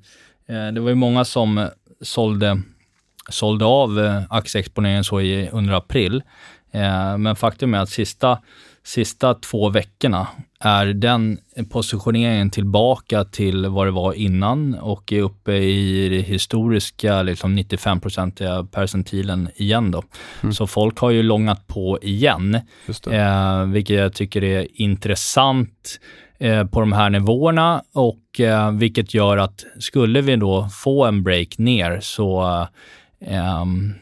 Eh, 0.47 0.67
det 0.67 0.79
var 0.79 0.89
ju 0.89 0.95
många 0.95 1.25
som 1.25 1.69
sålde, 2.01 2.61
sålde 3.29 3.65
av 3.65 3.99
eh, 3.99 4.21
aktieexponeringen 4.29 5.03
så 5.03 5.21
i, 5.21 5.49
under 5.51 5.73
april. 5.73 6.23
Eh, 6.71 7.17
men 7.17 7.35
faktum 7.35 7.73
är 7.73 7.79
att 7.79 7.89
sista, 7.89 8.39
sista 8.83 9.33
två 9.33 9.69
veckorna 9.69 10.27
är 10.59 10.85
den 10.85 11.39
positioneringen 11.69 12.49
tillbaka 12.49 13.23
till 13.23 13.67
vad 13.67 13.87
det 13.87 13.91
var 13.91 14.13
innan 14.13 14.75
och 14.75 15.13
är 15.13 15.21
uppe 15.21 15.53
i 15.53 16.09
det 16.09 16.21
historiska 16.21 17.21
liksom 17.21 17.57
95-procentiga 17.57 18.63
percentilen 18.63 19.49
igen. 19.55 19.91
Då. 19.91 20.03
Så 20.53 20.67
folk 20.67 20.99
har 20.99 21.09
ju 21.09 21.23
långat 21.23 21.67
på 21.67 21.99
igen, 22.01 22.55
eh, 23.11 23.65
vilket 23.65 23.95
jag 23.95 24.13
tycker 24.13 24.43
är 24.43 24.81
intressant 24.81 25.99
eh, 26.37 26.65
på 26.65 26.79
de 26.79 26.93
här 26.93 27.09
nivåerna 27.09 27.83
och 27.93 28.39
eh, 28.39 28.71
vilket 28.71 29.13
gör 29.13 29.37
att 29.37 29.65
skulle 29.79 30.21
vi 30.21 30.35
då 30.35 30.69
få 30.71 31.05
en 31.05 31.23
break 31.23 31.57
ner 31.57 31.99
så, 32.01 32.43
eh, 33.21 33.59
ehm, 33.61 33.93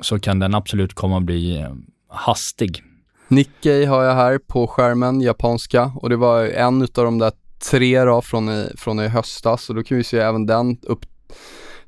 så 0.00 0.18
kan 0.18 0.38
den 0.38 0.54
absolut 0.54 0.94
komma 0.94 1.16
att 1.16 1.22
bli 1.22 1.60
eh, 1.60 1.72
hastig. 2.08 2.82
Nikkei 3.28 3.84
har 3.84 4.04
jag 4.04 4.14
här 4.14 4.38
på 4.38 4.66
skärmen, 4.66 5.20
japanska 5.20 5.92
och 5.96 6.08
det 6.08 6.16
var 6.16 6.44
en 6.44 6.82
utav 6.82 7.04
de 7.04 7.18
där 7.18 7.32
tre 7.70 8.04
då 8.04 8.22
från 8.22 8.48
i, 8.48 8.68
från 8.76 9.00
i 9.00 9.08
höstas 9.08 9.68
och 9.68 9.74
då 9.74 9.82
kan 9.82 9.96
vi 9.96 10.04
se 10.04 10.18
även 10.18 10.46
den 10.46 10.78
upp 10.82 11.06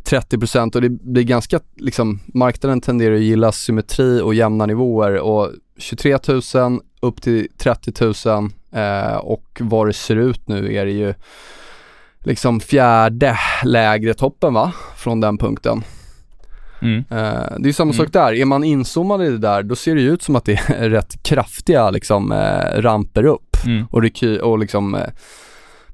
30% 0.04 0.74
och 0.74 0.82
det 0.82 0.88
blir 0.88 1.22
ganska, 1.22 1.60
liksom, 1.76 2.20
marknaden 2.26 2.80
tenderar 2.80 3.14
att 3.14 3.20
gilla 3.20 3.52
symmetri 3.52 4.20
och 4.20 4.34
jämna 4.34 4.66
nivåer 4.66 5.18
och 5.18 5.50
23 5.76 6.18
000 6.54 6.80
upp 7.00 7.22
till 7.22 7.48
30 7.58 7.92
000 8.28 8.50
eh, 8.72 9.16
och 9.16 9.58
vad 9.60 9.86
det 9.86 9.92
ser 9.92 10.16
ut 10.16 10.48
nu 10.48 10.74
är 10.74 10.86
det 10.86 10.92
ju 10.92 11.14
liksom 12.18 12.60
fjärde 12.60 13.38
lägre 13.64 14.14
toppen 14.14 14.54
va, 14.54 14.72
från 14.96 15.20
den 15.20 15.38
punkten. 15.38 15.82
Mm. 16.82 16.98
Uh, 16.98 17.58
det 17.58 17.68
är 17.68 17.72
samma 17.72 17.92
mm. 17.92 18.04
sak 18.04 18.12
där, 18.12 18.32
är 18.32 18.44
man 18.44 18.64
inzoomad 18.64 19.22
i 19.22 19.30
det 19.30 19.38
där 19.38 19.62
då 19.62 19.76
ser 19.76 19.94
det 19.94 20.02
ut 20.02 20.22
som 20.22 20.36
att 20.36 20.44
det 20.44 20.52
är 20.52 20.90
rätt 20.90 21.22
kraftiga 21.22 21.90
liksom 21.90 22.32
uh, 22.32 22.82
ramper 22.82 23.24
upp 23.24 23.56
mm. 23.66 23.86
och, 23.90 24.02
och 24.42 24.58
liksom 24.58 24.94
uh, 24.94 25.00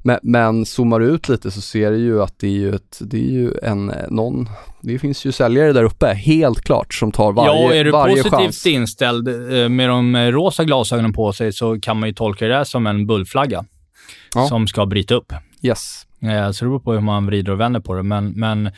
men, 0.03 0.19
men 0.23 0.67
zoomar 0.67 1.01
du 1.01 1.07
ut 1.07 1.29
lite 1.29 1.51
så 1.51 1.61
ser 1.61 1.91
du 1.91 1.99
ju 1.99 2.23
att 2.23 2.39
det 2.39 2.47
är 2.47 2.51
ju, 2.51 2.75
ett, 2.75 2.99
det 3.01 3.17
är 3.17 3.31
ju 3.31 3.53
en, 3.63 3.93
någon, 4.11 4.49
det 4.83 4.99
finns 4.99 5.25
ju 5.25 5.33
säljare 5.33 5.73
där 5.73 5.85
uppe, 5.85 6.07
helt 6.07 6.61
klart, 6.61 6.95
som 6.95 7.13
tar 7.13 7.33
varje 7.33 7.51
chans. 7.51 7.71
Ja, 7.71 7.75
är 7.75 7.85
du 7.85 7.93
positivt 7.93 8.31
chans. 8.31 8.67
inställd 8.67 9.29
med 9.71 9.89
de 9.89 10.17
rosa 10.17 10.65
glasögonen 10.65 11.13
på 11.13 11.33
sig 11.33 11.53
så 11.53 11.81
kan 11.81 12.01
man 12.01 12.09
ju 12.09 12.15
tolka 12.15 12.47
det 12.47 12.65
som 12.65 12.87
en 12.87 13.07
bullflagga 13.07 13.65
ja. 14.35 14.49
som 14.49 14.67
ska 14.67 14.87
bryta 14.87 15.15
upp. 15.15 15.33
Yes. 15.63 16.06
Så 16.21 16.65
det 16.65 16.69
beror 16.69 16.79
på 16.79 16.93
hur 16.93 17.01
man 17.01 17.27
vrider 17.27 17.53
och 17.53 17.61
vänder 17.61 17.81
på 17.81 17.95
det, 17.95 18.03
men, 18.03 18.31
men 18.31 18.71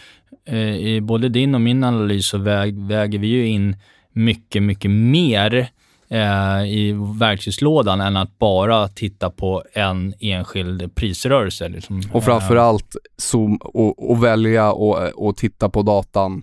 eh, 0.44 0.76
i 0.76 1.00
både 1.00 1.28
din 1.28 1.54
och 1.54 1.60
min 1.60 1.84
analys 1.84 2.26
så 2.26 2.38
väg, 2.38 2.78
väger 2.78 3.18
vi 3.18 3.26
ju 3.26 3.46
in 3.46 3.76
mycket, 4.12 4.62
mycket 4.62 4.90
mer 4.90 5.68
eh, 6.08 6.62
i 6.66 6.96
verktygslådan 7.18 8.00
än 8.00 8.16
att 8.16 8.38
bara 8.38 8.88
titta 8.88 9.30
på 9.30 9.62
en 9.72 10.14
enskild 10.20 10.94
prisrörelse. 10.94 11.68
Liksom. 11.68 12.02
Och 12.12 12.24
framförallt 12.24 12.96
zoom 13.16 13.56
och, 13.56 14.10
och 14.10 14.24
välja 14.24 14.72
och, 14.72 15.28
och 15.28 15.36
titta 15.36 15.68
på 15.68 15.82
datan 15.82 16.42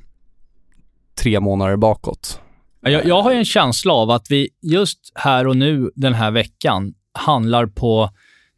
tre 1.15 1.39
månader 1.39 1.77
bakåt. 1.77 2.41
Jag, 2.81 3.05
jag 3.05 3.21
har 3.21 3.31
ju 3.31 3.37
en 3.37 3.45
känsla 3.45 3.93
av 3.93 4.11
att 4.11 4.31
vi 4.31 4.49
just 4.61 5.11
här 5.15 5.47
och 5.47 5.57
nu 5.57 5.91
den 5.95 6.13
här 6.13 6.31
veckan 6.31 6.93
handlar 7.13 7.65
på 7.65 8.09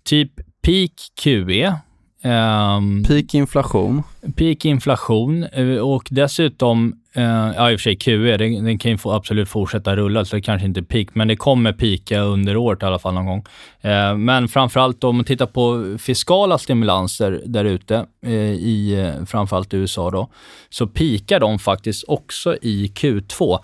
typ 0.03 0.31
peak 0.61 0.91
QE, 1.23 1.75
Um, 2.23 3.03
peak 3.03 3.33
inflation. 3.33 4.03
Peak 4.35 4.65
inflation 4.65 5.43
eh, 5.43 5.77
och 5.77 6.07
dessutom, 6.11 6.95
uh, 7.17 7.55
ja 7.55 7.71
i 7.71 7.75
och 7.75 7.79
för 7.79 7.83
sig 7.83 7.95
QE, 7.95 8.37
den, 8.37 8.65
den 8.65 8.77
kan 8.77 8.91
ju 8.91 8.97
få 8.97 9.11
absolut 9.11 9.49
fortsätta 9.49 9.95
rulla, 9.95 10.25
så 10.25 10.35
det 10.35 10.41
kanske 10.41 10.67
inte 10.67 10.79
är 10.79 10.83
peak, 10.83 11.07
men 11.13 11.27
det 11.27 11.35
kommer 11.35 11.73
pika 11.73 12.19
under 12.19 12.57
året 12.57 12.83
i 12.83 12.85
alla 12.85 12.99
fall 12.99 13.13
någon 13.13 13.25
gång. 13.25 13.45
Uh, 13.85 14.17
men 14.17 14.47
framförallt 14.47 15.03
om 15.03 15.15
man 15.15 15.25
tittar 15.25 15.45
på 15.45 15.97
fiskala 15.99 16.57
stimulanser 16.57 17.41
där 17.45 17.65
ute, 17.65 18.05
uh, 18.25 18.33
i 18.53 19.13
framförallt 19.27 19.73
USA 19.73 20.11
då, 20.11 20.29
så 20.69 20.87
pikar 20.87 21.39
de 21.39 21.59
faktiskt 21.59 22.03
också 22.07 22.57
i 22.61 22.91
Q2. 22.95 23.59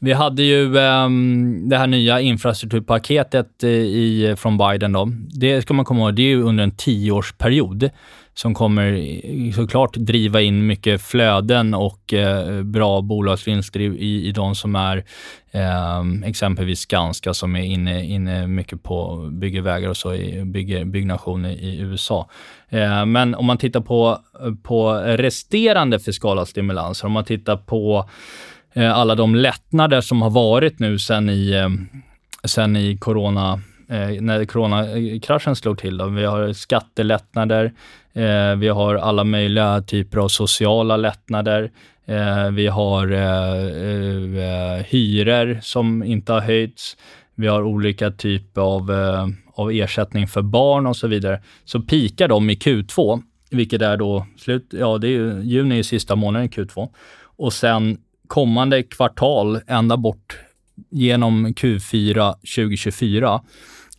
Vi 0.00 0.12
hade 0.12 0.42
ju 0.42 0.76
um, 0.76 1.68
det 1.68 1.76
här 1.76 1.86
nya 1.86 2.20
infrastrukturpaketet 2.20 3.64
i, 3.64 4.34
från 4.38 4.58
Biden. 4.58 4.92
Då. 4.92 5.08
Det 5.28 5.62
ska 5.62 5.74
man 5.74 5.84
komma 5.84 6.00
ihåg, 6.00 6.14
det 6.14 6.32
är 6.32 6.36
under 6.36 6.64
en 6.64 6.70
tioårsperiod 6.70 7.90
som 8.38 8.54
kommer 8.54 9.52
såklart 9.52 9.94
driva 9.94 10.40
in 10.40 10.66
mycket 10.66 11.02
flöden 11.02 11.74
och 11.74 12.12
eh, 12.14 12.62
bra 12.62 13.00
bolagsvinster 13.00 13.80
i, 13.80 14.28
i 14.28 14.32
de 14.32 14.54
som 14.54 14.76
är 14.76 15.04
eh, 15.50 16.28
exempelvis 16.28 16.80
Skanska 16.80 17.34
som 17.34 17.56
är 17.56 17.62
inne, 17.62 18.04
inne 18.04 18.46
mycket 18.46 18.82
på 18.82 19.28
bygger 19.32 19.60
vägar 19.60 19.88
och 19.88 19.96
så, 19.96 20.14
i 20.14 20.44
bygger, 20.44 20.84
byggnation 20.84 21.46
i, 21.46 21.52
i 21.52 21.80
USA. 21.80 22.28
Eh, 22.68 23.06
men 23.06 23.34
om 23.34 23.46
man 23.46 23.58
tittar 23.58 23.80
på, 23.80 24.18
på 24.62 24.92
resterande 24.92 25.98
fiskala 25.98 26.46
stimulanser, 26.46 27.06
om 27.06 27.12
man 27.12 27.24
tittar 27.24 27.56
på 27.56 28.08
Eh, 28.78 28.98
alla 28.98 29.14
de 29.14 29.34
lättnader 29.34 30.00
som 30.00 30.22
har 30.22 30.30
varit 30.30 30.78
nu 30.78 30.98
sen 30.98 31.30
i, 31.30 31.50
eh, 31.50 31.68
sen 32.44 32.76
i 32.76 32.98
corona, 32.98 33.60
eh, 33.88 34.22
när 34.22 34.44
coronakraschen 34.44 35.56
slog 35.56 35.78
till. 35.78 35.96
Då. 35.96 36.06
Vi 36.06 36.24
har 36.24 36.52
skattelättnader, 36.52 37.72
Eh, 38.18 38.56
vi 38.56 38.68
har 38.68 38.94
alla 38.94 39.24
möjliga 39.24 39.82
typer 39.82 40.18
av 40.18 40.28
sociala 40.28 40.96
lättnader. 40.96 41.70
Eh, 42.06 42.50
vi 42.50 42.66
har 42.66 43.12
eh, 43.12 44.84
hyror 44.84 45.60
som 45.62 46.02
inte 46.02 46.32
har 46.32 46.40
höjts. 46.40 46.96
Vi 47.34 47.46
har 47.46 47.62
olika 47.62 48.10
typer 48.10 48.60
av, 48.60 48.90
av 49.54 49.70
ersättning 49.72 50.28
för 50.28 50.42
barn 50.42 50.86
och 50.86 50.96
så 50.96 51.08
vidare. 51.08 51.42
Så 51.64 51.80
pikar 51.80 52.28
de 52.28 52.50
i 52.50 52.54
Q2, 52.54 53.22
vilket 53.50 53.82
är 53.82 53.96
då 53.96 54.26
slut, 54.36 54.66
ja 54.70 54.98
det 54.98 55.08
är 55.08 55.10
ju, 55.10 55.42
juni 55.42 55.78
är 55.78 55.82
sista 55.82 56.16
månaden 56.16 56.46
i 56.46 56.50
Q2. 56.50 56.88
Och 57.20 57.52
sen 57.52 57.98
kommande 58.26 58.82
kvartal, 58.82 59.60
ända 59.66 59.96
bort 59.96 60.38
genom 60.90 61.46
Q4 61.46 62.32
2024, 62.32 63.40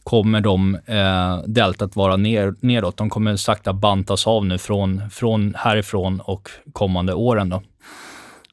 kommer 0.10 0.42
de 0.42 0.76
eh, 0.86 1.38
deltat 1.48 1.96
vara 1.96 2.18
ner, 2.18 2.56
nedåt. 2.60 2.98
De 2.98 3.10
kommer 3.10 3.36
sakta 3.36 3.74
bantas 3.74 4.28
av 4.28 4.46
nu 4.46 4.58
från, 4.58 5.10
från 5.10 5.56
härifrån 5.58 6.20
och 6.20 6.50
kommande 6.74 7.14
åren. 7.14 7.50
Då. 7.50 7.62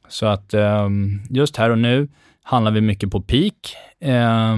Så 0.09 0.26
att 0.26 0.54
eh, 0.54 0.88
just 1.30 1.57
här 1.57 1.70
och 1.70 1.78
nu 1.78 2.09
handlar 2.42 2.72
vi 2.72 2.80
mycket 2.80 3.11
på 3.11 3.20
peak. 3.20 3.76
Eh, 4.00 4.57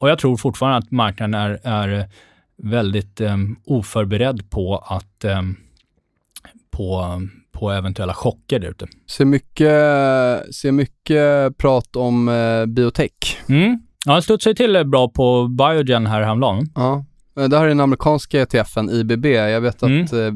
och 0.00 0.10
jag 0.10 0.18
tror 0.18 0.36
fortfarande 0.36 0.78
att 0.78 0.90
marknaden 0.90 1.34
är, 1.34 1.60
är 1.62 2.08
väldigt 2.56 3.20
eh, 3.20 3.36
oförberedd 3.64 4.50
på 4.50 4.78
att 4.78 5.24
eh, 5.24 5.42
på 6.70 7.20
på 7.52 7.70
eventuella 7.70 8.14
chocker 8.14 8.58
där 8.58 8.68
ute. 8.68 8.86
Ser 9.06 9.24
mycket, 9.24 10.54
ser 10.54 10.72
mycket 10.72 11.58
prat 11.58 11.96
om 11.96 12.28
eh, 12.28 12.66
biotech. 12.66 13.38
Mm. 13.48 13.80
Ja, 14.06 14.12
han 14.12 14.22
studsade 14.22 14.54
till 14.54 14.84
bra 14.86 15.08
på 15.08 15.48
Biogen 15.48 16.06
här 16.06 16.22
häromdagen. 16.22 16.66
Ja. 16.74 17.04
Eh, 17.38 17.48
det 17.48 17.56
här 17.56 17.64
är 17.64 17.68
den 17.68 17.80
amerikanska 17.80 18.40
ETFen 18.40 18.90
IBB. 18.90 19.26
Jag 19.26 19.60
vet 19.60 19.82
mm. 19.82 20.04
att 20.04 20.12
eh, 20.12 20.34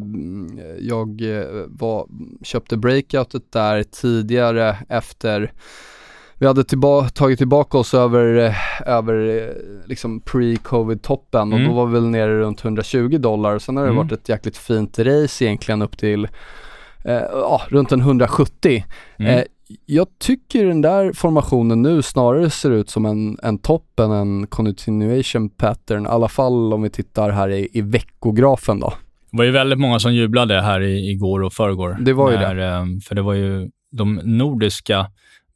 jag 0.78 1.38
eh, 1.38 1.44
var, 1.68 2.06
köpte 2.42 2.76
breakoutet 2.76 3.52
där 3.52 3.82
tidigare 3.82 4.76
efter 4.88 5.52
vi 6.38 6.46
hade 6.46 6.64
tillba 6.64 7.08
tagit 7.08 7.38
tillbaka 7.38 7.78
oss 7.78 7.94
över, 7.94 8.36
eh, 8.36 8.54
över 8.86 9.54
liksom 9.86 10.20
pre-covid-toppen 10.20 11.52
och 11.52 11.58
mm. 11.58 11.68
då 11.68 11.74
var 11.74 11.86
vi 11.86 11.92
väl 11.92 12.08
nere 12.08 12.38
runt 12.38 12.64
120 12.64 13.18
dollar. 13.18 13.58
Sen 13.58 13.76
har 13.76 13.84
det 13.84 13.90
mm. 13.90 14.06
varit 14.06 14.12
ett 14.12 14.28
jäkligt 14.28 14.56
fint 14.56 14.98
race 14.98 15.44
egentligen 15.44 15.82
upp 15.82 15.98
till 15.98 16.28
eh, 17.04 17.22
ja, 17.32 17.62
runt 17.68 17.92
en 17.92 18.00
170. 18.00 18.84
Mm. 19.18 19.38
Eh, 19.38 19.44
jag 19.86 20.06
tycker 20.18 20.66
den 20.66 20.80
där 20.80 21.12
formationen 21.12 21.82
nu 21.82 22.02
snarare 22.02 22.50
ser 22.50 22.70
ut 22.70 22.90
som 22.90 23.06
en, 23.06 23.38
en 23.42 23.58
topp 23.58 24.00
än 24.00 24.10
en 24.10 24.46
continuation 24.46 25.48
pattern, 25.48 26.06
i 26.06 26.08
alla 26.08 26.28
fall 26.28 26.72
om 26.72 26.82
vi 26.82 26.90
tittar 26.90 27.30
här 27.30 27.48
i, 27.48 27.68
i 27.72 27.80
veckografen 27.80 28.80
då. 28.80 28.92
Det 29.30 29.36
var 29.38 29.44
ju 29.44 29.50
väldigt 29.50 29.78
många 29.78 29.98
som 29.98 30.14
jublade 30.14 30.60
här 30.60 30.80
i, 30.80 31.10
igår 31.10 31.42
och 31.42 31.52
förrgår. 31.52 31.96
Det 32.00 32.12
var 32.12 32.30
ju 32.30 32.36
när, 32.36 32.54
det. 32.54 32.66
Eh, 32.66 32.84
för 33.08 33.14
det 33.14 33.22
var 33.22 33.34
ju 33.34 33.70
de 33.90 34.14
nordiska 34.14 35.06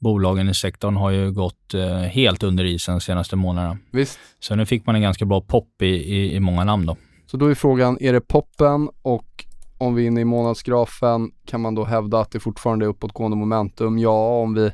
bolagen 0.00 0.48
i 0.48 0.54
sektorn 0.54 0.96
har 0.96 1.10
ju 1.10 1.32
gått 1.32 1.74
eh, 1.74 1.98
helt 1.98 2.42
under 2.42 2.64
isen 2.64 2.94
de 2.94 3.00
senaste 3.00 3.36
månaderna. 3.36 3.78
Visst. 3.92 4.18
Så 4.40 4.54
nu 4.54 4.66
fick 4.66 4.86
man 4.86 4.94
en 4.94 5.02
ganska 5.02 5.24
bra 5.24 5.40
pop 5.40 5.82
i, 5.82 5.86
i, 5.86 6.34
i 6.34 6.40
många 6.40 6.64
namn 6.64 6.86
då. 6.86 6.96
Så 7.26 7.36
då 7.36 7.46
är 7.46 7.54
frågan, 7.54 7.98
är 8.00 8.12
det 8.12 8.20
poppen 8.20 8.88
och 9.02 9.44
om 9.78 9.94
vi 9.94 10.02
är 10.02 10.06
inne 10.06 10.20
i 10.20 10.24
månadsgrafen 10.24 11.30
kan 11.46 11.60
man 11.60 11.74
då 11.74 11.84
hävda 11.84 12.20
att 12.20 12.30
det 12.30 12.40
fortfarande 12.40 12.84
är 12.84 12.88
uppåtgående 12.88 13.36
momentum. 13.36 13.98
Ja, 13.98 14.40
om 14.42 14.54
vi 14.54 14.70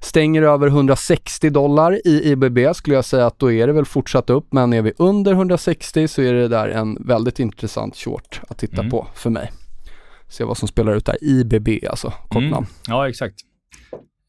stänger 0.00 0.42
över 0.42 0.66
160 0.66 1.50
dollar 1.50 2.06
i 2.06 2.30
IBB 2.30 2.76
skulle 2.76 2.96
jag 2.96 3.04
säga 3.04 3.26
att 3.26 3.38
då 3.38 3.52
är 3.52 3.66
det 3.66 3.72
väl 3.72 3.84
fortsatt 3.84 4.30
upp 4.30 4.52
men 4.52 4.72
är 4.72 4.82
vi 4.82 4.92
under 4.96 5.32
160 5.32 6.08
så 6.08 6.22
är 6.22 6.32
det 6.32 6.48
där 6.48 6.68
en 6.68 6.98
väldigt 7.00 7.38
intressant 7.38 7.96
short 7.96 8.40
att 8.48 8.58
titta 8.58 8.80
mm. 8.80 8.90
på 8.90 9.06
för 9.14 9.30
mig. 9.30 9.52
Se 10.28 10.44
vad 10.44 10.56
som 10.56 10.68
spelar 10.68 10.96
ut 10.96 11.06
där. 11.06 11.24
IBB 11.24 11.68
alltså, 11.90 12.12
kort 12.28 12.36
mm. 12.36 12.50
namn. 12.50 12.66
Ja, 12.86 13.08
exakt. 13.08 13.34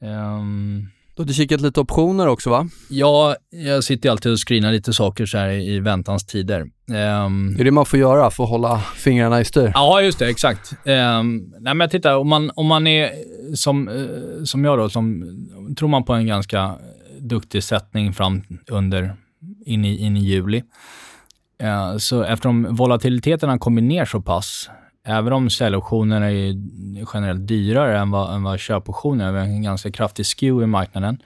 Um... 0.02 0.88
Du 1.24 1.28
har 1.28 1.34
kikat 1.34 1.62
lite 1.62 1.80
optioner 1.80 2.28
också 2.28 2.50
va? 2.50 2.68
Ja, 2.90 3.36
jag 3.50 3.84
sitter 3.84 4.10
alltid 4.10 4.32
och 4.32 4.48
screenar 4.48 4.72
lite 4.72 4.94
saker 4.94 5.26
så 5.26 5.38
här 5.38 5.50
i 5.50 5.80
väntans 5.80 6.26
tider. 6.26 6.62
Um, 6.62 7.54
det 7.56 7.62
är 7.62 7.64
det 7.64 7.72
man 7.72 7.86
får 7.86 8.00
göra 8.00 8.32
för 8.32 8.44
att 8.44 8.50
hålla 8.50 8.80
fingrarna 8.96 9.42
i 9.42 9.46
styr? 9.46 9.72
Ja, 9.74 10.02
just 10.02 10.20
det. 10.20 10.30
Exakt. 10.30 10.74
Um, 10.86 11.54
nej, 11.60 11.74
men 11.74 11.90
titta, 11.90 12.18
om 12.18 12.30
man, 12.30 12.52
om 12.56 12.66
man 12.66 12.88
är 12.88 13.12
som, 13.56 13.88
uh, 13.88 14.44
som 14.44 14.66
jag 14.66 14.78
då, 14.78 14.90
som, 14.90 15.26
tror 15.78 15.90
man 15.90 16.04
på 16.04 16.14
en 16.14 16.28
ganska 16.28 16.76
duktig 17.20 17.64
sättning 17.64 18.14
fram 18.14 18.44
under, 18.68 19.16
in 19.66 19.86
i, 19.86 19.98
in 19.98 20.18
i 20.18 20.20
juli. 20.20 20.64
Uh, 21.64 21.98
så 21.98 22.24
eftersom 22.24 22.76
volatiliteten 22.76 23.50
har 23.50 23.58
kommit 23.58 23.84
ner 23.84 24.06
så 24.06 24.22
pass, 24.22 24.70
även 25.04 25.34
om 25.34 25.49
säljoptionerna 25.49 26.32
är 26.32 26.56
generellt 27.14 27.47
dyrare 27.47 27.99
än 27.99 28.12
vad, 28.12 28.36
än 28.36 28.43
vad 28.43 28.60
köpoptioner, 28.60 29.32
vi 29.32 29.39
har 29.39 29.45
en 29.45 29.62
ganska 29.62 29.91
kraftig 29.91 30.26
skew 30.26 30.64
i 30.64 30.68
marknaden. 30.68 31.18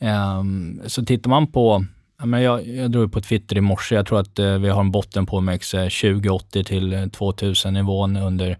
Um, 0.00 0.80
så 0.86 1.04
tittar 1.04 1.30
man 1.30 1.52
på 1.52 1.84
jag, 2.30 2.66
jag 2.68 2.90
drog 2.90 3.12
på 3.12 3.20
Twitter 3.20 3.56
i 3.56 3.60
morse. 3.60 3.94
Jag 3.94 4.06
tror 4.06 4.20
att 4.20 4.38
eh, 4.38 4.58
vi 4.58 4.68
har 4.68 4.80
en 4.80 4.90
botten 4.90 5.26
på 5.26 5.36
OMX 5.36 5.70
2080 5.70 6.58
eh, 6.58 6.64
till 6.64 6.92
eh, 6.92 7.06
2000 7.06 7.74
nivån 7.74 8.16
under 8.16 8.58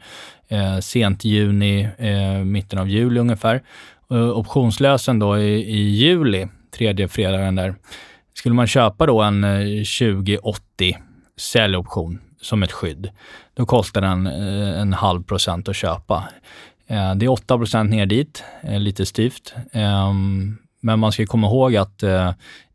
eh, 0.49 0.79
sent 0.79 1.25
juni, 1.25 1.89
eh, 1.99 2.45
mitten 2.45 2.79
av 2.79 2.89
juli 2.89 3.21
ungefär. 3.21 3.63
Optionslösen 4.35 5.19
då 5.19 5.39
i, 5.39 5.53
i 5.53 5.91
juli, 5.91 6.49
tredje 6.77 7.09
fredagen 7.09 7.55
där. 7.55 7.75
Skulle 8.35 8.55
man 8.55 8.67
köpa 8.67 9.07
då 9.07 9.23
en 9.23 9.43
2080 9.43 10.99
säljoption 11.37 12.19
som 12.43 12.63
ett 12.63 12.73
skydd. 12.73 13.11
Då 13.55 13.67
kostar 13.67 14.01
den 14.01 14.27
eh, 14.27 14.81
en 14.81 14.93
halv 14.93 15.23
procent 15.23 15.69
att 15.69 15.77
köpa. 15.77 16.25
Eh, 16.87 17.15
det 17.15 17.27
är 17.27 17.29
8 17.29 17.59
procent 17.59 17.91
ner 17.91 18.07
dit, 18.07 18.45
eh, 18.63 18.81
lite 18.81 19.07
styvt. 19.07 19.55
Ehm, 19.73 20.59
men 20.81 20.99
man 20.99 21.13
ska 21.13 21.27
komma 21.27 21.47
ihåg 21.47 21.77
att 21.77 22.03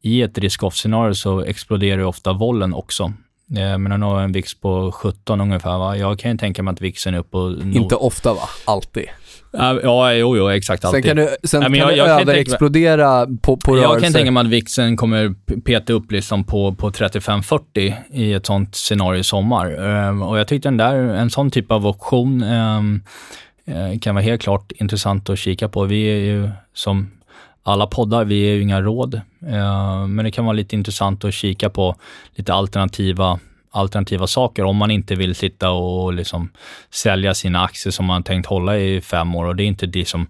i 0.02 0.22
ett 0.22 0.38
risk-off-scenario 0.38 1.14
så 1.14 1.42
exploderar 1.42 1.98
ju 1.98 2.06
ofta 2.06 2.34
vollen 2.34 2.74
också. 2.74 3.14
Men 3.50 3.84
den 3.84 4.02
har 4.02 4.22
en 4.22 4.32
VIX 4.32 4.54
på 4.54 4.92
17 4.92 5.42
ungefär. 5.42 5.78
Va? 5.78 5.98
Jag 5.98 6.20
kan 6.20 6.32
ju 6.32 6.38
tänka 6.38 6.64
mig 6.64 6.72
att 6.72 6.82
VIXen 6.82 7.14
är 7.14 7.18
upp 7.18 7.32
på... 7.32 7.56
Inte 7.74 7.96
ofta 7.96 8.34
va? 8.34 8.50
Alltid? 8.66 9.06
Ja, 9.52 10.14
jo, 10.14 10.38
jo, 10.38 10.50
exakt 10.50 10.86
alltid. 10.86 11.04
Sen 11.04 11.16
kan 11.16 11.26
du, 11.26 11.48
sen 11.48 11.60
Nej, 11.60 11.80
kan 11.80 11.90
jag, 11.90 11.98
jag 11.98 12.22
överexplodera 12.22 13.26
tänka, 13.26 13.42
på, 13.42 13.58
på 13.58 13.76
rörelse. 13.76 13.94
Jag 13.94 14.02
kan 14.02 14.14
tänka 14.14 14.32
mig 14.32 14.42
att 14.42 14.48
VIXen 14.48 14.98
kommer 14.98 15.36
peta 15.62 15.94
upp 15.94 16.12
liksom 16.12 16.44
på, 16.44 16.76
på 16.76 16.90
35-40 16.92 17.94
i 18.12 18.34
ett 18.34 18.46
sånt 18.46 18.76
scenario 18.76 19.20
i 19.20 19.24
sommar. 19.24 19.74
Um, 20.10 20.22
och 20.22 20.40
jag 20.40 20.48
tyckte 20.48 20.68
den 20.68 20.78
där, 20.78 20.96
en 20.96 21.30
sån 21.30 21.52
typ 21.52 21.72
av 21.72 21.88
option 21.88 22.44
um, 22.44 23.02
kan 24.02 24.16
vara 24.16 24.26
helt 24.26 24.42
klart 24.42 24.72
intressant 24.72 25.30
att 25.30 25.40
kika 25.40 25.70
på. 25.70 25.84
Vi 25.84 26.04
är 26.04 26.20
ju 26.20 26.50
som 26.74 27.12
alla 27.64 27.88
poddar, 27.88 28.26
vi 28.26 28.50
är 28.50 28.54
ju 28.54 28.62
inga 28.62 28.82
råd, 28.82 29.22
uh, 29.44 30.08
men 30.08 30.26
det 30.26 30.32
kan 30.32 30.46
vara 30.46 30.54
lite 30.54 30.76
intressant 30.76 31.26
att 31.26 31.34
kika 31.34 31.70
på 31.70 31.96
lite 32.36 32.54
alternativa 32.54 33.40
alternativa 33.78 34.28
saker 34.28 34.64
om 34.64 34.78
man 34.78 34.92
inte 34.92 35.16
vill 35.16 35.36
sitta 35.36 35.70
och 35.70 36.14
liksom 36.14 36.50
sälja 36.90 37.34
sina 37.34 37.64
aktier 37.64 37.92
som 37.92 38.06
man 38.06 38.24
tänkt 38.24 38.46
hålla 38.46 38.78
i 38.78 39.02
fem 39.02 39.36
år. 39.36 39.46
Och 39.46 39.56
det 39.56 39.64
är 39.64 39.68
inte 39.68 39.86
det 39.86 40.08
som... 40.08 40.28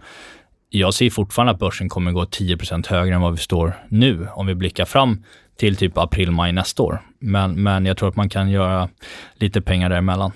Jag 0.69 0.93
ser 0.93 1.09
fortfarande 1.09 1.53
att 1.53 1.59
börsen 1.59 1.89
kommer 1.89 2.11
gå 2.11 2.23
10% 2.23 2.89
högre 2.89 3.15
än 3.15 3.21
vad 3.21 3.31
vi 3.31 3.37
står 3.37 3.73
nu 3.87 4.27
om 4.33 4.47
vi 4.47 4.55
blickar 4.55 4.85
fram 4.85 5.23
till 5.57 5.75
typ 5.75 5.97
april, 5.97 6.31
maj 6.31 6.51
nästa 6.51 6.83
år. 6.83 7.01
Men, 7.19 7.63
men 7.63 7.85
jag 7.85 7.97
tror 7.97 8.09
att 8.09 8.15
man 8.15 8.29
kan 8.29 8.49
göra 8.49 8.89
lite 9.35 9.61
pengar 9.61 9.89
däremellan. 9.89 10.31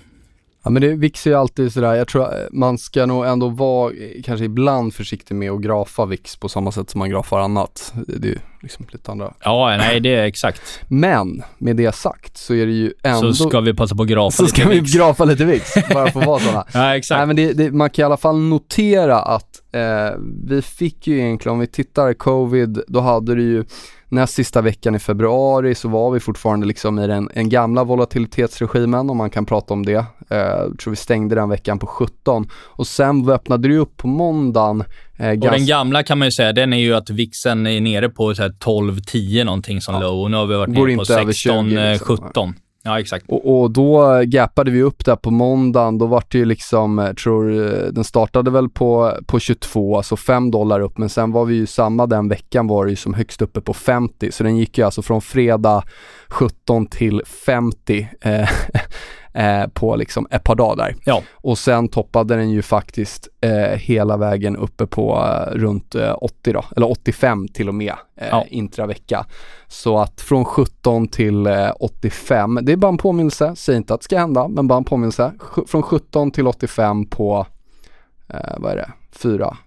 Ja 0.64 0.70
men 0.70 0.82
det, 0.82 0.96
VIX 0.96 1.28
är 1.28 1.32
ju 1.32 1.38
alltid 1.38 1.74
sådär, 1.74 1.94
jag 1.94 2.08
tror 2.08 2.28
man 2.52 2.78
ska 2.78 3.06
nog 3.06 3.26
ändå 3.26 3.50
vara 3.50 3.94
kanske 4.24 4.46
ibland 4.46 4.94
försiktig 4.94 5.36
med 5.36 5.52
att 5.52 5.62
grafa 5.62 6.06
VIX 6.06 6.36
på 6.36 6.50
samma 6.50 6.72
sätt 6.72 6.90
som 6.90 7.00
man 7.00 7.10
grafar 7.10 7.40
annat. 7.40 7.94
Det 8.08 8.28
är 8.28 8.32
ju 8.32 8.40
liksom 8.62 8.86
lite 8.92 9.12
andra. 9.12 9.34
Ja, 9.44 9.76
nej 9.78 10.00
det 10.00 10.16
är 10.16 10.24
exakt. 10.24 10.62
Men 10.88 11.44
med 11.58 11.76
det 11.76 11.96
sagt 11.96 12.38
så 12.38 12.54
är 12.54 12.66
det 12.66 12.72
ju 12.72 12.94
ändå... 13.04 13.34
Så 13.34 13.50
ska 13.50 13.60
vi 13.60 13.74
passa 13.74 13.96
på 13.96 14.04
att 14.04 14.10
grafa 14.10 14.32
så 14.32 14.44
lite 14.44 14.56
ska 14.56 14.70
vi 14.70 14.80
grafa 14.80 15.26
lite 15.26 15.46
VIX, 15.46 15.74
bara 15.94 16.12
för 16.12 16.20
att 16.20 16.26
vara 16.26 16.40
sådana. 16.40 16.66
ja, 16.74 16.96
exakt. 16.96 17.20
Nej 17.20 17.28
men 17.28 17.36
det, 17.36 17.54
det, 17.54 17.72
man 17.72 17.90
kan 17.90 18.04
i 18.04 18.06
alla 18.06 18.18
fall 18.18 18.40
notera 18.40 19.20
att 19.20 19.62
eh, 19.72 20.20
vi 20.46 20.62
fick 20.62 21.08
ju 21.08 21.20
egentligen, 21.20 21.54
om 21.54 21.60
vi 21.60 21.68
tittar 21.68 22.14
covid, 22.14 22.82
då 22.88 23.00
hade 23.00 23.36
det 23.36 23.42
ju 23.42 23.66
näst 24.12 24.34
sista 24.34 24.62
veckan 24.62 24.96
i 24.96 25.00
februari 25.00 25.76
så 25.76 25.90
var 25.90 26.12
vi 26.12 26.20
fortfarande 26.20 26.66
liksom 26.66 27.00
i 27.00 27.08
den 27.08 27.30
en 27.34 27.50
gamla 27.50 27.84
volatilitetsregimen 27.84 29.10
om 29.10 29.18
man 29.18 29.30
kan 29.30 29.46
prata 29.46 29.74
om 29.74 29.86
det. 29.86 30.06
Eh, 30.30 30.38
jag 30.38 30.80
tror 30.80 30.92
vi 30.92 30.96
stängde 30.96 31.36
den 31.36 31.50
veckan 31.50 31.80
på 31.80 31.88
17 31.88 32.50
och 32.54 32.88
sen 32.88 33.30
öppnade 33.30 33.68
det 33.68 33.78
upp 33.78 33.98
på 33.98 34.08
måndagen. 34.08 34.84
Eh, 35.18 35.30
och 35.30 35.38
den 35.38 35.66
gamla 35.66 36.04
kan 36.04 36.18
man 36.18 36.28
ju 36.28 36.32
säga, 36.32 36.54
den 36.54 36.74
är 36.74 36.78
ju 36.78 36.96
att 36.96 37.10
vixen 37.10 37.68
är 37.68 37.82
nere 37.82 38.10
på 38.10 38.34
12-10 38.34 39.44
någonting 39.44 39.82
som 39.82 39.96
ja. 39.96 40.02
low 40.02 40.22
och 40.22 40.32
nu 40.32 40.38
har 40.38 40.46
vi 40.46 40.56
varit 40.56 40.70
nere 40.70 40.96
på 40.96 41.04
16-17. 41.04 42.54
Ja, 42.84 43.00
exakt. 43.00 43.26
Och, 43.28 43.62
och, 43.62 43.72
då 43.72 44.22
gapade 44.26 44.72
vi 44.72 44.82
upp 44.82 45.06
där 45.06 45.16
på 45.16 45.32
måndagen, 45.32 45.98
då 45.98 46.06
var 46.06 46.24
det 46.28 46.38
ju 46.38 46.46
liksom, 46.46 47.00
eh, 47.00 47.14
tror 47.14 47.52
eh, 47.52 47.88
den 47.92 48.04
startade 48.04 48.52
väl 48.52 48.70
på, 48.70 49.18
på 49.26 49.40
22, 49.40 49.98
alltså 49.98 50.18
5 50.18 50.52
dollar 50.52 50.80
upp, 50.80 50.98
men 50.98 51.10
sen 51.10 51.32
var 51.32 51.46
vi 51.46 51.56
ju 51.56 51.66
samma 51.66 52.08
den 52.08 52.30
veckan 52.30 52.68
var 52.68 52.86
det 52.86 52.90
ju 52.90 52.96
som 52.96 53.14
högst 53.14 53.42
uppe 53.42 53.62
på 53.62 53.74
50, 53.74 54.32
så 54.32 54.44
den 54.44 54.58
gick 54.58 54.78
ju 54.78 54.84
alltså 54.84 55.02
från 55.02 55.22
fredag 55.22 55.84
17 56.28 56.86
till 56.86 57.22
50. 57.46 58.08
Eh, 58.22 58.50
eh, 59.34 59.68
på 59.68 59.96
liksom 59.96 60.28
ett 60.32 60.44
par 60.44 60.56
dagar 60.56 60.76
där. 60.76 60.96
Ja. 61.06 61.22
Och 61.34 61.58
sen 61.58 61.88
toppade 61.88 62.36
den 62.36 62.52
ju 62.52 62.62
faktiskt 62.62 63.28
eh, 63.42 63.78
hela 63.78 64.18
vägen 64.18 64.58
uppe 64.58 64.88
på 64.88 65.16
eh, 65.16 65.54
runt 65.56 65.96
80 65.96 66.50
eh, 66.50 66.54
då, 66.54 66.66
eller 66.76 66.92
85 66.92 67.48
till 67.48 67.68
och 67.68 67.76
med 67.76 67.94
eh, 68.18 68.28
ja. 68.32 68.46
intravecka. 68.50 69.26
Så 69.68 70.00
att 70.00 70.22
från 70.22 70.46
17 70.46 71.08
till 71.08 71.48
85, 71.80 72.60
det 72.62 72.72
är 72.72 72.76
bara 72.76 72.90
en 72.90 72.98
påminnelse, 72.98 73.54
säg 73.56 73.76
inte 73.76 73.94
att 73.94 74.00
det 74.00 74.06
ska 74.06 74.20
hända, 74.20 74.48
men 74.48 74.68
bara 74.68 74.78
en 74.78 74.84
påminnelse. 74.84 75.34
Från 75.68 75.84
17 75.84 76.32
till 76.32 76.48
85 76.48 77.06
på, 77.06 77.48
vad 78.58 78.72
är 78.72 78.76
det, 78.76 78.92
fyra, 79.12 79.58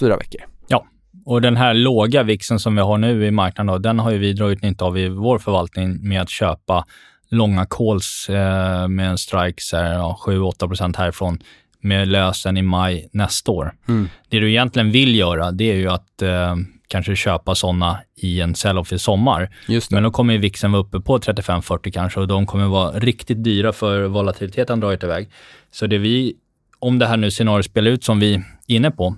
fyra 0.00 0.16
veckor. 0.16 0.40
Ja, 0.66 0.86
och 1.26 1.42
den 1.42 1.56
här 1.56 1.74
låga 1.74 2.22
vixen 2.22 2.58
som 2.58 2.76
vi 2.76 2.82
har 2.82 2.98
nu 2.98 3.26
i 3.26 3.30
marknaden, 3.30 3.72
då, 3.72 3.78
den 3.78 3.98
har 3.98 4.10
ju 4.10 4.18
vi 4.18 4.32
dragit 4.32 4.62
nytta 4.62 4.84
av 4.84 4.98
i 4.98 5.08
vår 5.08 5.38
förvaltning 5.38 6.08
med 6.08 6.22
att 6.22 6.30
köpa 6.30 6.84
långa 7.28 7.66
calls 7.66 8.28
eh, 8.28 8.88
med 8.88 9.10
en 9.10 9.18
strike 9.18 9.60
ja, 9.72 10.18
7-8% 10.26 10.96
härifrån 10.96 11.38
med 11.80 12.08
lösen 12.08 12.56
i 12.56 12.62
maj 12.62 13.08
nästa 13.12 13.52
år. 13.52 13.74
Mm. 13.88 14.08
Det 14.28 14.40
du 14.40 14.50
egentligen 14.50 14.90
vill 14.90 15.14
göra, 15.14 15.50
det 15.50 15.70
är 15.70 15.76
ju 15.76 15.88
att 15.88 16.22
eh, 16.22 16.56
kanske 16.88 17.16
köpa 17.16 17.54
sådana 17.54 17.98
i 18.16 18.40
en 18.40 18.54
sell-off 18.54 18.92
i 18.92 18.98
sommar. 18.98 19.50
Men 19.90 20.02
då 20.02 20.10
kommer 20.10 20.38
VIXen 20.38 20.72
vara 20.72 20.82
uppe 20.82 21.00
på 21.00 21.18
35-40 21.18 21.90
kanske 21.90 22.20
och 22.20 22.28
de 22.28 22.46
kommer 22.46 22.66
vara 22.66 22.98
riktigt 22.98 23.44
dyra 23.44 23.72
för 23.72 24.02
volatiliteten 24.02 24.80
dragit 24.80 25.02
iväg. 25.02 25.28
Så 25.70 25.86
det 25.86 25.98
vi, 25.98 26.34
om 26.78 26.98
det 26.98 27.06
här 27.06 27.16
nu 27.16 27.30
scenariot 27.30 27.66
spelar 27.66 27.90
ut 27.90 28.04
som 28.04 28.20
vi 28.20 28.34
är 28.34 28.42
inne 28.66 28.90
på, 28.90 29.16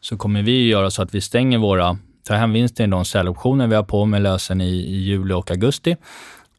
så 0.00 0.16
kommer 0.16 0.42
vi 0.42 0.68
göra 0.68 0.90
så 0.90 1.02
att 1.02 1.14
vi 1.14 1.20
stänger 1.20 1.58
våra, 1.58 1.98
ta 2.28 2.34
hem 2.34 2.52
vinsten 2.52 2.86
i 2.86 2.90
de 2.90 3.04
säljoptioner 3.04 3.66
vi 3.66 3.74
har 3.74 3.82
på 3.82 4.04
med 4.04 4.22
lösen 4.22 4.60
i, 4.60 4.70
i 4.70 4.96
juli 4.96 5.34
och 5.34 5.50
augusti 5.50 5.96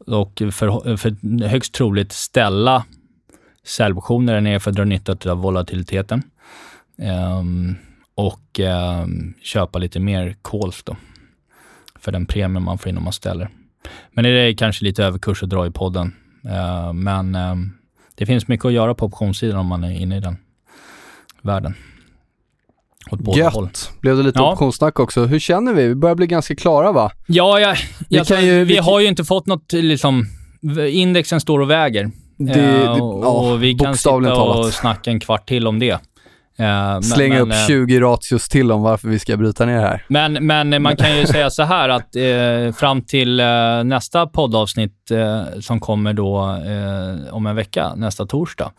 och 0.07 0.41
för, 0.51 0.97
för 0.97 1.45
högst 1.47 1.73
troligt 1.73 2.11
ställa 2.11 2.85
säljoptioner 3.63 4.33
där 4.33 4.41
nere 4.41 4.59
för 4.59 4.71
att 4.71 4.77
dra 4.77 4.85
nytta 4.85 5.31
av 5.31 5.37
volatiliteten. 5.37 6.23
Um, 7.39 7.75
och 8.15 8.59
um, 9.03 9.33
köpa 9.41 9.79
lite 9.79 9.99
mer 9.99 10.35
calls 10.43 10.83
då, 10.83 10.95
för 11.99 12.11
den 12.11 12.25
premien 12.25 12.63
man 12.63 12.77
får 12.77 12.89
in 12.89 12.97
om 12.97 13.03
man 13.03 13.13
ställer. 13.13 13.49
Men 14.11 14.23
det 14.23 14.29
är 14.29 14.53
kanske 14.53 14.85
lite 14.85 15.03
överkurs 15.03 15.43
att 15.43 15.49
dra 15.49 15.67
i 15.67 15.71
podden. 15.71 16.15
Uh, 16.45 16.93
men 16.93 17.35
um, 17.35 17.77
det 18.15 18.25
finns 18.25 18.47
mycket 18.47 18.65
att 18.65 18.73
göra 18.73 18.95
på 18.95 19.05
optionssidan 19.05 19.59
om 19.59 19.67
man 19.67 19.83
är 19.83 19.91
inne 19.91 20.17
i 20.17 20.19
den 20.19 20.37
världen. 21.41 21.75
Åt 23.11 23.19
båda 23.19 23.37
Gött. 23.37 23.53
håll. 23.53 23.69
Blev 24.01 24.17
det 24.17 24.23
lite 24.23 24.39
ja. 24.39 24.51
optionssnack 24.51 24.99
också. 24.99 25.25
Hur 25.25 25.39
känner 25.39 25.73
vi? 25.73 25.87
Vi 25.87 25.95
börjar 25.95 26.15
bli 26.15 26.27
ganska 26.27 26.55
klara 26.55 26.91
va? 26.91 27.11
Ja, 27.27 27.59
ja 27.59 27.75
vi, 28.09 28.19
alltså, 28.19 28.35
ju, 28.35 28.59
vi, 28.59 28.63
vi 28.63 28.77
har 28.77 28.99
ju 28.99 29.07
inte 29.07 29.23
fått 29.23 29.47
något 29.47 29.73
liksom, 29.73 30.25
indexen 30.89 31.41
står 31.41 31.59
och 31.59 31.71
väger. 31.71 32.11
Det, 32.37 32.53
det, 32.53 32.83
uh, 32.83 33.03
och, 33.03 33.25
ja, 33.25 33.55
vi 33.55 33.73
kan 33.73 33.97
sitta 33.97 34.15
och 34.15 34.23
talat. 34.23 34.73
snacka 34.73 35.11
en 35.11 35.19
kvart 35.19 35.47
till 35.47 35.67
om 35.67 35.79
det. 35.79 35.99
Uh, 36.59 37.01
Slänga 37.01 37.39
upp 37.39 37.53
20 37.67 37.95
uh, 37.95 38.01
ratios 38.01 38.49
till 38.49 38.71
om 38.71 38.81
varför 38.81 39.07
vi 39.07 39.19
ska 39.19 39.37
bryta 39.37 39.65
ner 39.65 39.79
här. 39.79 40.05
Men, 40.07 40.33
men 40.33 40.81
man 40.81 40.95
kan 40.95 41.17
ju 41.17 41.25
säga 41.25 41.49
så 41.49 41.63
här 41.63 41.89
att 41.89 42.15
uh, 42.15 42.73
fram 42.73 43.01
till 43.01 43.35
nästa 43.83 44.27
poddavsnitt 44.27 45.11
som 45.59 45.79
kommer 45.79 46.13
då 46.13 46.59
om 47.31 47.45
en 47.45 47.55
vecka, 47.55 47.95
nästa 47.95 48.25
torsdag, 48.25 48.71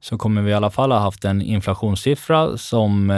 så 0.00 0.18
kommer 0.18 0.42
vi 0.42 0.50
i 0.50 0.54
alla 0.54 0.70
fall 0.70 0.92
ha 0.92 0.98
haft 0.98 1.24
en 1.24 1.42
inflationssiffra 1.42 2.56
som 2.56 3.10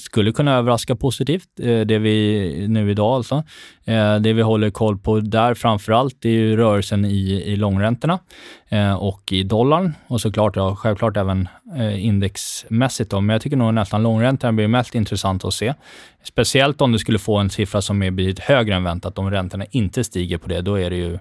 skulle 0.00 0.32
kunna 0.32 0.54
överraska 0.54 0.96
positivt, 0.96 1.48
eh, 1.60 1.80
det 1.80 1.98
vi 1.98 2.66
nu 2.68 2.90
idag 2.90 3.14
alltså. 3.14 3.42
Eh, 3.84 4.16
det 4.16 4.32
vi 4.32 4.42
håller 4.42 4.70
koll 4.70 4.98
på 4.98 5.20
där 5.20 5.54
framför 5.54 5.92
allt 5.92 6.24
är 6.24 6.28
ju 6.28 6.56
rörelsen 6.56 7.04
i, 7.04 7.42
i 7.46 7.56
långräntorna 7.56 8.18
eh, 8.68 8.94
och 8.94 9.32
i 9.32 9.42
dollarn 9.42 9.94
och 10.06 10.20
såklart, 10.20 10.56
ja, 10.56 10.76
självklart 10.76 11.16
även 11.16 11.48
indexmässigt. 11.98 13.10
Då. 13.10 13.20
Men 13.20 13.34
jag 13.34 13.42
tycker 13.42 13.56
nog 13.56 13.74
nästan 13.74 14.02
långräntorna 14.02 14.52
blir 14.52 14.68
mest 14.68 14.94
intressant 14.94 15.44
att 15.44 15.54
se. 15.54 15.74
Speciellt 16.22 16.80
om 16.80 16.92
du 16.92 16.98
skulle 16.98 17.18
få 17.18 17.36
en 17.36 17.50
siffra 17.50 17.82
som 17.82 18.02
är 18.02 18.10
betydligt 18.10 18.38
högre 18.38 18.74
än 18.74 18.84
väntat. 18.84 19.18
Om 19.18 19.30
räntorna 19.30 19.64
inte 19.70 20.04
stiger 20.04 20.38
på 20.38 20.48
det, 20.48 20.60
då 20.60 20.74
är 20.74 20.90
det 20.90 20.96
ju 20.96 21.18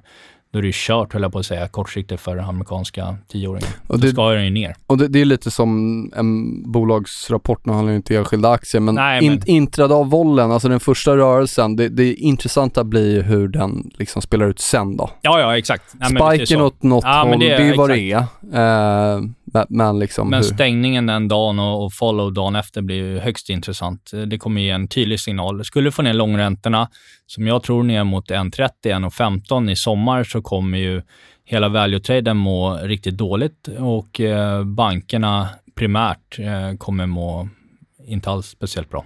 då 0.54 0.60
är 0.60 0.62
det 0.62 0.68
ju 0.68 0.74
kört, 0.76 1.14
höll 1.14 1.22
jag 1.22 1.32
på 1.32 1.40
att 1.40 1.46
säga, 1.46 1.68
kortsiktigt 1.68 2.22
för 2.22 2.38
amerikanska 2.38 3.18
tioåringen. 3.28 3.70
Och 3.88 4.00
det, 4.00 4.08
då 4.08 4.14
ska 4.14 4.30
den 4.30 4.46
ju 4.46 4.50
ner. 4.50 4.76
Och 4.88 4.98
det, 4.98 5.08
det, 5.08 5.22
är 5.22 5.26
lite 5.26 5.52
som 5.52 6.12
en 6.16 6.72
bolagsrapport, 6.72 7.66
nu 7.66 7.74
handlar 7.74 7.92
det 7.92 7.96
inte 7.96 8.16
enskilda 8.16 8.50
aktier, 8.50 8.82
men, 8.82 8.96
Nej, 8.96 9.30
men... 9.30 9.42
intradag-vollen, 9.46 10.52
alltså 10.52 10.70
den 10.70 10.80
första 10.80 11.18
rörelsen, 11.18 11.76
det, 11.76 11.90
det 11.90 12.14
intressanta 12.14 12.84
blir 12.84 13.24
hur 13.24 13.48
den 13.48 13.92
liksom 13.98 14.22
spelar 14.22 14.50
ut 14.50 14.60
sen 14.60 14.98
då. 14.98 15.10
Ja, 15.22 15.40
ja, 15.40 15.58
exakt. 15.58 15.94
Nej, 15.94 16.38
Spiken 16.38 16.62
åt 16.62 16.84
något 16.84 17.04
ja, 17.04 17.24
håll, 17.28 17.40
det 17.40 17.52
är, 17.52 17.60
är 17.60 17.78
vad 17.78 17.90
det 17.90 18.12
är. 18.12 18.26
Uh, 19.18 19.24
men, 19.70 20.00
liksom 20.00 20.30
men 20.30 20.44
stängningen 20.44 21.06
den 21.06 21.28
dagen 21.28 21.60
och, 21.60 21.86
och 21.86 21.94
follow 21.94 22.34
dagen 22.34 22.56
efter 22.56 22.82
blir 22.82 22.96
ju 22.96 23.20
högst 23.20 23.50
intressant. 23.50 24.12
Det 24.28 24.38
kommer 24.38 24.62
ge 24.62 24.70
en 24.70 24.88
tydlig 24.88 25.20
signal. 25.20 25.66
Skulle 25.66 25.92
få 25.92 26.02
ner 26.02 26.14
långräntorna, 26.14 26.90
som 27.26 27.48
jag 27.48 27.64
tror 27.64 27.84
ner 27.84 28.04
mot 28.04 28.32
1,30, 28.32 28.70
1,15 28.84 29.72
i 29.72 29.76
sommar, 29.76 30.24
så 30.24 30.42
kommer 30.44 30.78
ju 30.78 31.02
hela 31.46 31.70
value-traden 31.70 32.38
må 32.38 32.78
riktigt 32.78 33.18
dåligt 33.18 33.68
och 33.68 34.20
eh, 34.20 34.64
bankerna 34.64 35.50
primärt 35.76 36.40
eh, 36.40 36.78
kommer 36.78 37.06
må 37.06 37.50
inte 38.08 38.30
alls 38.30 38.48
speciellt 38.48 38.90
bra. 38.90 39.06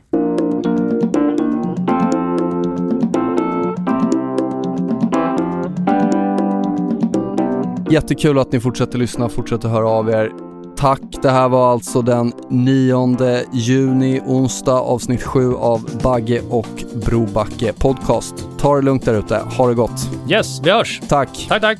Jättekul 7.91 8.39
att 8.39 8.51
ni 8.51 8.59
fortsätter 8.59 8.99
lyssna, 8.99 9.29
fortsätter 9.29 9.69
höra 9.69 9.89
av 9.89 10.09
er. 10.09 10.46
Tack, 10.77 11.01
det 11.21 11.29
här 11.29 11.49
var 11.49 11.71
alltså 11.71 12.01
den 12.01 12.33
9 12.49 13.43
juni, 13.53 14.21
onsdag, 14.25 14.79
avsnitt 14.79 15.23
7 15.23 15.53
av 15.55 15.99
Bagge 16.03 16.41
och 16.49 16.83
Brobacke 17.05 17.73
podcast. 17.73 18.33
Ta 18.59 18.75
det 18.75 18.81
lugnt 18.81 19.05
där 19.05 19.13
ute, 19.13 19.37
ha 19.57 19.67
det 19.67 19.73
gott. 19.75 20.09
Yes, 20.29 20.61
vi 20.63 20.71
hörs. 20.71 21.01
Tack. 21.09 21.45
Tack, 21.49 21.61
tack. 21.61 21.79